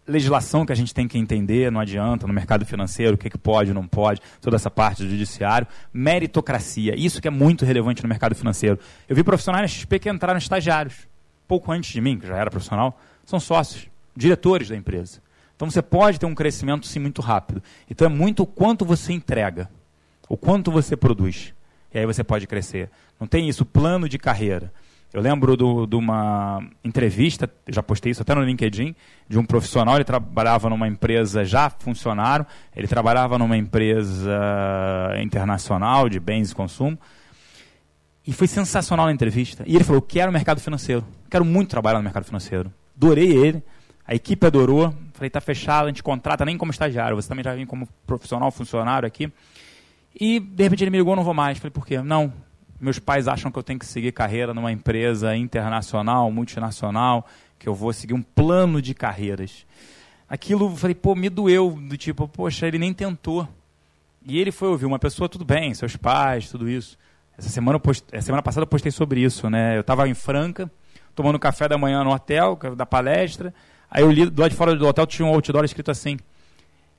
legislação 0.07 0.65
que 0.65 0.73
a 0.73 0.77
gente 0.77 0.95
tem 0.95 1.09
que 1.09 1.19
entender, 1.19 1.71
não 1.71 1.81
adianta, 1.81 2.27
no 2.27 2.33
mercado 2.33 2.65
financeiro, 2.65 3.15
o 3.15 3.19
que, 3.19 3.29
que 3.29 3.39
pode, 3.39 3.73
não 3.73 3.87
pode, 3.87 4.21
toda 4.41 4.57
essa 4.57 4.71
parte 4.71 5.03
do 5.03 5.11
judiciário. 5.11 5.67
Meritocracia, 5.93 6.95
isso 6.97 7.21
que 7.21 7.29
é 7.29 7.31
muito 7.31 7.65
relevante 7.65 8.03
no 8.03 8.09
mercado 8.09 8.35
financeiro. 8.35 8.79
Eu 9.09 9.17
vi 9.17 9.25
profissionais 9.25 9.63
na 9.63 9.69
XP 9.69 9.99
que 9.99 10.11
entraram 10.11 10.39
estagiários, 10.39 11.09
pouco 11.49 11.73
antes 11.73 11.93
de 11.93 12.01
mim, 12.01 12.19
que 12.19 12.27
já 12.27 12.37
era 12.37 12.51
profissional, 12.51 12.99
são 13.25 13.41
sócios, 13.41 13.89
diretores 14.17 14.69
da 14.69 14.77
empresa. 14.77 15.21
Então 15.55 15.71
você 15.71 15.83
pode 15.83 16.19
ter 16.19 16.27
um 16.27 16.35
crescimento 16.35 16.87
sim 16.87 16.99
muito 16.99 17.23
rápido. 17.23 17.63
Então 17.91 18.07
é 18.07 18.11
muito 18.11 18.43
o 18.43 18.47
quanto 18.47 18.85
você 18.85 19.13
entrega, 19.13 19.71
o 20.29 20.37
quanto 20.37 20.71
você 20.71 20.97
produz. 20.97 21.55
E 21.93 21.99
aí 21.99 22.07
você 22.07 22.25
pode 22.25 22.47
crescer. 22.47 22.91
Não 23.19 23.27
tem 23.27 23.49
isso, 23.49 23.65
plano 23.65 24.09
de 24.09 24.19
carreira. 24.19 24.73
Eu 25.13 25.23
lembro 25.23 25.57
de 25.87 25.97
uma 25.97 26.63
entrevista, 26.85 27.51
já 27.69 27.83
postei 27.83 28.13
isso 28.13 28.21
até 28.21 28.35
no 28.35 28.43
LinkedIn, 28.43 28.95
de 29.27 29.39
um 29.39 29.47
profissional, 29.47 29.95
ele 29.95 30.05
trabalhava 30.05 30.69
numa 30.69 30.87
empresa 30.87 31.43
já 31.43 31.71
funcionário, 31.71 32.45
ele 32.75 32.87
trabalhava 32.87 33.39
numa 33.39 33.57
empresa 33.57 34.31
internacional 35.23 36.09
de 36.09 36.21
bens 36.21 36.51
e 36.51 36.55
consumo, 36.55 36.99
e 38.27 38.33
foi 38.33 38.47
sensacional 38.47 39.07
a 39.07 39.13
entrevista. 39.13 39.65
E 39.67 39.75
ele 39.77 39.85
falou, 39.85 40.03
quero 40.03 40.31
mercado 40.31 40.61
financeiro, 40.61 41.03
quero 41.31 41.45
muito 41.45 41.71
trabalhar 41.71 41.99
no 41.99 42.05
mercado 42.05 42.25
financeiro. 42.25 42.71
Adorei 42.97 43.31
ele, 43.31 43.63
a 44.07 44.15
equipe 44.15 44.47
adorou, 44.47 44.95
falei, 45.15 45.27
está 45.27 45.41
fechado, 45.41 45.87
a 45.87 45.89
gente 45.89 46.03
contrata 46.03 46.45
nem 46.45 46.57
como 46.57 46.71
estagiário, 46.71 47.17
você 47.17 47.29
também 47.29 47.43
já 47.43 47.55
vem 47.55 47.67
como 47.67 47.89
profissional, 48.07 48.51
funcionário 48.51 49.07
aqui. 49.07 49.33
E, 50.19 50.39
de 50.39 50.63
repente, 50.63 50.85
ele 50.85 50.91
me 50.91 50.99
ligou, 50.99 51.17
não 51.17 51.25
vou 51.25 51.35
mais. 51.35 51.59
Falei, 51.59 51.71
por 51.71 51.85
quê? 51.85 52.01
Não, 52.01 52.33
meus 52.81 52.99
pais 52.99 53.29
acham 53.29 53.51
que 53.51 53.59
eu 53.59 53.63
tenho 53.63 53.79
que 53.79 53.87
seguir 53.87 54.13
carreira 54.13 54.55
numa 54.55 54.73
empresa 54.73 55.37
internacional, 55.37 56.31
multinacional, 56.31 57.27
que 57.59 57.69
eu 57.69 57.75
vou 57.75 57.93
seguir 57.93 58.15
um 58.15 58.23
plano 58.23 58.81
de 58.81 58.95
carreiras. 58.95 59.67
Aquilo, 60.29 60.75
falei, 60.77 60.95
pô, 60.95 61.15
me 61.15 61.29
doeu, 61.29 61.71
do 61.71 61.97
tipo, 61.97 62.27
poxa, 62.29 62.67
ele 62.67 62.79
nem 62.79 62.95
tentou. 62.95 63.47
E 64.25 64.39
ele 64.39 64.51
foi 64.51 64.69
ouvir 64.69 64.87
uma 64.87 64.99
pessoa, 64.99 65.29
tudo 65.29 65.45
bem, 65.45 65.75
seus 65.75 65.97
pais, 65.97 66.51
tudo 66.51 66.69
isso. 66.69 66.99
Essa 67.39 67.49
semana, 67.49 67.79
post... 67.79 68.05
semana 68.23 68.43
passada 68.43 68.63
eu 68.63 68.69
postei 68.69 68.91
sobre 68.91 69.21
isso, 69.21 69.51
né? 69.51 69.77
Eu 69.77 69.83
estava 69.83 70.09
em 70.09 70.15
Franca, 70.15 70.71
tomando 71.15 71.39
café 71.39 71.69
da 71.69 71.77
manhã 71.77 72.03
no 72.03 72.11
hotel, 72.11 72.59
é 72.63 72.75
da 72.75 72.87
palestra. 72.87 73.53
Aí 73.91 74.03
eu 74.03 74.11
li, 74.11 74.29
do 74.29 74.41
lado 74.41 74.51
de 74.51 74.57
fora 74.57 74.75
do 74.75 74.87
hotel 74.87 75.07
tinha 75.07 75.27
um 75.27 75.31
outdoor 75.31 75.65
escrito 75.65 75.91
assim, 75.91 76.19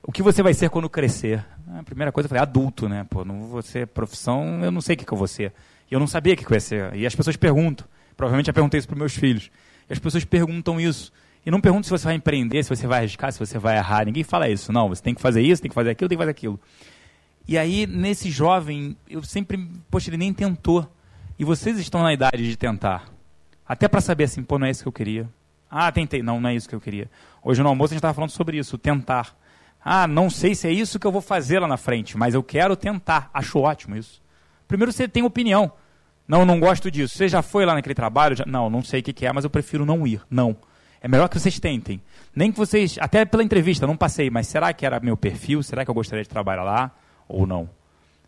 o 0.02 0.12
que 0.12 0.22
você 0.22 0.42
vai 0.42 0.54
ser 0.54 0.70
quando 0.70 0.88
crescer? 0.88 1.44
A 1.76 1.82
primeira 1.82 2.10
coisa 2.10 2.26
eu 2.26 2.28
falei, 2.28 2.42
adulto, 2.42 2.88
né? 2.88 3.06
Pô, 3.08 3.24
não 3.24 3.46
vou 3.46 3.62
ser 3.62 3.86
profissão, 3.86 4.64
eu 4.64 4.70
não 4.70 4.80
sei 4.80 4.94
o 4.94 4.98
que, 4.98 5.04
que 5.04 5.12
eu 5.12 5.18
vou 5.18 5.26
ser. 5.26 5.52
E 5.90 5.94
eu 5.94 6.00
não 6.00 6.06
sabia 6.06 6.34
o 6.34 6.36
que, 6.36 6.44
que 6.44 6.50
eu 6.50 6.56
ia 6.56 6.60
ser. 6.60 6.94
E 6.94 7.06
as 7.06 7.14
pessoas 7.14 7.36
perguntam. 7.36 7.86
Provavelmente 8.16 8.48
eu 8.48 8.54
perguntei 8.54 8.78
isso 8.78 8.88
para 8.88 8.96
meus 8.96 9.14
filhos. 9.14 9.50
E 9.88 9.92
as 9.92 9.98
pessoas 9.98 10.24
perguntam 10.24 10.80
isso. 10.80 11.12
E 11.44 11.50
não 11.50 11.60
perguntam 11.60 11.84
se 11.84 11.90
você 11.90 12.04
vai 12.04 12.14
empreender, 12.14 12.62
se 12.62 12.68
você 12.68 12.86
vai 12.86 12.98
arriscar, 13.00 13.32
se 13.32 13.38
você 13.38 13.58
vai 13.58 13.76
errar. 13.76 14.04
Ninguém 14.04 14.24
fala 14.24 14.48
isso. 14.48 14.72
Não, 14.72 14.88
você 14.88 15.02
tem 15.02 15.14
que 15.14 15.20
fazer 15.20 15.42
isso, 15.42 15.62
tem 15.62 15.68
que 15.68 15.74
fazer 15.74 15.90
aquilo, 15.90 16.08
tem 16.08 16.16
que 16.16 16.22
fazer 16.22 16.30
aquilo. 16.30 16.60
E 17.46 17.56
aí, 17.56 17.86
nesse 17.86 18.30
jovem, 18.30 18.96
eu 19.08 19.22
sempre, 19.22 19.56
poxa, 19.90 20.10
ele 20.10 20.18
nem 20.18 20.32
tentou. 20.32 20.86
E 21.38 21.44
vocês 21.44 21.78
estão 21.78 22.02
na 22.02 22.12
idade 22.12 22.46
de 22.46 22.56
tentar. 22.56 23.08
Até 23.66 23.88
para 23.88 24.00
saber 24.00 24.24
assim, 24.24 24.42
pô, 24.42 24.58
não 24.58 24.66
é 24.66 24.70
isso 24.70 24.82
que 24.82 24.88
eu 24.88 24.92
queria. 24.92 25.28
Ah, 25.70 25.90
tentei. 25.92 26.22
Não, 26.22 26.40
não 26.40 26.48
é 26.50 26.54
isso 26.54 26.68
que 26.68 26.74
eu 26.74 26.80
queria. 26.80 27.10
Hoje 27.42 27.62
no 27.62 27.68
almoço 27.68 27.92
a 27.92 27.94
gente 27.94 27.98
estava 27.98 28.14
falando 28.14 28.30
sobre 28.30 28.58
isso, 28.58 28.78
tentar. 28.78 29.36
Ah, 29.84 30.06
não 30.06 30.28
sei 30.28 30.54
se 30.54 30.66
é 30.66 30.72
isso 30.72 30.98
que 30.98 31.06
eu 31.06 31.12
vou 31.12 31.20
fazer 31.20 31.60
lá 31.60 31.68
na 31.68 31.76
frente, 31.76 32.16
mas 32.16 32.34
eu 32.34 32.42
quero 32.42 32.76
tentar. 32.76 33.30
Acho 33.32 33.60
ótimo 33.60 33.96
isso. 33.96 34.22
Primeiro 34.66 34.92
você 34.92 35.08
tem 35.08 35.22
opinião. 35.22 35.72
Não, 36.26 36.44
não 36.44 36.60
gosto 36.60 36.90
disso. 36.90 37.16
Você 37.16 37.28
já 37.28 37.40
foi 37.40 37.64
lá 37.64 37.74
naquele 37.74 37.94
trabalho? 37.94 38.36
Já... 38.36 38.44
Não, 38.46 38.68
não 38.68 38.82
sei 38.82 39.00
o 39.00 39.02
que, 39.02 39.24
é, 39.24 39.32
mas 39.32 39.44
eu 39.44 39.50
prefiro 39.50 39.86
não 39.86 40.06
ir. 40.06 40.20
Não. 40.28 40.56
É 41.00 41.08
melhor 41.08 41.28
que 41.28 41.38
vocês 41.38 41.58
tentem. 41.58 42.02
Nem 42.34 42.52
que 42.52 42.58
vocês, 42.58 42.98
até 43.00 43.24
pela 43.24 43.42
entrevista, 43.42 43.86
não 43.86 43.96
passei, 43.96 44.28
mas 44.28 44.46
será 44.46 44.72
que 44.72 44.84
era 44.84 45.00
meu 45.00 45.16
perfil? 45.16 45.62
Será 45.62 45.84
que 45.84 45.90
eu 45.90 45.94
gostaria 45.94 46.22
de 46.22 46.28
trabalhar 46.28 46.64
lá 46.64 46.90
ou 47.26 47.46
não? 47.46 47.70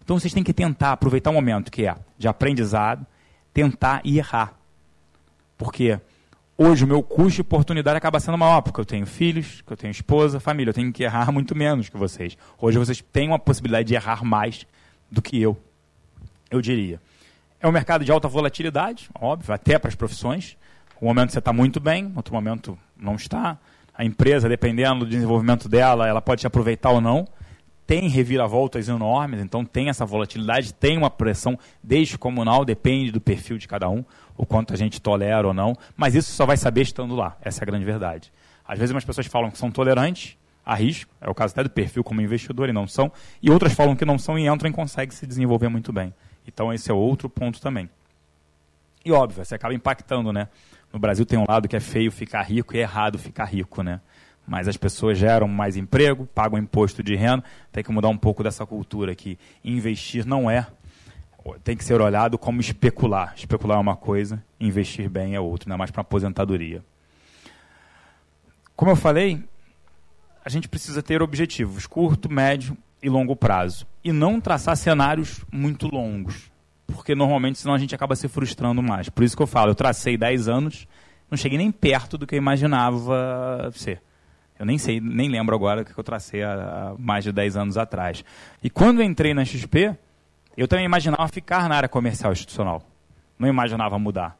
Então 0.02 0.18
vocês 0.18 0.32
têm 0.32 0.42
que 0.42 0.54
tentar 0.54 0.92
aproveitar 0.92 1.30
o 1.30 1.34
momento 1.34 1.70
que 1.70 1.86
é 1.86 1.94
de 2.16 2.26
aprendizado, 2.26 3.06
tentar 3.52 4.00
e 4.04 4.18
errar. 4.18 4.54
Porque 5.58 6.00
hoje 6.62 6.84
o 6.84 6.86
meu 6.86 7.02
custo 7.02 7.36
de 7.36 7.40
oportunidade 7.40 7.96
acaba 7.96 8.20
sendo 8.20 8.36
maior, 8.36 8.60
porque 8.60 8.78
eu 8.78 8.84
tenho 8.84 9.06
filhos, 9.06 9.62
que 9.62 9.72
eu 9.72 9.76
tenho 9.78 9.90
esposa, 9.90 10.38
família, 10.38 10.68
eu 10.68 10.74
tenho 10.74 10.92
que 10.92 11.02
errar 11.02 11.32
muito 11.32 11.56
menos 11.56 11.88
que 11.88 11.96
vocês. 11.96 12.36
Hoje 12.58 12.78
vocês 12.78 13.02
têm 13.10 13.28
uma 13.28 13.38
possibilidade 13.38 13.88
de 13.88 13.94
errar 13.94 14.22
mais 14.22 14.66
do 15.10 15.22
que 15.22 15.40
eu, 15.40 15.56
eu 16.50 16.60
diria. 16.60 17.00
É 17.58 17.66
um 17.66 17.72
mercado 17.72 18.04
de 18.04 18.12
alta 18.12 18.28
volatilidade, 18.28 19.08
óbvio, 19.18 19.54
até 19.54 19.78
para 19.78 19.88
as 19.88 19.94
profissões. 19.94 20.58
Um 21.00 21.06
momento 21.06 21.32
você 21.32 21.38
está 21.38 21.50
muito 21.50 21.80
bem, 21.80 22.12
outro 22.14 22.34
momento 22.34 22.78
não 22.94 23.14
está. 23.14 23.56
A 23.94 24.04
empresa, 24.04 24.46
dependendo 24.46 25.06
do 25.06 25.10
desenvolvimento 25.10 25.66
dela, 25.66 26.06
ela 26.06 26.20
pode 26.20 26.42
te 26.42 26.46
aproveitar 26.46 26.90
ou 26.90 27.00
não. 27.00 27.26
Tem 27.86 28.06
reviravoltas 28.06 28.86
enormes, 28.86 29.40
então 29.40 29.64
tem 29.64 29.88
essa 29.88 30.04
volatilidade, 30.04 30.74
tem 30.74 30.96
uma 30.98 31.10
pressão 31.10 31.58
descomunal, 31.82 32.64
depende 32.66 33.10
do 33.10 33.20
perfil 33.20 33.58
de 33.58 33.66
cada 33.66 33.88
um, 33.88 34.04
o 34.40 34.46
quanto 34.46 34.72
a 34.72 34.76
gente 34.76 35.02
tolera 35.02 35.46
ou 35.46 35.52
não. 35.52 35.76
Mas 35.94 36.14
isso 36.14 36.32
só 36.32 36.46
vai 36.46 36.56
saber 36.56 36.80
estando 36.80 37.14
lá, 37.14 37.36
essa 37.42 37.60
é 37.60 37.62
a 37.62 37.66
grande 37.66 37.84
verdade. 37.84 38.32
Às 38.66 38.78
vezes 38.78 38.90
umas 38.90 39.04
pessoas 39.04 39.26
falam 39.26 39.50
que 39.50 39.58
são 39.58 39.70
tolerantes 39.70 40.38
a 40.64 40.74
risco, 40.74 41.12
é 41.20 41.28
o 41.28 41.34
caso 41.34 41.52
até 41.52 41.62
do 41.62 41.68
perfil 41.70 42.02
como 42.02 42.22
investidor 42.22 42.68
e 42.68 42.72
não 42.72 42.86
são, 42.86 43.12
e 43.42 43.50
outras 43.50 43.74
falam 43.74 43.94
que 43.94 44.04
não 44.04 44.18
são 44.18 44.38
e 44.38 44.46
entram 44.46 44.70
e 44.70 44.72
conseguem 44.72 45.14
se 45.14 45.26
desenvolver 45.26 45.68
muito 45.68 45.92
bem. 45.92 46.14
Então 46.46 46.72
esse 46.72 46.90
é 46.90 46.94
outro 46.94 47.28
ponto 47.28 47.60
também. 47.60 47.90
E 49.04 49.12
óbvio, 49.12 49.44
você 49.44 49.54
acaba 49.54 49.74
impactando, 49.74 50.32
né? 50.32 50.48
No 50.90 50.98
Brasil 50.98 51.26
tem 51.26 51.38
um 51.38 51.44
lado 51.46 51.68
que 51.68 51.76
é 51.76 51.80
feio 51.80 52.10
ficar 52.10 52.42
rico 52.42 52.74
e 52.74 52.78
é 52.78 52.82
errado 52.82 53.18
ficar 53.18 53.44
rico, 53.44 53.82
né? 53.82 54.00
Mas 54.46 54.68
as 54.68 54.76
pessoas 54.76 55.18
geram 55.18 55.48
mais 55.48 55.76
emprego, 55.76 56.26
pagam 56.34 56.58
imposto 56.58 57.02
de 57.02 57.14
renda, 57.14 57.44
tem 57.70 57.84
que 57.84 57.92
mudar 57.92 58.08
um 58.08 58.16
pouco 58.16 58.42
dessa 58.42 58.64
cultura 58.64 59.14
que 59.14 59.38
investir 59.62 60.26
não 60.26 60.50
é, 60.50 60.66
tem 61.62 61.76
que 61.76 61.84
ser 61.84 62.00
olhado 62.00 62.38
como 62.38 62.60
especular. 62.60 63.34
Especular 63.36 63.78
é 63.78 63.80
uma 63.80 63.96
coisa, 63.96 64.42
investir 64.58 65.08
bem 65.08 65.34
é 65.34 65.40
outra, 65.40 65.72
é 65.72 65.76
mais 65.76 65.90
para 65.90 66.02
aposentadoria. 66.02 66.82
Como 68.76 68.90
eu 68.90 68.96
falei, 68.96 69.42
a 70.44 70.48
gente 70.48 70.68
precisa 70.68 71.02
ter 71.02 71.22
objetivos 71.22 71.86
curto, 71.86 72.30
médio 72.30 72.76
e 73.02 73.08
longo 73.08 73.34
prazo. 73.36 73.86
E 74.02 74.12
não 74.12 74.40
traçar 74.40 74.76
cenários 74.76 75.44
muito 75.50 75.88
longos. 75.88 76.50
Porque 76.86 77.14
normalmente 77.14 77.58
senão 77.58 77.74
a 77.74 77.78
gente 77.78 77.94
acaba 77.94 78.16
se 78.16 78.28
frustrando 78.28 78.82
mais. 78.82 79.08
Por 79.08 79.22
isso 79.22 79.36
que 79.36 79.42
eu 79.42 79.46
falo, 79.46 79.70
eu 79.70 79.74
tracei 79.74 80.16
10 80.16 80.48
anos, 80.48 80.88
não 81.30 81.38
cheguei 81.38 81.56
nem 81.56 81.70
perto 81.70 82.18
do 82.18 82.26
que 82.26 82.34
eu 82.34 82.38
imaginava 82.38 83.70
ser. 83.74 84.02
Eu 84.58 84.66
nem 84.66 84.76
sei, 84.76 85.00
nem 85.00 85.28
lembro 85.28 85.54
agora 85.54 85.82
o 85.82 85.84
que 85.84 85.98
eu 85.98 86.04
tracei 86.04 86.42
há, 86.42 86.94
mais 86.98 87.24
de 87.24 87.32
10 87.32 87.56
anos 87.56 87.78
atrás. 87.78 88.24
E 88.62 88.68
quando 88.68 89.02
entrei 89.02 89.32
na 89.32 89.44
XP, 89.44 89.96
eu 90.60 90.68
também 90.68 90.84
imaginava 90.84 91.26
ficar 91.28 91.68
na 91.68 91.76
área 91.76 91.88
comercial 91.88 92.32
institucional. 92.32 92.82
Não 93.38 93.48
imaginava 93.48 93.98
mudar. 93.98 94.36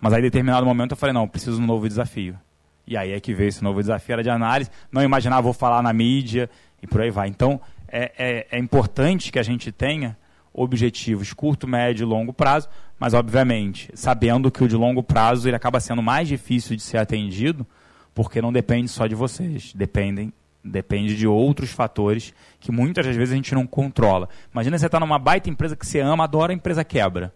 Mas 0.00 0.12
aí, 0.12 0.20
em 0.20 0.22
determinado 0.22 0.64
momento, 0.64 0.92
eu 0.92 0.96
falei, 0.96 1.12
não, 1.12 1.26
preciso 1.26 1.56
de 1.56 1.62
um 1.62 1.66
novo 1.66 1.88
desafio. 1.88 2.38
E 2.86 2.96
aí 2.96 3.12
é 3.12 3.18
que 3.18 3.34
veio 3.34 3.48
esse 3.48 3.64
novo 3.64 3.80
desafio, 3.80 4.12
era 4.12 4.22
de 4.22 4.30
análise. 4.30 4.70
Não 4.92 5.02
imaginava, 5.02 5.42
vou 5.42 5.52
falar 5.52 5.82
na 5.82 5.92
mídia 5.92 6.48
e 6.80 6.86
por 6.86 7.00
aí 7.00 7.10
vai. 7.10 7.28
Então, 7.28 7.60
é, 7.88 8.12
é, 8.16 8.46
é 8.52 8.58
importante 8.60 9.32
que 9.32 9.40
a 9.40 9.42
gente 9.42 9.72
tenha 9.72 10.16
objetivos 10.52 11.32
curto, 11.32 11.66
médio 11.66 12.04
e 12.04 12.06
longo 12.06 12.32
prazo, 12.32 12.68
mas 12.98 13.12
obviamente 13.12 13.90
sabendo 13.94 14.50
que 14.50 14.62
o 14.62 14.68
de 14.68 14.76
longo 14.76 15.02
prazo 15.02 15.48
ele 15.48 15.56
acaba 15.56 15.80
sendo 15.80 16.00
mais 16.00 16.28
difícil 16.28 16.76
de 16.76 16.82
ser 16.82 16.98
atendido, 16.98 17.66
porque 18.14 18.40
não 18.40 18.52
depende 18.52 18.88
só 18.88 19.06
de 19.06 19.14
vocês, 19.14 19.72
dependem 19.74 20.32
depende 20.70 21.16
de 21.16 21.26
outros 21.26 21.70
fatores 21.70 22.34
que 22.58 22.72
muitas 22.72 23.06
das 23.06 23.16
vezes 23.16 23.32
a 23.32 23.36
gente 23.36 23.54
não 23.54 23.66
controla. 23.66 24.28
Imagina 24.52 24.78
você 24.78 24.86
estar 24.86 24.98
tá 24.98 25.04
numa 25.04 25.18
baita 25.18 25.48
empresa 25.48 25.76
que 25.76 25.86
você 25.86 26.00
ama, 26.00 26.24
adora, 26.24 26.52
a 26.52 26.54
empresa 26.54 26.84
quebra. 26.84 27.32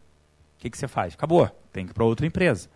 O 0.57 0.63
que, 0.63 0.71
que 0.71 0.77
você 0.77 0.89
faz? 0.89 1.15
Acabou, 1.15 1.49
tem 1.73 1.85
que 1.85 1.93
ir 1.93 1.95
para 1.95 2.05
outra 2.05 2.27
empresa. 2.27 2.69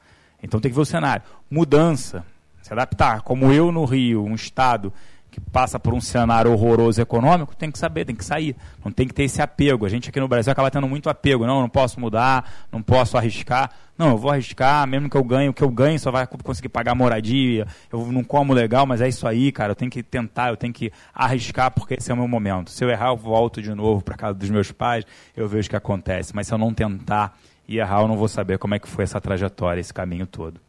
Então 0.43 0.61
tem 0.61 0.71
que 0.71 0.75
ver 0.75 0.83
o 0.83 0.87
cenário. 0.87 1.25
Mudança, 1.51 2.25
se 2.63 2.73
adaptar. 2.73 3.23
Como 3.23 3.53
eu 3.53 3.71
no 3.71 3.85
Rio, 3.85 4.25
um 4.25 4.35
estado 4.35 4.93
que 5.35 5.41
passa 5.41 5.81
por 5.81 5.93
um 5.93 6.01
cenário 6.01 6.53
horroroso 6.53 7.03
econômico, 7.03 7.57
tem 7.57 7.69
que 7.69 7.77
saber, 7.77 8.05
tem 8.05 8.15
que 8.15 8.25
sair. 8.25 8.55
Não 8.85 8.93
tem 8.93 9.09
que 9.09 9.13
ter 9.13 9.25
esse 9.25 9.43
apego. 9.43 9.85
A 9.85 9.89
gente 9.89 10.09
aqui 10.09 10.21
no 10.21 10.29
Brasil 10.29 10.53
acaba 10.53 10.71
tendo 10.71 10.87
muito 10.87 11.11
apego. 11.11 11.45
Não, 11.45 11.61
não 11.61 11.69
posso 11.69 11.99
mudar, 11.99 12.49
não 12.71 12.81
posso 12.81 13.19
arriscar. 13.19 13.69
Não, 13.99 14.11
eu 14.11 14.17
vou 14.17 14.31
arriscar, 14.31 14.87
mesmo 14.87 15.11
que 15.11 15.17
eu 15.17 15.25
ganhe, 15.25 15.49
o 15.49 15.53
que 15.53 15.63
eu 15.63 15.71
ganho 15.71 15.99
só 15.99 16.13
vai 16.13 16.25
conseguir 16.25 16.69
pagar 16.69 16.95
moradia. 16.95 17.67
Eu 17.93 18.13
não 18.13 18.23
como 18.23 18.53
legal, 18.53 18.87
mas 18.87 19.01
é 19.01 19.09
isso 19.09 19.27
aí, 19.27 19.51
cara. 19.51 19.73
Eu 19.73 19.77
tenho 19.77 19.91
que 19.91 20.05
tentar, 20.05 20.51
eu 20.51 20.57
tenho 20.57 20.73
que 20.73 20.93
arriscar 21.13 21.73
porque 21.73 21.95
esse 21.95 22.13
é 22.13 22.15
o 22.15 22.17
meu 22.17 22.29
momento. 22.29 22.71
Se 22.71 22.85
eu 22.85 22.91
errar, 22.91 23.09
eu 23.09 23.17
volto 23.17 23.61
de 23.61 23.75
novo 23.75 24.05
para 24.05 24.17
casa 24.17 24.35
dos 24.35 24.51
meus 24.51 24.71
pais, 24.71 25.05
eu 25.37 25.49
vejo 25.49 25.67
o 25.67 25.71
que 25.71 25.77
acontece. 25.77 26.33
Mas 26.33 26.47
se 26.47 26.55
eu 26.55 26.59
não 26.59 26.73
tentar 26.73 27.37
e 27.67 27.79
errar, 27.79 28.03
eu 28.03 28.09
não 28.09 28.17
vou 28.17 28.29
saber 28.29 28.59
como 28.59 28.77
é 28.77 28.79
que 28.79 28.87
foi 28.87 29.03
essa 29.03 29.21
trajetória, 29.21 29.81
esse 29.81 29.93
caminho 29.93 30.29
todo. 30.29 30.61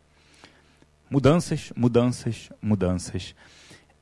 Mudanças, 1.07 1.71
mudanças, 1.75 2.49
mudanças. 2.59 3.35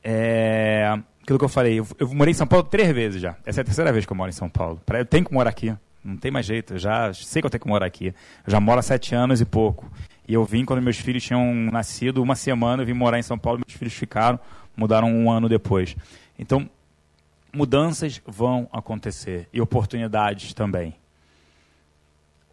É, 0.06 0.86
aquilo 1.22 1.38
que 1.38 1.44
eu 1.46 1.48
falei, 1.48 1.80
eu, 1.80 1.86
eu, 1.98 2.14
morei 2.14 2.32
em 2.32 2.34
São 2.34 2.46
Paulo 2.46 2.64
três 2.64 2.94
vezes 2.94 3.22
já. 3.22 3.36
Essa 3.46 3.60
é 3.60 3.62
a 3.62 3.64
terceira 3.64 3.90
vez 3.90 4.04
que 4.04 4.12
eu 4.12 4.16
moro 4.16 4.28
em 4.28 4.34
São 4.34 4.50
Paulo. 4.50 4.78
Eu 4.86 5.06
tenho 5.06 5.24
que 5.24 5.32
morar 5.32 5.48
aqui. 5.48 5.74
Não 6.04 6.18
tem 6.18 6.30
mais 6.30 6.44
jeito. 6.44 6.74
Eu 6.74 6.78
já 6.78 7.12
sei 7.14 7.40
que 7.40 7.46
eu 7.46 7.50
tenho 7.50 7.62
que 7.62 7.68
morar 7.68 7.86
aqui. 7.86 8.08
Eu 8.46 8.50
já 8.50 8.60
moro 8.60 8.78
há 8.78 8.82
sete 8.82 9.14
anos 9.14 9.40
e 9.40 9.46
pouco. 9.46 9.90
E 10.28 10.34
eu 10.34 10.44
vim 10.44 10.66
quando 10.66 10.82
meus 10.82 10.98
filhos 10.98 11.22
tinham 11.24 11.54
nascido, 11.54 12.22
uma 12.22 12.34
semana, 12.34 12.82
eu 12.82 12.86
vim 12.86 12.92
morar 12.92 13.18
em 13.18 13.22
São 13.22 13.38
Paulo, 13.38 13.60
meus 13.66 13.76
filhos 13.76 13.94
ficaram, 13.94 14.38
mudaram 14.76 15.10
um 15.10 15.30
ano 15.30 15.48
depois. 15.48 15.96
Então, 16.38 16.68
mudanças 17.52 18.20
vão 18.26 18.68
acontecer 18.70 19.48
e 19.52 19.60
oportunidades 19.60 20.52
também. 20.52 20.94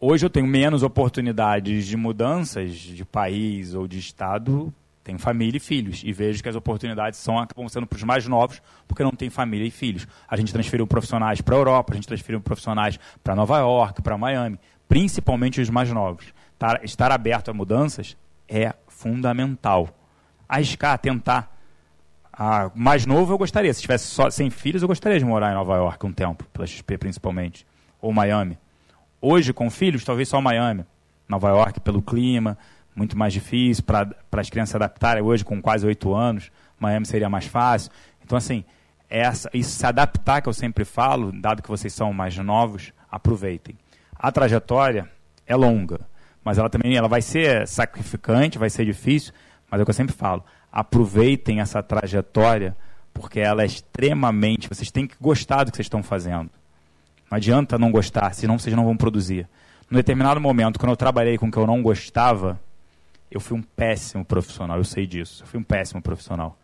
Hoje 0.00 0.26
eu 0.26 0.30
tenho 0.30 0.46
menos 0.46 0.82
oportunidades 0.82 1.86
de 1.86 1.96
mudanças 1.96 2.74
de 2.74 3.04
país 3.04 3.74
ou 3.74 3.86
de 3.86 3.98
estado 3.98 4.72
tenho 5.04 5.18
família 5.18 5.56
e 5.56 5.60
filhos 5.60 6.02
e 6.04 6.12
vejo 6.12 6.42
que 6.42 6.48
as 6.48 6.54
oportunidades 6.54 7.18
são 7.18 7.38
acabam 7.38 7.68
sendo 7.68 7.86
para 7.86 7.96
os 7.96 8.02
mais 8.02 8.26
novos 8.26 8.62
porque 8.86 9.02
não 9.02 9.10
tem 9.10 9.30
família 9.30 9.66
e 9.66 9.70
filhos. 9.70 10.06
A 10.28 10.36
gente 10.36 10.52
transferiu 10.52 10.86
profissionais 10.86 11.40
para 11.40 11.54
a 11.54 11.58
Europa, 11.58 11.92
a 11.92 11.96
gente 11.96 12.06
transferiu 12.06 12.40
profissionais 12.40 12.98
para 13.22 13.34
Nova 13.34 13.58
York, 13.58 14.00
para 14.02 14.16
Miami, 14.16 14.58
principalmente 14.88 15.60
os 15.60 15.70
mais 15.70 15.90
novos. 15.90 16.32
Estar 16.82 17.10
aberto 17.10 17.50
a 17.50 17.54
mudanças 17.54 18.16
é 18.48 18.74
fundamental. 18.86 19.88
Arriscar, 20.48 20.98
tentar. 20.98 21.50
Ah, 22.32 22.70
mais 22.74 23.04
novo 23.04 23.32
eu 23.32 23.38
gostaria. 23.38 23.72
Se 23.74 23.82
tivesse 23.82 24.06
só 24.06 24.30
sem 24.30 24.50
filhos, 24.50 24.82
eu 24.82 24.88
gostaria 24.88 25.18
de 25.18 25.24
morar 25.24 25.50
em 25.50 25.54
Nova 25.54 25.76
York 25.76 26.06
um 26.06 26.12
tempo, 26.12 26.44
pela 26.52 26.66
XP 26.66 26.98
principalmente, 26.98 27.66
ou 28.00 28.12
Miami. 28.12 28.58
Hoje, 29.20 29.52
com 29.52 29.68
filhos, 29.70 30.04
talvez 30.04 30.28
só 30.28 30.40
Miami. 30.40 30.84
Nova 31.28 31.48
York, 31.48 31.80
pelo 31.80 32.02
clima, 32.02 32.58
muito 32.94 33.16
mais 33.16 33.32
difícil 33.32 33.84
para 33.84 34.14
as 34.32 34.50
crianças 34.50 34.70
se 34.70 34.76
adaptarem 34.76 35.22
hoje 35.22 35.44
com 35.44 35.60
quase 35.60 35.86
oito 35.86 36.14
anos. 36.14 36.50
Miami 36.78 37.06
seria 37.06 37.28
mais 37.28 37.46
fácil. 37.46 37.90
Então, 38.22 38.36
assim, 38.36 38.64
essa, 39.08 39.48
isso 39.52 39.70
se 39.70 39.86
adaptar 39.86 40.40
que 40.40 40.48
eu 40.48 40.52
sempre 40.52 40.84
falo, 40.84 41.32
dado 41.32 41.62
que 41.62 41.68
vocês 41.68 41.92
são 41.92 42.12
mais 42.12 42.36
novos, 42.38 42.92
aproveitem. 43.10 43.76
A 44.14 44.32
trajetória 44.32 45.08
é 45.46 45.54
longa, 45.54 46.00
mas 46.44 46.58
ela 46.58 46.70
também 46.70 46.96
ela 46.96 47.08
vai 47.08 47.22
ser 47.22 47.66
sacrificante, 47.66 48.58
vai 48.58 48.70
ser 48.70 48.84
difícil, 48.84 49.32
mas 49.70 49.80
é 49.80 49.82
o 49.82 49.86
que 49.86 49.90
eu 49.90 49.94
sempre 49.94 50.14
falo. 50.14 50.44
Aproveitem 50.70 51.60
essa 51.60 51.82
trajetória, 51.82 52.76
porque 53.12 53.40
ela 53.40 53.62
é 53.62 53.66
extremamente. 53.66 54.68
Vocês 54.68 54.90
têm 54.90 55.06
que 55.06 55.16
gostar 55.20 55.64
do 55.64 55.70
que 55.70 55.76
vocês 55.76 55.86
estão 55.86 56.02
fazendo. 56.02 56.50
Não 57.30 57.36
adianta 57.36 57.78
não 57.78 57.90
gostar, 57.90 58.34
senão 58.34 58.58
vocês 58.58 58.74
não 58.74 58.84
vão 58.84 58.96
produzir. 58.96 59.48
Num 59.90 59.96
determinado 59.96 60.40
momento, 60.40 60.78
quando 60.78 60.90
eu 60.90 60.96
trabalhei 60.96 61.36
com 61.36 61.48
o 61.48 61.50
que 61.50 61.58
eu 61.58 61.66
não 61.66 61.82
gostava, 61.82 62.58
eu 63.32 63.40
fui 63.40 63.56
um 63.56 63.62
péssimo 63.62 64.24
profissional, 64.24 64.76
eu 64.76 64.84
sei 64.84 65.06
disso. 65.06 65.42
Eu 65.42 65.46
fui 65.46 65.58
um 65.58 65.62
péssimo 65.62 66.00
profissional. 66.00 66.58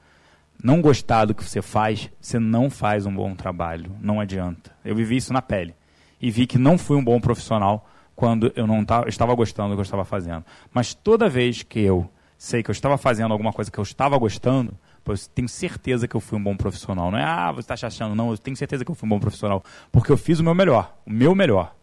Não 0.63 0.81
gostar 0.81 1.25
do 1.25 1.35
que 1.35 1.45
você 1.45 1.63
faz, 1.63 2.11
você 2.21 2.39
não 2.39 2.69
faz 2.69 3.07
um 3.07 3.15
bom 3.15 3.35
trabalho. 3.35 3.93
Não 4.01 4.21
adianta. 4.21 4.73
Eu 4.85 4.95
vivi 4.95 5.17
isso 5.17 5.33
na 5.33 5.41
pele. 5.41 5.75
E 6.21 6.31
vi 6.31 6.47
que 6.47 6.59
não 6.59 6.77
fui 6.77 6.97
um 6.97 7.05
bom 7.05 7.21
profissional 7.21 7.89
quando 8.15 8.53
eu 8.57 8.67
não 8.67 8.85
tava, 8.85 9.09
estava 9.09 9.35
gostando 9.35 9.71
do 9.71 9.75
que 9.77 9.81
eu 9.81 9.85
estava 9.85 10.05
fazendo. 10.05 10.45
Mas 10.73 10.93
toda 10.93 11.29
vez 11.29 11.63
que 11.63 11.79
eu 11.79 12.11
sei 12.37 12.63
que 12.63 12.71
eu 12.71 12.73
estava 12.73 12.99
fazendo 12.99 13.33
alguma 13.33 13.53
coisa 13.53 13.71
que 13.71 13.79
eu 13.79 13.83
estava 13.83 14.19
gostando, 14.19 14.77
eu 15.07 15.15
tenho 15.35 15.49
certeza 15.49 16.07
que 16.07 16.17
eu 16.17 16.21
fui 16.21 16.39
um 16.39 16.43
bom 16.43 16.57
profissional. 16.57 17.11
Não 17.11 17.19
é, 17.19 17.25
ah, 17.25 17.53
você 17.53 17.73
está 17.73 17.87
achando, 17.87 18.15
não, 18.15 18.31
eu 18.31 18.39
tenho 18.39 18.57
certeza 18.57 18.85
que 18.85 18.91
eu 18.91 18.95
fui 18.95 19.07
um 19.07 19.11
bom 19.11 19.21
profissional. 19.21 19.63
Porque 19.91 20.11
eu 20.11 20.17
fiz 20.17 20.41
o 20.41 20.45
meu 20.45 20.55
melhor. 20.55 20.95
O 21.07 21.11
meu 21.11 21.35
melhor. 21.35 21.75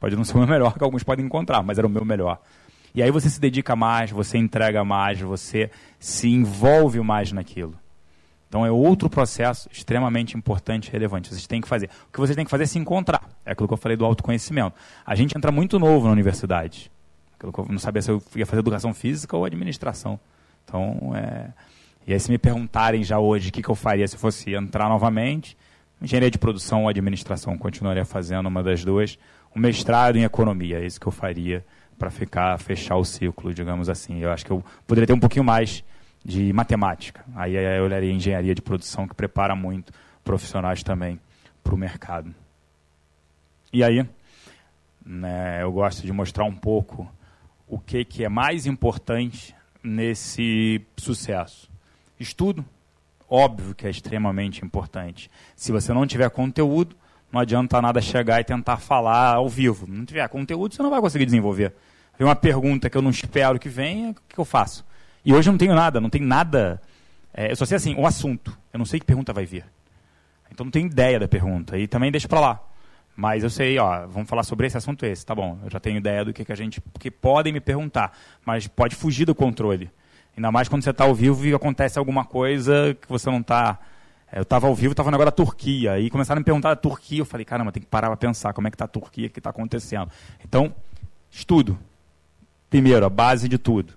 Pode 0.00 0.16
não 0.16 0.24
ser 0.24 0.34
o 0.34 0.38
meu 0.38 0.48
melhor 0.48 0.76
que 0.76 0.84
alguns 0.84 1.02
podem 1.02 1.24
encontrar, 1.24 1.62
mas 1.62 1.78
era 1.78 1.86
o 1.86 1.90
meu 1.90 2.04
melhor. 2.04 2.40
E 2.94 3.02
aí 3.02 3.10
você 3.10 3.28
se 3.28 3.40
dedica 3.40 3.74
mais, 3.74 4.10
você 4.10 4.38
entrega 4.38 4.84
mais, 4.84 5.20
você 5.20 5.70
se 5.98 6.28
envolve 6.28 7.00
mais 7.00 7.32
naquilo. 7.32 7.74
Então 8.48 8.64
é 8.64 8.70
outro 8.70 9.10
processo 9.10 9.68
extremamente 9.72 10.36
importante 10.36 10.86
e 10.86 10.92
relevante. 10.92 11.28
Vocês 11.28 11.44
têm 11.44 11.60
que 11.60 11.66
fazer. 11.66 11.90
O 12.08 12.12
que 12.12 12.20
vocês 12.20 12.36
têm 12.36 12.44
que 12.44 12.50
fazer 12.50 12.62
é 12.62 12.66
se 12.66 12.78
encontrar. 12.78 13.28
É 13.44 13.50
aquilo 13.50 13.66
que 13.66 13.74
eu 13.74 13.78
falei 13.78 13.96
do 13.96 14.04
autoconhecimento. 14.04 14.76
A 15.04 15.16
gente 15.16 15.36
entra 15.36 15.50
muito 15.50 15.76
novo 15.76 16.06
na 16.06 16.12
universidade. 16.12 16.88
Aquilo 17.36 17.52
que 17.52 17.58
eu 17.58 17.66
não 17.68 17.80
sabia 17.80 18.00
se 18.00 18.12
eu 18.12 18.22
ia 18.36 18.46
fazer 18.46 18.60
educação 18.60 18.94
física 18.94 19.36
ou 19.36 19.44
administração. 19.44 20.20
Então, 20.64 21.12
é... 21.16 21.48
E 22.06 22.12
aí 22.12 22.20
se 22.20 22.30
me 22.30 22.38
perguntarem 22.38 23.02
já 23.02 23.18
hoje 23.18 23.48
o 23.48 23.52
que, 23.52 23.60
que 23.60 23.68
eu 23.68 23.74
faria 23.74 24.06
se 24.06 24.16
fosse 24.16 24.54
entrar 24.54 24.88
novamente, 24.88 25.56
engenharia 26.00 26.30
de 26.30 26.38
produção 26.38 26.82
ou 26.82 26.88
administração, 26.88 27.58
continuaria 27.58 28.04
fazendo 28.04 28.46
uma 28.46 28.62
das 28.62 28.84
duas. 28.84 29.18
Um 29.56 29.58
mestrado 29.58 30.14
em 30.16 30.22
economia, 30.22 30.78
é 30.78 30.86
isso 30.86 31.00
que 31.00 31.08
eu 31.08 31.12
faria 31.12 31.64
para 31.98 32.10
ficar, 32.10 32.58
fechar 32.58 32.96
o 32.96 33.04
ciclo, 33.04 33.52
digamos 33.52 33.88
assim. 33.88 34.18
Eu 34.18 34.30
acho 34.30 34.44
que 34.44 34.50
eu 34.50 34.64
poderia 34.86 35.06
ter 35.06 35.12
um 35.12 35.20
pouquinho 35.20 35.44
mais 35.44 35.84
de 36.24 36.52
matemática. 36.52 37.24
Aí 37.34 37.54
eu 37.54 37.84
olharia 37.84 38.12
engenharia 38.12 38.54
de 38.54 38.62
produção, 38.62 39.06
que 39.06 39.14
prepara 39.14 39.54
muito 39.54 39.92
profissionais 40.22 40.82
também 40.82 41.20
para 41.62 41.74
o 41.74 41.78
mercado. 41.78 42.34
E 43.72 43.82
aí, 43.82 44.06
né, 45.04 45.62
eu 45.62 45.72
gosto 45.72 46.02
de 46.02 46.12
mostrar 46.12 46.44
um 46.44 46.54
pouco 46.54 47.10
o 47.66 47.78
que, 47.78 48.04
que 48.04 48.24
é 48.24 48.28
mais 48.28 48.66
importante 48.66 49.54
nesse 49.82 50.80
sucesso. 50.96 51.70
Estudo, 52.18 52.64
óbvio 53.28 53.74
que 53.74 53.86
é 53.86 53.90
extremamente 53.90 54.64
importante. 54.64 55.30
Se 55.56 55.72
você 55.72 55.92
não 55.92 56.06
tiver 56.06 56.30
conteúdo, 56.30 56.96
não 57.34 57.40
adianta 57.40 57.82
nada 57.82 58.00
chegar 58.00 58.40
e 58.40 58.44
tentar 58.44 58.76
falar 58.76 59.34
ao 59.34 59.48
vivo. 59.48 59.88
Não 59.88 60.04
tiver 60.04 60.26
conteúdo, 60.28 60.72
você 60.72 60.80
não 60.80 60.88
vai 60.88 61.00
conseguir 61.00 61.24
desenvolver. 61.24 61.74
Vem 62.16 62.28
uma 62.28 62.36
pergunta 62.36 62.88
que 62.88 62.96
eu 62.96 63.02
não 63.02 63.10
espero 63.10 63.58
que 63.58 63.68
venha, 63.68 64.12
o 64.12 64.14
que 64.14 64.38
eu 64.38 64.44
faço? 64.44 64.86
E 65.24 65.34
hoje 65.34 65.48
eu 65.48 65.52
não 65.52 65.58
tenho 65.58 65.74
nada, 65.74 66.00
não 66.00 66.08
tem 66.08 66.22
nada. 66.22 66.80
É, 67.34 67.50
eu 67.50 67.56
só 67.56 67.64
sei 67.64 67.76
assim, 67.76 67.96
o 67.96 68.06
assunto. 68.06 68.56
Eu 68.72 68.78
não 68.78 68.86
sei 68.86 69.00
que 69.00 69.06
pergunta 69.06 69.32
vai 69.32 69.44
vir. 69.44 69.64
Então 70.48 70.62
não 70.64 70.70
tenho 70.70 70.86
ideia 70.86 71.18
da 71.18 71.26
pergunta. 71.26 71.76
E 71.76 71.88
também 71.88 72.12
deixa 72.12 72.28
para 72.28 72.38
lá. 72.38 72.60
Mas 73.16 73.42
eu 73.42 73.50
sei, 73.50 73.76
ó, 73.80 74.06
vamos 74.06 74.28
falar 74.28 74.44
sobre 74.44 74.68
esse 74.68 74.76
assunto 74.76 75.04
esse, 75.04 75.26
tá 75.26 75.34
bom. 75.34 75.58
Eu 75.64 75.70
já 75.70 75.80
tenho 75.80 75.96
ideia 75.96 76.24
do 76.24 76.32
que, 76.32 76.44
que 76.44 76.52
a 76.52 76.56
gente. 76.56 76.80
Porque 76.80 77.10
podem 77.10 77.52
me 77.52 77.60
perguntar, 77.60 78.16
mas 78.46 78.68
pode 78.68 78.94
fugir 78.94 79.24
do 79.24 79.34
controle. 79.34 79.90
Ainda 80.36 80.52
mais 80.52 80.68
quando 80.68 80.84
você 80.84 80.90
está 80.90 81.02
ao 81.02 81.14
vivo 81.16 81.44
e 81.44 81.52
acontece 81.52 81.98
alguma 81.98 82.24
coisa 82.24 82.96
que 83.00 83.08
você 83.08 83.28
não 83.28 83.40
está. 83.40 83.80
É, 84.34 84.38
eu 84.38 84.42
estava 84.42 84.66
ao 84.66 84.74
vivo, 84.74 84.92
estava 84.92 85.10
no 85.10 85.16
negócio 85.16 85.30
da 85.30 85.44
Turquia. 85.44 86.00
E 86.00 86.10
começaram 86.10 86.38
a 86.38 86.40
me 86.40 86.44
perguntar 86.44 86.70
da 86.70 86.76
Turquia. 86.76 87.20
Eu 87.20 87.24
falei, 87.24 87.44
caramba, 87.44 87.70
tem 87.70 87.82
que 87.82 87.88
parar 87.88 88.08
para 88.08 88.16
pensar 88.16 88.52
como 88.52 88.66
é 88.66 88.70
que 88.70 88.74
está 88.74 88.86
a 88.86 88.88
Turquia, 88.88 89.28
o 89.28 89.30
que 89.30 89.38
está 89.38 89.50
acontecendo. 89.50 90.10
Então, 90.44 90.74
estudo. 91.30 91.78
Primeiro, 92.68 93.06
a 93.06 93.10
base 93.10 93.48
de 93.48 93.58
tudo 93.58 93.94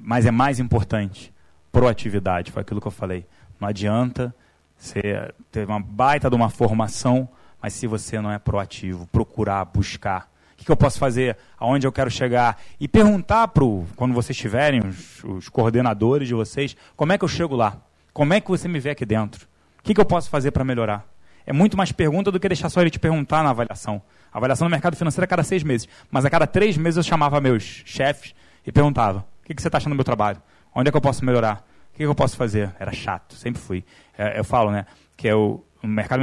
mas 0.00 0.26
é 0.26 0.30
mais 0.30 0.58
importante, 0.60 1.32
proatividade, 1.72 2.52
foi 2.52 2.62
aquilo 2.62 2.80
que 2.80 2.86
eu 2.86 2.92
falei. 2.92 3.26
Não 3.60 3.68
adianta 3.68 4.34
você 4.76 5.32
ter 5.50 5.66
uma 5.66 5.80
baita 5.80 6.30
de 6.30 6.36
uma 6.36 6.48
formação, 6.48 7.28
mas 7.60 7.72
se 7.72 7.86
você 7.86 8.20
não 8.20 8.30
é 8.30 8.38
proativo, 8.38 9.06
procurar, 9.08 9.64
buscar. 9.64 10.30
O 10.52 10.56
que, 10.56 10.64
que 10.64 10.72
eu 10.72 10.76
posso 10.76 10.98
fazer? 10.98 11.36
Aonde 11.58 11.86
eu 11.86 11.92
quero 11.92 12.10
chegar? 12.10 12.60
E 12.80 12.88
perguntar 12.88 13.48
para 13.48 13.64
quando 13.96 14.14
vocês 14.14 14.36
tiverem, 14.36 14.80
os, 14.80 15.22
os, 15.24 15.48
coordenadores 15.48 16.26
de 16.26 16.34
vocês, 16.34 16.76
como 16.96 17.12
é 17.12 17.18
que 17.18 17.24
eu 17.24 17.28
chego 17.28 17.54
lá? 17.54 17.76
Como 18.18 18.34
é 18.34 18.40
que 18.40 18.48
você 18.48 18.66
me 18.66 18.80
vê 18.80 18.90
aqui 18.90 19.06
dentro? 19.06 19.46
O 19.78 19.82
que, 19.84 19.94
que 19.94 20.00
eu 20.00 20.04
posso 20.04 20.28
fazer 20.28 20.50
para 20.50 20.64
melhorar? 20.64 21.06
É 21.46 21.52
muito 21.52 21.76
mais 21.76 21.92
pergunta 21.92 22.32
do 22.32 22.40
que 22.40 22.48
deixar 22.48 22.68
só 22.68 22.80
ele 22.80 22.90
te 22.90 22.98
perguntar 22.98 23.44
na 23.44 23.50
avaliação. 23.50 24.02
A 24.32 24.38
avaliação 24.38 24.64
no 24.64 24.70
mercado 24.72 24.96
financeiro 24.96 25.22
é 25.22 25.26
cada 25.28 25.44
seis 25.44 25.62
meses. 25.62 25.88
Mas 26.10 26.24
a 26.24 26.30
cada 26.30 26.44
três 26.44 26.76
meses 26.76 26.96
eu 26.96 27.04
chamava 27.04 27.40
meus 27.40 27.62
chefes 27.62 28.34
e 28.66 28.72
perguntava: 28.72 29.24
que, 29.44 29.54
que 29.54 29.62
você 29.62 29.68
está 29.68 29.78
achando 29.78 29.92
do 29.92 29.94
meu 29.94 30.04
trabalho? 30.04 30.42
Onde 30.74 30.88
é 30.88 30.90
que 30.90 30.96
eu 30.96 31.00
posso 31.00 31.24
melhorar? 31.24 31.64
O 31.90 31.92
que, 31.92 31.98
que 31.98 32.06
eu 32.06 32.14
posso 32.14 32.36
fazer? 32.36 32.74
Era 32.80 32.90
chato, 32.90 33.36
sempre 33.36 33.62
fui. 33.62 33.84
É, 34.16 34.40
eu 34.40 34.42
falo, 34.42 34.72
né, 34.72 34.84
que 35.16 35.28
é 35.28 35.34
o, 35.36 35.64
o 35.80 35.86
mercado 35.86 36.20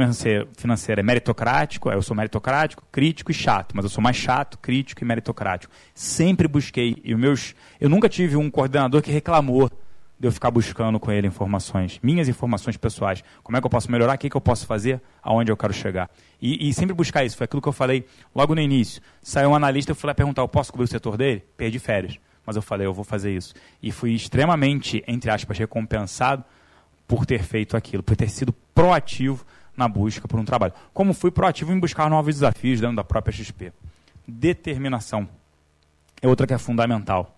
financeiro, 0.54 1.00
é 1.00 1.02
meritocrático, 1.02 1.90
eu 1.90 2.02
sou 2.02 2.14
meritocrático, 2.14 2.84
crítico 2.92 3.30
e 3.30 3.34
chato, 3.34 3.72
mas 3.74 3.86
eu 3.86 3.90
sou 3.90 4.04
mais 4.04 4.16
chato, 4.16 4.58
crítico 4.58 5.02
e 5.02 5.06
meritocrático. 5.06 5.72
Sempre 5.94 6.46
busquei, 6.46 6.96
e 7.02 7.14
meus, 7.14 7.54
eu 7.80 7.88
nunca 7.88 8.06
tive 8.06 8.36
um 8.36 8.50
coordenador 8.50 9.00
que 9.00 9.10
reclamou 9.10 9.70
de 10.18 10.26
eu 10.26 10.32
ficar 10.32 10.50
buscando 10.50 10.98
com 10.98 11.12
ele 11.12 11.26
informações, 11.26 12.00
minhas 12.02 12.28
informações 12.28 12.76
pessoais. 12.76 13.22
Como 13.42 13.56
é 13.56 13.60
que 13.60 13.66
eu 13.66 13.70
posso 13.70 13.90
melhorar? 13.90 14.14
O 14.14 14.18
que, 14.18 14.30
que 14.30 14.36
eu 14.36 14.40
posso 14.40 14.66
fazer? 14.66 15.00
Aonde 15.22 15.52
eu 15.52 15.56
quero 15.56 15.72
chegar? 15.72 16.10
E, 16.40 16.68
e, 16.68 16.72
sempre 16.72 16.94
buscar 16.94 17.24
isso. 17.24 17.36
Foi 17.36 17.44
aquilo 17.44 17.60
que 17.60 17.68
eu 17.68 17.72
falei 17.72 18.06
logo 18.34 18.54
no 18.54 18.60
início. 18.60 19.02
Saiu 19.22 19.50
um 19.50 19.54
analista, 19.54 19.90
eu 19.90 19.94
fui 19.94 20.08
lá 20.08 20.14
perguntar, 20.14 20.42
eu 20.42 20.48
posso 20.48 20.72
cobrir 20.72 20.84
o 20.84 20.88
setor 20.88 21.16
dele? 21.16 21.44
Perdi 21.56 21.78
férias 21.78 22.18
mas 22.46 22.54
eu 22.54 22.62
falei, 22.62 22.86
eu 22.86 22.94
vou 22.94 23.04
fazer 23.04 23.34
isso. 23.34 23.52
E 23.82 23.90
fui 23.90 24.14
extremamente, 24.14 25.02
entre 25.08 25.30
aspas, 25.30 25.58
recompensado 25.58 26.44
por 27.06 27.26
ter 27.26 27.42
feito 27.42 27.76
aquilo, 27.76 28.04
por 28.04 28.16
ter 28.16 28.28
sido 28.28 28.52
proativo 28.72 29.44
na 29.76 29.88
busca 29.88 30.28
por 30.28 30.38
um 30.38 30.44
trabalho. 30.44 30.72
Como 30.94 31.12
fui 31.12 31.32
proativo 31.32 31.72
em 31.72 31.80
buscar 31.80 32.08
novos 32.08 32.36
desafios 32.36 32.80
dentro 32.80 32.96
da 32.96 33.04
própria 33.04 33.32
XP. 33.32 33.72
Determinação 34.26 35.28
é 36.22 36.28
outra 36.28 36.46
que 36.46 36.54
é 36.54 36.58
fundamental. 36.58 37.35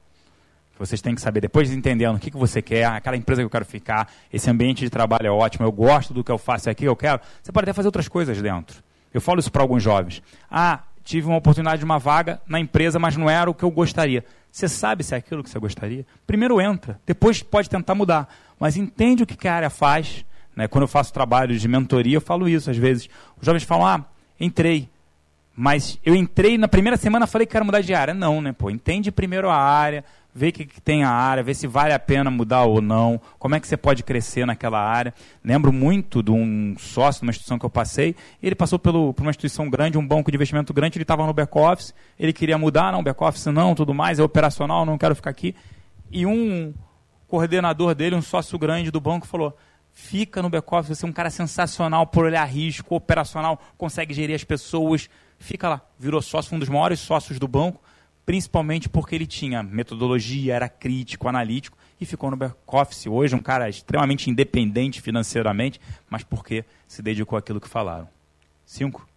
Vocês 0.79 1.01
têm 1.01 1.14
que 1.14 1.20
saber, 1.20 1.41
depois 1.41 1.68
de 1.68 1.76
entendendo 1.76 2.16
o 2.16 2.18
que, 2.18 2.31
que 2.31 2.37
você 2.37 2.62
quer, 2.62 2.85
aquela 2.87 3.16
empresa 3.16 3.43
que 3.43 3.47
eu 3.47 3.51
quero 3.51 3.64
ficar, 3.64 4.11
esse 4.33 4.49
ambiente 4.51 4.85
de 4.85 4.91
trabalho 4.91 5.26
é 5.26 5.31
ótimo, 5.31 5.66
eu 5.66 5.72
gosto 5.72 6.14
do 6.14 6.22
que 6.22 6.31
eu 6.31 6.39
faço 6.39 6.70
aqui, 6.70 6.85
eu 6.85 6.95
quero, 6.95 7.20
você 7.43 7.51
pode 7.51 7.64
até 7.64 7.72
fazer 7.72 7.89
outras 7.89 8.09
coisas 8.09 8.41
dentro. 8.41 8.83
Eu 9.12 9.20
falo 9.20 9.41
isso 9.41 9.51
para 9.51 9.62
alguns 9.62 9.83
jovens. 9.83 10.22
Ah, 10.51 10.81
tive 11.03 11.26
uma 11.26 11.39
oportunidade 11.39 11.79
de 11.79 11.85
uma 11.85 11.99
vaga 11.99 12.41
na 12.47 12.61
empresa, 12.61 12.99
mas 12.99 13.16
não 13.16 13.29
era 13.29 13.51
o 13.51 13.55
que 13.55 13.64
eu 13.64 13.70
gostaria. 13.70 14.24
Você 14.53 14.68
sabe 14.68 15.03
se 15.03 15.14
é 15.14 15.18
aquilo 15.18 15.43
que 15.43 15.51
você 15.51 15.59
gostaria? 15.59 16.07
Primeiro 16.26 16.61
entra, 16.61 17.01
depois 17.07 17.43
pode 17.43 17.68
tentar 17.68 17.95
mudar. 17.95 18.29
Mas 18.59 18.76
entende 18.76 19.22
o 19.22 19.26
que 19.26 19.49
a 19.49 19.55
área 19.55 19.70
faz. 19.70 20.24
Né? 20.55 20.66
Quando 20.68 20.83
eu 20.83 20.89
faço 20.89 21.12
trabalho 21.12 21.57
de 21.57 21.68
mentoria, 21.68 22.16
eu 22.16 22.20
falo 22.20 22.49
isso 22.49 22.70
às 22.70 22.76
vezes. 22.76 23.09
Os 23.41 23.47
jovens 23.47 23.62
falam, 23.62 23.87
ah, 23.87 24.05
entrei. 24.39 24.89
Mas 25.55 25.99
eu 26.05 26.14
entrei 26.14 26.57
na 26.59 26.68
primeira 26.68 26.97
semana 26.97 27.26
falei 27.26 27.47
que 27.47 27.53
quero 27.53 27.64
mudar 27.64 27.81
de 27.81 27.95
área. 27.95 28.14
Não, 28.14 28.41
né? 28.41 28.53
Pô, 28.53 28.70
entende 28.70 29.11
primeiro 29.11 29.49
a 29.49 29.57
área, 29.57 30.05
ver 30.35 30.49
o 30.49 30.53
que, 30.53 30.66
que, 30.66 30.81
tem 30.81 31.03
a 31.03 31.11
área, 31.11 31.43
ver 31.43 31.55
se 31.55 31.66
vale 31.66 31.93
a 31.93 31.99
pena 31.99 32.31
mudar 32.31 32.64
ou 32.64 32.81
não, 32.81 33.20
como 33.39 33.55
é 33.55 33.61
que 33.61 33.66
você 33.66 33.76
pode 33.76 34.03
crescer 34.03 34.47
naquela 34.47 34.81
área. 34.81 35.12
Lembro 35.45 35.72
muito 35.72 36.22
de 36.22 36.31
um 36.31 36.74
sócio 36.79 37.20
de 37.20 37.26
uma 37.26 37.31
instituição 37.31 37.59
que 37.59 37.66
eu 37.66 37.70
passei, 37.70 38.14
ele 38.43 38.55
passou 38.55 38.79
pelo, 38.79 39.12
por 39.12 39.22
uma 39.22 39.31
instituição 39.31 39.68
grande, 39.68 39.99
um 39.99 40.07
banco 40.07 40.31
de 40.31 40.37
investimento 40.37 40.72
grande, 40.72 40.97
ele 40.97 41.03
estava 41.03 41.26
no 41.26 41.33
back-office, 41.33 41.95
ele 42.18 42.33
queria 42.33 42.57
mudar, 42.57 42.93
não, 42.93 43.03
back-office 43.03 43.47
não, 43.47 43.74
tudo 43.74 43.93
mais, 43.93 44.18
é 44.18 44.22
operacional, 44.22 44.87
não 44.87 44.99
quero 44.99 45.14
ficar 45.14 45.31
aqui. 45.31 45.55
E 46.11 46.24
um 46.24 46.72
coordenador 47.26 47.95
dele, 47.95 48.14
um 48.14 48.22
sócio 48.22 48.59
grande 48.59 48.91
do 48.91 49.01
banco, 49.01 49.26
falou, 49.26 49.57
fica 49.93 50.41
no 50.41 50.49
back-office, 50.49 50.97
você 50.97 51.05
é 51.05 51.09
um 51.09 51.12
cara 51.12 51.29
sensacional 51.29 52.07
por 52.07 52.24
olhar 52.24 52.45
risco, 52.45 52.95
operacional, 52.95 53.61
consegue 53.76 54.14
gerir 54.14 54.35
as 54.35 54.45
pessoas, 54.45 55.11
fica 55.39 55.68
lá. 55.68 55.83
Virou 55.99 56.22
sócio, 56.22 56.55
um 56.55 56.59
dos 56.59 56.68
maiores 56.68 57.01
sócios 57.01 57.39
do 57.39 57.49
banco, 57.49 57.81
principalmente 58.29 58.91
porque 58.91 59.14
ele 59.14 59.26
tinha 59.26 59.62
metodologia, 59.62 60.55
era 60.55 60.68
crítico, 60.68 61.26
analítico 61.29 61.79
e 61.99 62.05
ficou 62.05 62.31
no 62.31 62.37
back-office. 62.37 63.07
Hoje, 63.07 63.35
um 63.35 63.39
cara 63.39 63.70
extremamente 63.70 64.29
independente 64.29 65.01
financeiramente, 65.01 65.81
mas 66.11 66.22
porque 66.22 66.62
se 66.87 67.01
dedicou 67.01 67.39
àquilo 67.39 67.59
que 67.59 67.66
falaram. 67.66 68.07
Cinco? 68.66 69.09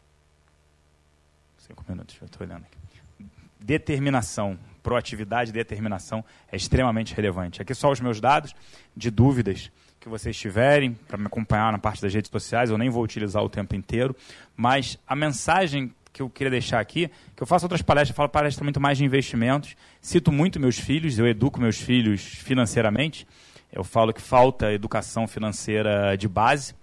Cinco 1.58 1.84
minutos, 1.90 2.16
eu 2.22 2.26
estou 2.26 2.48
olhando 2.48 2.64
aqui. 2.64 3.28
Determinação, 3.60 4.58
proatividade 4.82 5.50
e 5.50 5.54
determinação 5.54 6.24
é 6.50 6.56
extremamente 6.56 7.14
relevante. 7.14 7.62
Aqui 7.62 7.76
só 7.76 7.92
os 7.92 8.00
meus 8.00 8.22
dados 8.22 8.56
de 8.96 9.12
dúvidas 9.12 9.70
que 10.00 10.08
vocês 10.08 10.38
tiverem 10.38 10.94
para 10.94 11.18
me 11.18 11.26
acompanhar 11.26 11.70
na 11.74 11.78
parte 11.78 12.02
das 12.02 12.14
redes 12.14 12.32
sociais, 12.32 12.70
eu 12.70 12.78
nem 12.78 12.90
vou 12.90 13.04
utilizar 13.04 13.44
o 13.44 13.50
tempo 13.50 13.76
inteiro, 13.76 14.16
mas 14.56 14.98
a 15.06 15.18
mensagem 15.18 15.94
que 16.14 16.22
eu 16.22 16.30
queria 16.30 16.52
deixar 16.52 16.80
aqui, 16.80 17.10
que 17.36 17.42
eu 17.42 17.48
faço 17.48 17.66
outras 17.66 17.82
palestras, 17.82 18.16
falo 18.16 18.30
palestra 18.30 18.64
muito 18.64 18.80
mais 18.80 18.98
de 18.98 19.06
investimentos, 19.06 19.76
cito 20.02 20.32
muito 20.32 20.60
meus 20.60 20.78
filhos, 20.78 21.18
eu 21.18 21.28
educo 21.28 21.60
meus 21.60 21.78
filhos 21.78 22.22
financeiramente, 22.22 23.28
eu 23.72 23.84
falo 23.84 24.14
que 24.14 24.22
falta 24.22 24.72
educação 24.74 25.28
financeira 25.28 26.16
de 26.18 26.28
base. 26.28 26.76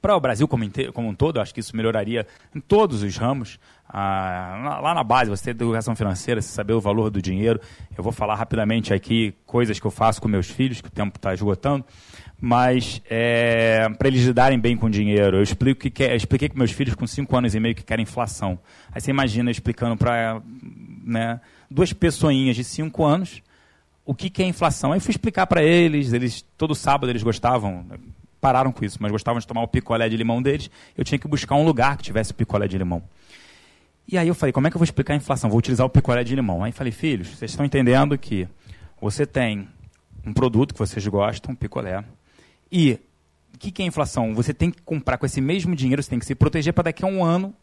Para 0.00 0.16
o 0.16 0.20
Brasil 0.20 0.46
como, 0.46 0.64
como 0.92 1.08
um 1.08 1.14
todo, 1.14 1.40
acho 1.40 1.52
que 1.52 1.60
isso 1.60 1.76
melhoraria 1.76 2.26
em 2.54 2.60
todos 2.60 3.02
os 3.02 3.16
ramos. 3.16 3.58
Ah, 3.88 4.80
lá 4.82 4.94
na 4.94 5.04
base, 5.04 5.30
você 5.30 5.44
ter 5.44 5.50
educação 5.50 5.94
financeira, 5.94 6.42
você 6.42 6.48
saber 6.48 6.72
o 6.72 6.80
valor 6.80 7.10
do 7.10 7.22
dinheiro. 7.22 7.60
Eu 7.96 8.02
vou 8.02 8.12
falar 8.12 8.34
rapidamente 8.34 8.92
aqui 8.92 9.34
coisas 9.46 9.78
que 9.78 9.86
eu 9.86 9.90
faço 9.90 10.20
com 10.20 10.28
meus 10.28 10.50
filhos, 10.50 10.80
que 10.80 10.88
o 10.88 10.90
tempo 10.90 11.16
está 11.16 11.32
esgotando 11.32 11.84
mas 12.44 13.00
é, 13.08 13.88
para 13.96 14.06
eles 14.06 14.22
lidarem 14.22 14.58
bem 14.58 14.76
com 14.76 14.84
o 14.84 14.90
dinheiro. 14.90 15.38
Eu 15.38 15.42
explico 15.42 15.80
que 15.80 15.90
quer, 15.90 16.14
expliquei 16.14 16.46
com 16.46 16.58
meus 16.58 16.72
filhos 16.72 16.94
com 16.94 17.06
5 17.06 17.34
anos 17.34 17.54
e 17.54 17.58
meio 17.58 17.74
que 17.74 17.82
querem 17.82 18.02
inflação. 18.02 18.58
Aí 18.92 19.00
você 19.00 19.10
imagina 19.10 19.50
explicando 19.50 19.96
para 19.96 20.42
né, 21.02 21.40
duas 21.70 21.94
pessoinhas 21.94 22.54
de 22.54 22.62
5 22.62 23.02
anos 23.02 23.42
o 24.04 24.14
que, 24.14 24.28
que 24.28 24.42
é 24.42 24.46
inflação. 24.46 24.92
Aí 24.92 24.98
eu 24.98 25.00
fui 25.00 25.12
explicar 25.12 25.46
para 25.46 25.62
eles, 25.62 26.12
eles 26.12 26.44
todo 26.58 26.74
sábado 26.74 27.08
eles 27.08 27.22
gostavam, 27.22 27.86
pararam 28.42 28.72
com 28.72 28.84
isso, 28.84 28.98
mas 29.00 29.10
gostavam 29.10 29.40
de 29.40 29.46
tomar 29.46 29.62
o 29.62 29.68
picolé 29.68 30.06
de 30.10 30.16
limão 30.18 30.42
deles. 30.42 30.70
Eu 30.98 31.02
tinha 31.02 31.18
que 31.18 31.26
buscar 31.26 31.54
um 31.54 31.64
lugar 31.64 31.96
que 31.96 32.02
tivesse 32.02 32.34
picolé 32.34 32.68
de 32.68 32.76
limão. 32.76 33.02
E 34.06 34.18
aí 34.18 34.28
eu 34.28 34.34
falei, 34.34 34.52
como 34.52 34.66
é 34.66 34.70
que 34.70 34.76
eu 34.76 34.80
vou 34.80 34.84
explicar 34.84 35.14
a 35.14 35.16
inflação? 35.16 35.48
Vou 35.48 35.58
utilizar 35.58 35.86
o 35.86 35.88
picolé 35.88 36.22
de 36.22 36.36
limão. 36.36 36.62
Aí 36.62 36.72
falei, 36.72 36.92
filhos, 36.92 37.28
vocês 37.28 37.52
estão 37.52 37.64
entendendo 37.64 38.18
que 38.18 38.46
você 39.00 39.24
tem 39.24 39.66
um 40.26 40.34
produto 40.34 40.74
que 40.74 40.78
vocês 40.78 41.06
gostam, 41.06 41.52
um 41.52 41.56
picolé, 41.56 42.04
E 42.76 42.98
o 43.54 43.58
que, 43.58 43.70
que 43.70 43.82
é 43.84 43.86
inflação? 43.86 44.34
Você 44.34 44.52
tem 44.52 44.68
que 44.68 44.82
comprar 44.82 45.16
com 45.16 45.24
esse 45.24 45.40
mesmo 45.40 45.76
dinheiro, 45.76 46.02
você 46.02 46.10
tem 46.10 46.18
que 46.18 46.26
se 46.26 46.34
proteger 46.34 46.72
para 46.72 46.82
daqui 46.82 47.04
a 47.04 47.06
um 47.06 47.24
ano, 47.24 47.54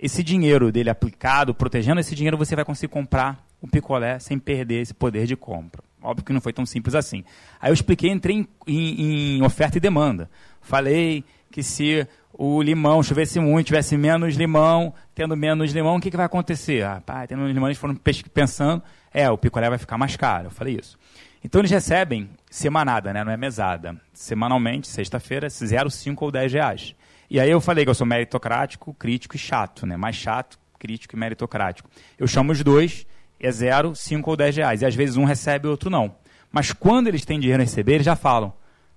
esse 0.00 0.20
dinheiro 0.20 0.72
dele 0.72 0.90
aplicado, 0.90 1.54
protegendo 1.54 2.00
esse 2.00 2.12
dinheiro, 2.12 2.36
você 2.36 2.56
vai 2.56 2.64
conseguir 2.64 2.92
comprar 2.92 3.46
o 3.60 3.68
picolé 3.68 4.18
sem 4.18 4.36
perder 4.36 4.80
esse 4.82 4.92
poder 4.92 5.26
de 5.26 5.36
compra. 5.36 5.80
Óbvio 6.02 6.24
que 6.24 6.32
não 6.32 6.40
foi 6.40 6.52
tão 6.52 6.66
simples 6.66 6.96
assim. 6.96 7.22
Aí 7.60 7.70
eu 7.70 7.74
expliquei, 7.74 8.10
entrei 8.10 8.34
em, 8.34 8.48
em, 8.66 9.36
em 9.38 9.42
oferta 9.44 9.78
e 9.78 9.80
demanda. 9.80 10.28
Falei 10.60 11.24
que 11.52 11.62
se 11.62 12.04
o 12.32 12.60
limão 12.60 13.00
chovesse 13.00 13.38
muito, 13.38 13.68
tivesse 13.68 13.96
menos 13.96 14.34
limão, 14.34 14.92
tendo 15.14 15.36
menos 15.36 15.70
limão, 15.72 15.96
o 15.96 16.00
que, 16.00 16.10
que 16.10 16.16
vai 16.16 16.26
acontecer? 16.26 16.84
Ah, 16.84 17.00
pá, 17.00 17.24
tendo 17.28 17.38
menos 17.38 17.54
limão, 17.54 17.68
eles 17.68 17.78
foram 17.78 17.94
pensando, 17.94 18.82
é, 19.14 19.30
o 19.30 19.38
picolé 19.38 19.68
vai 19.68 19.78
ficar 19.78 19.96
mais 19.96 20.16
caro. 20.16 20.46
Eu 20.46 20.50
falei 20.50 20.76
isso. 20.80 20.98
Então 21.42 21.60
eles 21.60 21.70
recebem 21.70 22.28
semanada, 22.50 23.12
né? 23.12 23.22
não 23.24 23.32
é 23.32 23.36
mesada. 23.36 24.00
Semanalmente, 24.12 24.88
sexta-feira, 24.88 25.48
0, 25.48 25.90
5 25.90 26.24
ou 26.24 26.30
10 26.30 26.52
reais. 26.52 26.94
E 27.30 27.38
aí 27.38 27.50
eu 27.50 27.60
falei 27.60 27.84
que 27.84 27.90
eu 27.90 27.94
sou 27.94 28.06
meritocrático, 28.06 28.94
crítico 28.94 29.36
e 29.36 29.38
chato, 29.38 29.86
né? 29.86 29.96
Mais 29.96 30.16
chato, 30.16 30.58
crítico 30.78 31.14
e 31.14 31.18
meritocrático. 31.18 31.90
Eu 32.18 32.26
chamo 32.26 32.52
os 32.52 32.62
dois, 32.62 33.06
é 33.38 33.50
0, 33.50 33.94
5 33.94 34.30
ou 34.30 34.36
10 34.36 34.56
reais. 34.56 34.82
E 34.82 34.86
às 34.86 34.94
vezes 34.94 35.16
um 35.16 35.24
recebe 35.24 35.68
e 35.68 35.70
outro 35.70 35.90
não. 35.90 36.14
Mas 36.50 36.72
quando 36.72 37.08
eles 37.08 37.24
têm 37.24 37.38
dinheiro 37.38 37.62
a 37.62 37.64
receber, 37.64 37.94
eles 37.94 38.06
já 38.06 38.16
falam, 38.16 38.52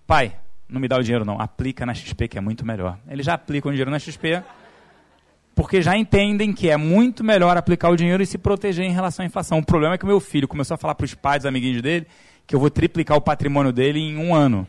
pai, 0.07 0.35
não 0.69 0.79
me 0.79 0.87
dá 0.87 0.97
o 0.97 1.03
dinheiro 1.03 1.25
não, 1.25 1.39
aplica 1.39 1.85
na 1.85 1.93
XP 1.93 2.29
que 2.29 2.37
é 2.37 2.41
muito 2.41 2.65
melhor. 2.65 2.97
Eles 3.07 3.25
já 3.25 3.33
aplicam 3.33 3.69
o 3.69 3.73
dinheiro 3.73 3.91
na 3.91 3.99
XP 3.99 4.41
porque 5.53 5.81
já 5.81 5.97
entendem 5.97 6.53
que 6.53 6.69
é 6.69 6.77
muito 6.77 7.23
melhor 7.23 7.57
aplicar 7.57 7.89
o 7.89 7.95
dinheiro 7.95 8.23
e 8.23 8.25
se 8.25 8.37
proteger 8.37 8.85
em 8.85 8.93
relação 8.93 9.23
à 9.23 9.25
inflação. 9.25 9.59
O 9.59 9.65
problema 9.65 9.95
é 9.95 9.97
que 9.97 10.05
o 10.05 10.07
meu 10.07 10.19
filho 10.19 10.47
começou 10.47 10.75
a 10.75 10.77
falar 10.77 10.95
para 10.95 11.05
os 11.05 11.13
pais, 11.13 11.43
os 11.43 11.45
amiguinhos 11.45 11.81
dele, 11.81 12.07
que 12.52 12.56
eu 12.56 12.60
vou 12.60 12.70
triplicar 12.70 13.16
o 13.16 13.22
patrimônio 13.22 13.72
dele 13.72 13.97
em 13.97 14.18
um 14.18 14.36
ano. 14.36 14.68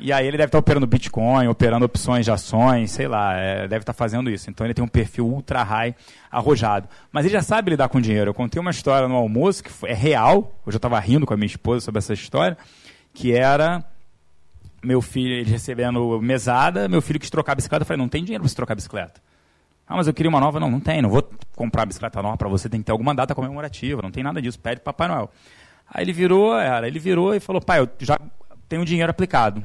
E 0.00 0.12
aí 0.12 0.26
ele 0.26 0.36
deve 0.36 0.48
estar 0.48 0.58
operando 0.58 0.84
Bitcoin, 0.84 1.46
operando 1.46 1.84
opções 1.84 2.24
de 2.24 2.32
ações, 2.32 2.90
sei 2.90 3.06
lá, 3.06 3.34
é, 3.36 3.68
deve 3.68 3.82
estar 3.82 3.92
fazendo 3.92 4.28
isso. 4.28 4.50
Então 4.50 4.66
ele 4.66 4.74
tem 4.74 4.84
um 4.84 4.88
perfil 4.88 5.24
ultra 5.24 5.62
high 5.62 5.94
arrojado. 6.28 6.88
Mas 7.12 7.24
ele 7.24 7.34
já 7.34 7.40
sabe 7.40 7.70
lidar 7.70 7.88
com 7.88 8.00
dinheiro. 8.00 8.30
Eu 8.30 8.34
contei 8.34 8.60
uma 8.60 8.72
história 8.72 9.06
no 9.06 9.14
almoço 9.14 9.62
que 9.62 9.70
é 9.86 9.94
real, 9.94 10.58
eu 10.66 10.72
já 10.72 10.76
estava 10.76 10.98
rindo 10.98 11.24
com 11.24 11.34
a 11.34 11.36
minha 11.36 11.46
esposa 11.46 11.84
sobre 11.84 12.00
essa 12.00 12.12
história, 12.12 12.58
que 13.14 13.32
era 13.32 13.84
meu 14.82 15.00
filho, 15.00 15.34
ele 15.34 15.50
recebendo 15.50 16.20
mesada, 16.20 16.88
meu 16.88 17.00
filho 17.00 17.20
quis 17.20 17.30
trocar 17.30 17.52
a 17.52 17.54
bicicleta, 17.54 17.82
eu 17.82 17.86
falei, 17.86 18.02
não 18.02 18.08
tem 18.08 18.24
dinheiro 18.24 18.42
para 18.42 18.48
você 18.48 18.56
trocar 18.56 18.72
a 18.72 18.76
bicicleta. 18.76 19.20
Ah, 19.86 19.94
mas 19.94 20.08
eu 20.08 20.12
queria 20.12 20.28
uma 20.28 20.40
nova. 20.40 20.58
Não, 20.58 20.68
não 20.68 20.80
tem, 20.80 21.00
não 21.00 21.10
vou 21.10 21.30
comprar 21.54 21.84
a 21.84 21.86
bicicleta 21.86 22.20
nova 22.20 22.36
para 22.36 22.48
você, 22.48 22.68
tem 22.68 22.80
que 22.80 22.86
ter 22.86 22.92
alguma 22.92 23.14
data 23.14 23.36
comemorativa, 23.36 24.02
não 24.02 24.10
tem 24.10 24.24
nada 24.24 24.42
disso, 24.42 24.58
pede 24.58 24.80
Papai 24.80 25.06
Noel. 25.06 25.30
Aí 25.90 26.04
ele 26.04 26.12
virou, 26.12 26.52
ele 26.60 26.98
virou 26.98 27.34
e 27.34 27.40
falou, 27.40 27.62
pai, 27.62 27.80
eu 27.80 27.88
já 28.00 28.18
tenho 28.68 28.84
dinheiro 28.84 29.10
aplicado, 29.10 29.64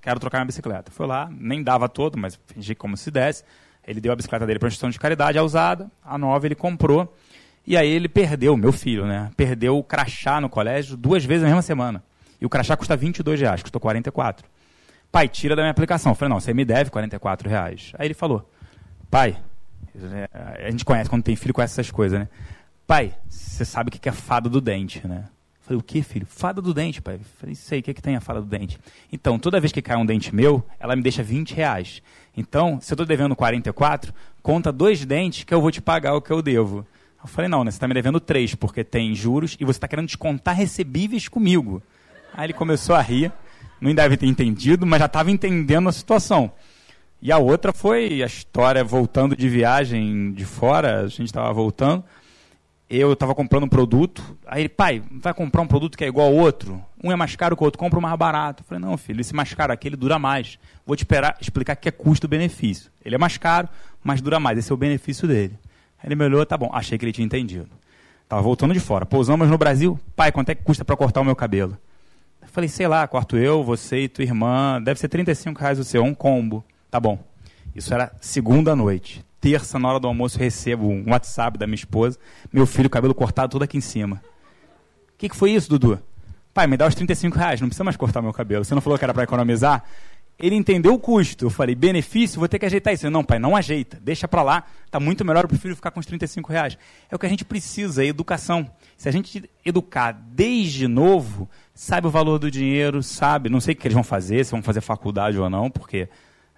quero 0.00 0.18
trocar 0.18 0.38
minha 0.38 0.46
bicicleta. 0.46 0.90
Foi 0.90 1.06
lá, 1.06 1.30
nem 1.30 1.62
dava 1.62 1.88
todo, 1.88 2.18
mas 2.18 2.38
fingi 2.46 2.74
como 2.74 2.96
se 2.96 3.10
desse. 3.10 3.44
Ele 3.86 4.00
deu 4.00 4.12
a 4.12 4.16
bicicleta 4.16 4.46
dele 4.46 4.58
para 4.58 4.66
a 4.66 4.68
instituição 4.68 4.90
de 4.90 4.98
caridade, 4.98 5.38
a 5.38 5.42
usada, 5.42 5.90
a 6.02 6.18
nova 6.18 6.46
ele 6.46 6.54
comprou. 6.54 7.14
E 7.66 7.76
aí 7.76 7.88
ele 7.88 8.08
perdeu, 8.08 8.56
meu 8.56 8.72
filho, 8.72 9.06
né? 9.06 9.30
Perdeu 9.36 9.78
o 9.78 9.84
crachá 9.84 10.40
no 10.40 10.48
colégio 10.48 10.96
duas 10.96 11.24
vezes 11.24 11.42
na 11.42 11.48
mesma 11.48 11.62
semana. 11.62 12.02
E 12.40 12.44
o 12.44 12.48
crachá 12.48 12.76
custa 12.76 12.96
22 12.96 13.40
reais, 13.40 13.62
custou 13.62 13.80
44. 13.80 14.46
Pai, 15.10 15.28
tira 15.28 15.54
da 15.54 15.62
minha 15.62 15.70
aplicação. 15.70 16.12
Eu 16.12 16.16
falei, 16.16 16.30
não, 16.30 16.40
você 16.40 16.52
me 16.52 16.64
deve 16.64 16.90
44 16.90 17.48
reais. 17.48 17.92
Aí 17.98 18.06
ele 18.06 18.14
falou, 18.14 18.50
pai, 19.10 19.36
a 20.58 20.70
gente 20.70 20.84
conhece, 20.84 21.08
quando 21.08 21.22
tem 21.22 21.36
filho, 21.36 21.54
conhece 21.54 21.74
essas 21.74 21.90
coisas, 21.90 22.18
né? 22.18 22.28
Pai, 22.86 23.14
você 23.28 23.64
sabe 23.64 23.88
o 23.88 23.92
que 23.92 24.08
é 24.08 24.12
fada 24.12 24.48
do 24.48 24.60
dente, 24.60 25.06
né? 25.06 25.24
Falei, 25.64 25.78
o 25.78 25.82
que, 25.82 26.02
filho? 26.02 26.26
Fada 26.28 26.60
do 26.60 26.74
dente, 26.74 27.00
pai. 27.00 27.18
Falei, 27.40 27.54
sei, 27.54 27.80
o 27.80 27.82
que, 27.82 27.90
é 27.90 27.94
que 27.94 28.02
tem 28.02 28.16
a 28.16 28.20
fada 28.20 28.38
do 28.38 28.46
dente? 28.46 28.78
Então, 29.10 29.38
toda 29.38 29.58
vez 29.58 29.72
que 29.72 29.80
cai 29.80 29.96
um 29.96 30.04
dente 30.04 30.34
meu, 30.34 30.62
ela 30.78 30.94
me 30.94 31.02
deixa 31.02 31.22
20 31.22 31.54
reais. 31.54 32.02
Então, 32.36 32.78
se 32.82 32.92
eu 32.92 32.96
estou 32.96 33.06
devendo 33.06 33.34
44, 33.34 34.12
conta 34.42 34.70
dois 34.70 35.06
dentes 35.06 35.44
que 35.44 35.54
eu 35.54 35.62
vou 35.62 35.70
te 35.70 35.80
pagar 35.80 36.14
o 36.14 36.20
que 36.20 36.30
eu 36.30 36.42
devo. 36.42 36.86
Eu 37.18 37.26
falei, 37.26 37.48
não, 37.48 37.64
né, 37.64 37.70
você 37.70 37.76
está 37.76 37.88
me 37.88 37.94
devendo 37.94 38.20
três, 38.20 38.54
porque 38.54 38.84
tem 38.84 39.14
juros 39.14 39.56
e 39.58 39.64
você 39.64 39.78
está 39.78 39.88
querendo 39.88 40.04
descontar 40.04 40.54
recebíveis 40.54 41.28
comigo. 41.28 41.82
Aí 42.34 42.44
ele 42.44 42.52
começou 42.52 42.94
a 42.94 43.00
rir, 43.00 43.32
não 43.80 43.94
deve 43.94 44.18
ter 44.18 44.26
entendido, 44.26 44.84
mas 44.84 44.98
já 44.98 45.06
estava 45.06 45.30
entendendo 45.30 45.88
a 45.88 45.92
situação. 45.92 46.52
E 47.22 47.32
a 47.32 47.38
outra 47.38 47.72
foi 47.72 48.22
a 48.22 48.26
história 48.26 48.84
voltando 48.84 49.34
de 49.34 49.48
viagem 49.48 50.30
de 50.34 50.44
fora, 50.44 51.00
a 51.00 51.06
gente 51.06 51.24
estava 51.24 51.50
voltando 51.54 52.04
eu 52.98 53.12
estava 53.12 53.34
comprando 53.34 53.64
um 53.64 53.68
produto, 53.68 54.36
aí 54.46 54.62
ele, 54.62 54.68
pai, 54.68 55.02
vai 55.10 55.32
comprar 55.32 55.62
um 55.62 55.66
produto 55.66 55.96
que 55.96 56.04
é 56.04 56.06
igual 56.06 56.28
ao 56.28 56.34
outro? 56.34 56.82
Um 57.02 57.10
é 57.10 57.16
mais 57.16 57.34
caro 57.36 57.56
que 57.56 57.62
o 57.62 57.64
outro, 57.64 57.78
compra 57.78 57.98
o 57.98 58.02
mais 58.02 58.16
barato. 58.16 58.62
Eu 58.62 58.66
falei, 58.66 58.82
não, 58.82 58.96
filho, 58.96 59.20
esse 59.20 59.34
mais 59.34 59.52
caro 59.54 59.72
aqui, 59.72 59.88
ele 59.88 59.96
dura 59.96 60.18
mais. 60.18 60.58
Vou 60.86 60.96
te 60.96 61.00
esperar, 61.00 61.36
explicar 61.40 61.76
que 61.76 61.88
é 61.88 61.92
custo-benefício. 61.92 62.90
Ele 63.04 63.14
é 63.14 63.18
mais 63.18 63.36
caro, 63.36 63.68
mas 64.02 64.20
dura 64.20 64.38
mais, 64.38 64.58
esse 64.58 64.70
é 64.70 64.74
o 64.74 64.76
benefício 64.76 65.26
dele. 65.26 65.58
Aí 65.98 66.08
ele 66.08 66.14
me 66.14 66.24
olhou, 66.24 66.44
tá 66.44 66.56
bom, 66.56 66.70
achei 66.72 66.98
que 66.98 67.04
ele 67.04 67.12
tinha 67.12 67.24
entendido. 67.24 67.68
Estava 68.22 68.40
voltando 68.42 68.74
de 68.74 68.80
fora. 68.80 69.04
Pousamos 69.06 69.48
no 69.48 69.58
Brasil, 69.58 69.98
pai, 70.16 70.32
quanto 70.32 70.50
é 70.50 70.54
que 70.54 70.62
custa 70.62 70.84
para 70.84 70.96
cortar 70.96 71.20
o 71.20 71.24
meu 71.24 71.36
cabelo? 71.36 71.76
Eu 72.42 72.48
falei, 72.48 72.68
sei 72.68 72.86
lá, 72.86 73.06
corto 73.08 73.36
eu, 73.36 73.62
você 73.62 74.00
e 74.00 74.08
tua 74.08 74.24
irmã, 74.24 74.80
deve 74.82 75.00
ser 75.00 75.08
35 75.08 75.60
reais 75.60 75.78
o 75.78 75.84
seu, 75.84 76.02
um 76.02 76.14
combo. 76.14 76.64
Tá 76.90 77.00
bom. 77.00 77.18
Isso 77.74 77.92
era 77.92 78.12
segunda 78.20 78.76
noite 78.76 79.24
terça, 79.44 79.78
na 79.78 79.90
hora 79.90 80.00
do 80.00 80.08
almoço, 80.08 80.38
recebo 80.38 80.88
um 80.88 81.10
WhatsApp 81.10 81.58
da 81.58 81.66
minha 81.66 81.74
esposa, 81.74 82.18
meu 82.50 82.64
filho, 82.64 82.88
cabelo 82.88 83.14
cortado 83.14 83.52
todo 83.52 83.62
aqui 83.62 83.76
em 83.76 83.82
cima. 83.82 84.22
O 85.12 85.18
que, 85.18 85.28
que 85.28 85.36
foi 85.36 85.50
isso, 85.50 85.68
Dudu? 85.68 86.00
Pai, 86.54 86.66
me 86.66 86.78
dá 86.78 86.86
os 86.86 86.94
35 86.94 87.36
reais, 87.36 87.60
não 87.60 87.68
precisa 87.68 87.84
mais 87.84 87.94
cortar 87.94 88.22
meu 88.22 88.32
cabelo. 88.32 88.64
Você 88.64 88.74
não 88.74 88.80
falou 88.80 88.98
que 88.98 89.04
era 89.04 89.12
para 89.12 89.24
economizar? 89.24 89.84
Ele 90.38 90.54
entendeu 90.54 90.94
o 90.94 90.98
custo. 90.98 91.44
Eu 91.44 91.50
falei, 91.50 91.74
benefício, 91.74 92.38
vou 92.38 92.48
ter 92.48 92.58
que 92.58 92.64
ajeitar 92.64 92.94
isso. 92.94 93.04
Ele, 93.04 93.12
não, 93.12 93.22
pai, 93.22 93.38
não 93.38 93.54
ajeita, 93.54 94.00
deixa 94.02 94.26
para 94.26 94.42
lá. 94.42 94.64
Está 94.86 94.98
muito 94.98 95.22
melhor, 95.26 95.44
eu 95.44 95.48
prefiro 95.48 95.76
ficar 95.76 95.90
com 95.90 96.00
os 96.00 96.06
35 96.06 96.50
reais. 96.50 96.78
É 97.10 97.14
o 97.14 97.18
que 97.18 97.26
a 97.26 97.28
gente 97.28 97.44
precisa, 97.44 98.02
é 98.02 98.06
educação. 98.06 98.70
Se 98.96 99.10
a 99.10 99.12
gente 99.12 99.44
educar 99.62 100.12
desde 100.12 100.88
novo, 100.88 101.50
sabe 101.74 102.06
o 102.06 102.10
valor 102.10 102.38
do 102.38 102.50
dinheiro, 102.50 103.02
sabe, 103.02 103.50
não 103.50 103.60
sei 103.60 103.74
o 103.74 103.76
que 103.76 103.86
eles 103.86 103.94
vão 103.94 104.02
fazer, 104.02 104.42
se 104.42 104.52
vão 104.52 104.62
fazer 104.62 104.80
faculdade 104.80 105.38
ou 105.38 105.50
não, 105.50 105.70
porque 105.70 106.08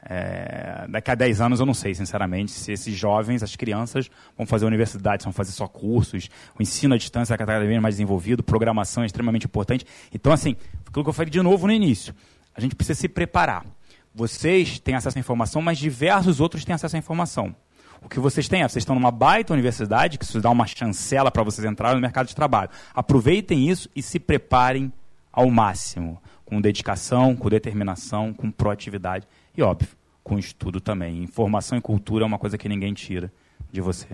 é, 0.08 0.86
daqui 0.88 1.10
a 1.10 1.14
10 1.16 1.40
anos 1.40 1.60
eu 1.60 1.66
não 1.66 1.74
sei, 1.74 1.92
sinceramente, 1.92 2.52
se 2.52 2.70
esses 2.70 2.94
jovens, 2.94 3.42
as 3.42 3.56
crianças, 3.56 4.08
vão 4.36 4.46
fazer 4.46 4.64
universidade, 4.64 5.24
vão 5.24 5.32
fazer 5.32 5.50
só 5.50 5.66
cursos, 5.66 6.30
o 6.56 6.62
ensino 6.62 6.94
à 6.94 6.98
distância 6.98 7.34
está 7.34 7.44
cada 7.44 7.58
vez 7.58 7.82
mais 7.82 7.96
desenvolvido, 7.96 8.42
programação 8.42 9.02
é 9.02 9.06
extremamente 9.06 9.46
importante. 9.46 9.84
Então, 10.14 10.32
assim, 10.32 10.54
aquilo 10.86 11.02
que 11.02 11.10
eu 11.10 11.12
falei 11.12 11.30
de 11.30 11.42
novo 11.42 11.66
no 11.66 11.72
início, 11.72 12.14
a 12.54 12.60
gente 12.60 12.76
precisa 12.76 13.00
se 13.00 13.08
preparar. 13.08 13.66
Vocês 14.14 14.78
têm 14.78 14.94
acesso 14.94 15.18
à 15.18 15.20
informação, 15.20 15.60
mas 15.60 15.76
diversos 15.76 16.40
outros 16.40 16.64
têm 16.64 16.74
acesso 16.74 16.94
à 16.94 16.98
informação. 16.98 17.54
O 18.00 18.08
que 18.08 18.20
vocês 18.20 18.46
têm 18.48 18.62
é, 18.62 18.68
vocês 18.68 18.82
estão 18.82 18.94
numa 18.94 19.10
baita 19.10 19.52
universidade, 19.52 20.18
que 20.18 20.24
isso 20.24 20.40
dá 20.40 20.50
uma 20.50 20.66
chancela 20.66 21.32
para 21.32 21.42
vocês 21.42 21.66
entrarem 21.66 21.96
no 21.96 22.00
mercado 22.00 22.28
de 22.28 22.34
trabalho. 22.36 22.70
Aproveitem 22.94 23.68
isso 23.68 23.90
e 23.96 24.00
se 24.00 24.20
preparem 24.20 24.92
ao 25.32 25.50
máximo, 25.50 26.22
com 26.44 26.60
dedicação, 26.60 27.34
com 27.34 27.48
determinação, 27.48 28.32
com 28.32 28.50
proatividade 28.50 29.26
e, 29.56 29.62
óbvio, 29.62 29.96
com 30.22 30.38
estudo 30.38 30.80
também. 30.80 31.22
Informação 31.22 31.78
e 31.78 31.80
cultura 31.80 32.24
é 32.24 32.26
uma 32.26 32.38
coisa 32.38 32.58
que 32.58 32.68
ninguém 32.68 32.92
tira 32.92 33.32
de 33.70 33.80
você. 33.80 34.08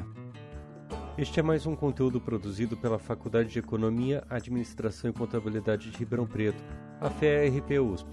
Este 1.18 1.40
é 1.40 1.43
mais 1.43 1.66
um 1.66 1.76
conteúdo 1.76 2.20
produzido 2.20 2.76
pela 2.76 2.99
Faculdade 2.99 3.51
de 3.51 3.59
Economia, 3.59 4.24
Administração 4.30 5.11
e 5.11 5.12
Contabilidade 5.12 5.90
de 5.90 5.99
Ribeirão 5.99 6.26
Preto, 6.26 6.62
a 7.01 7.11
FEA-RP 7.11 7.80
USP. 7.80 8.09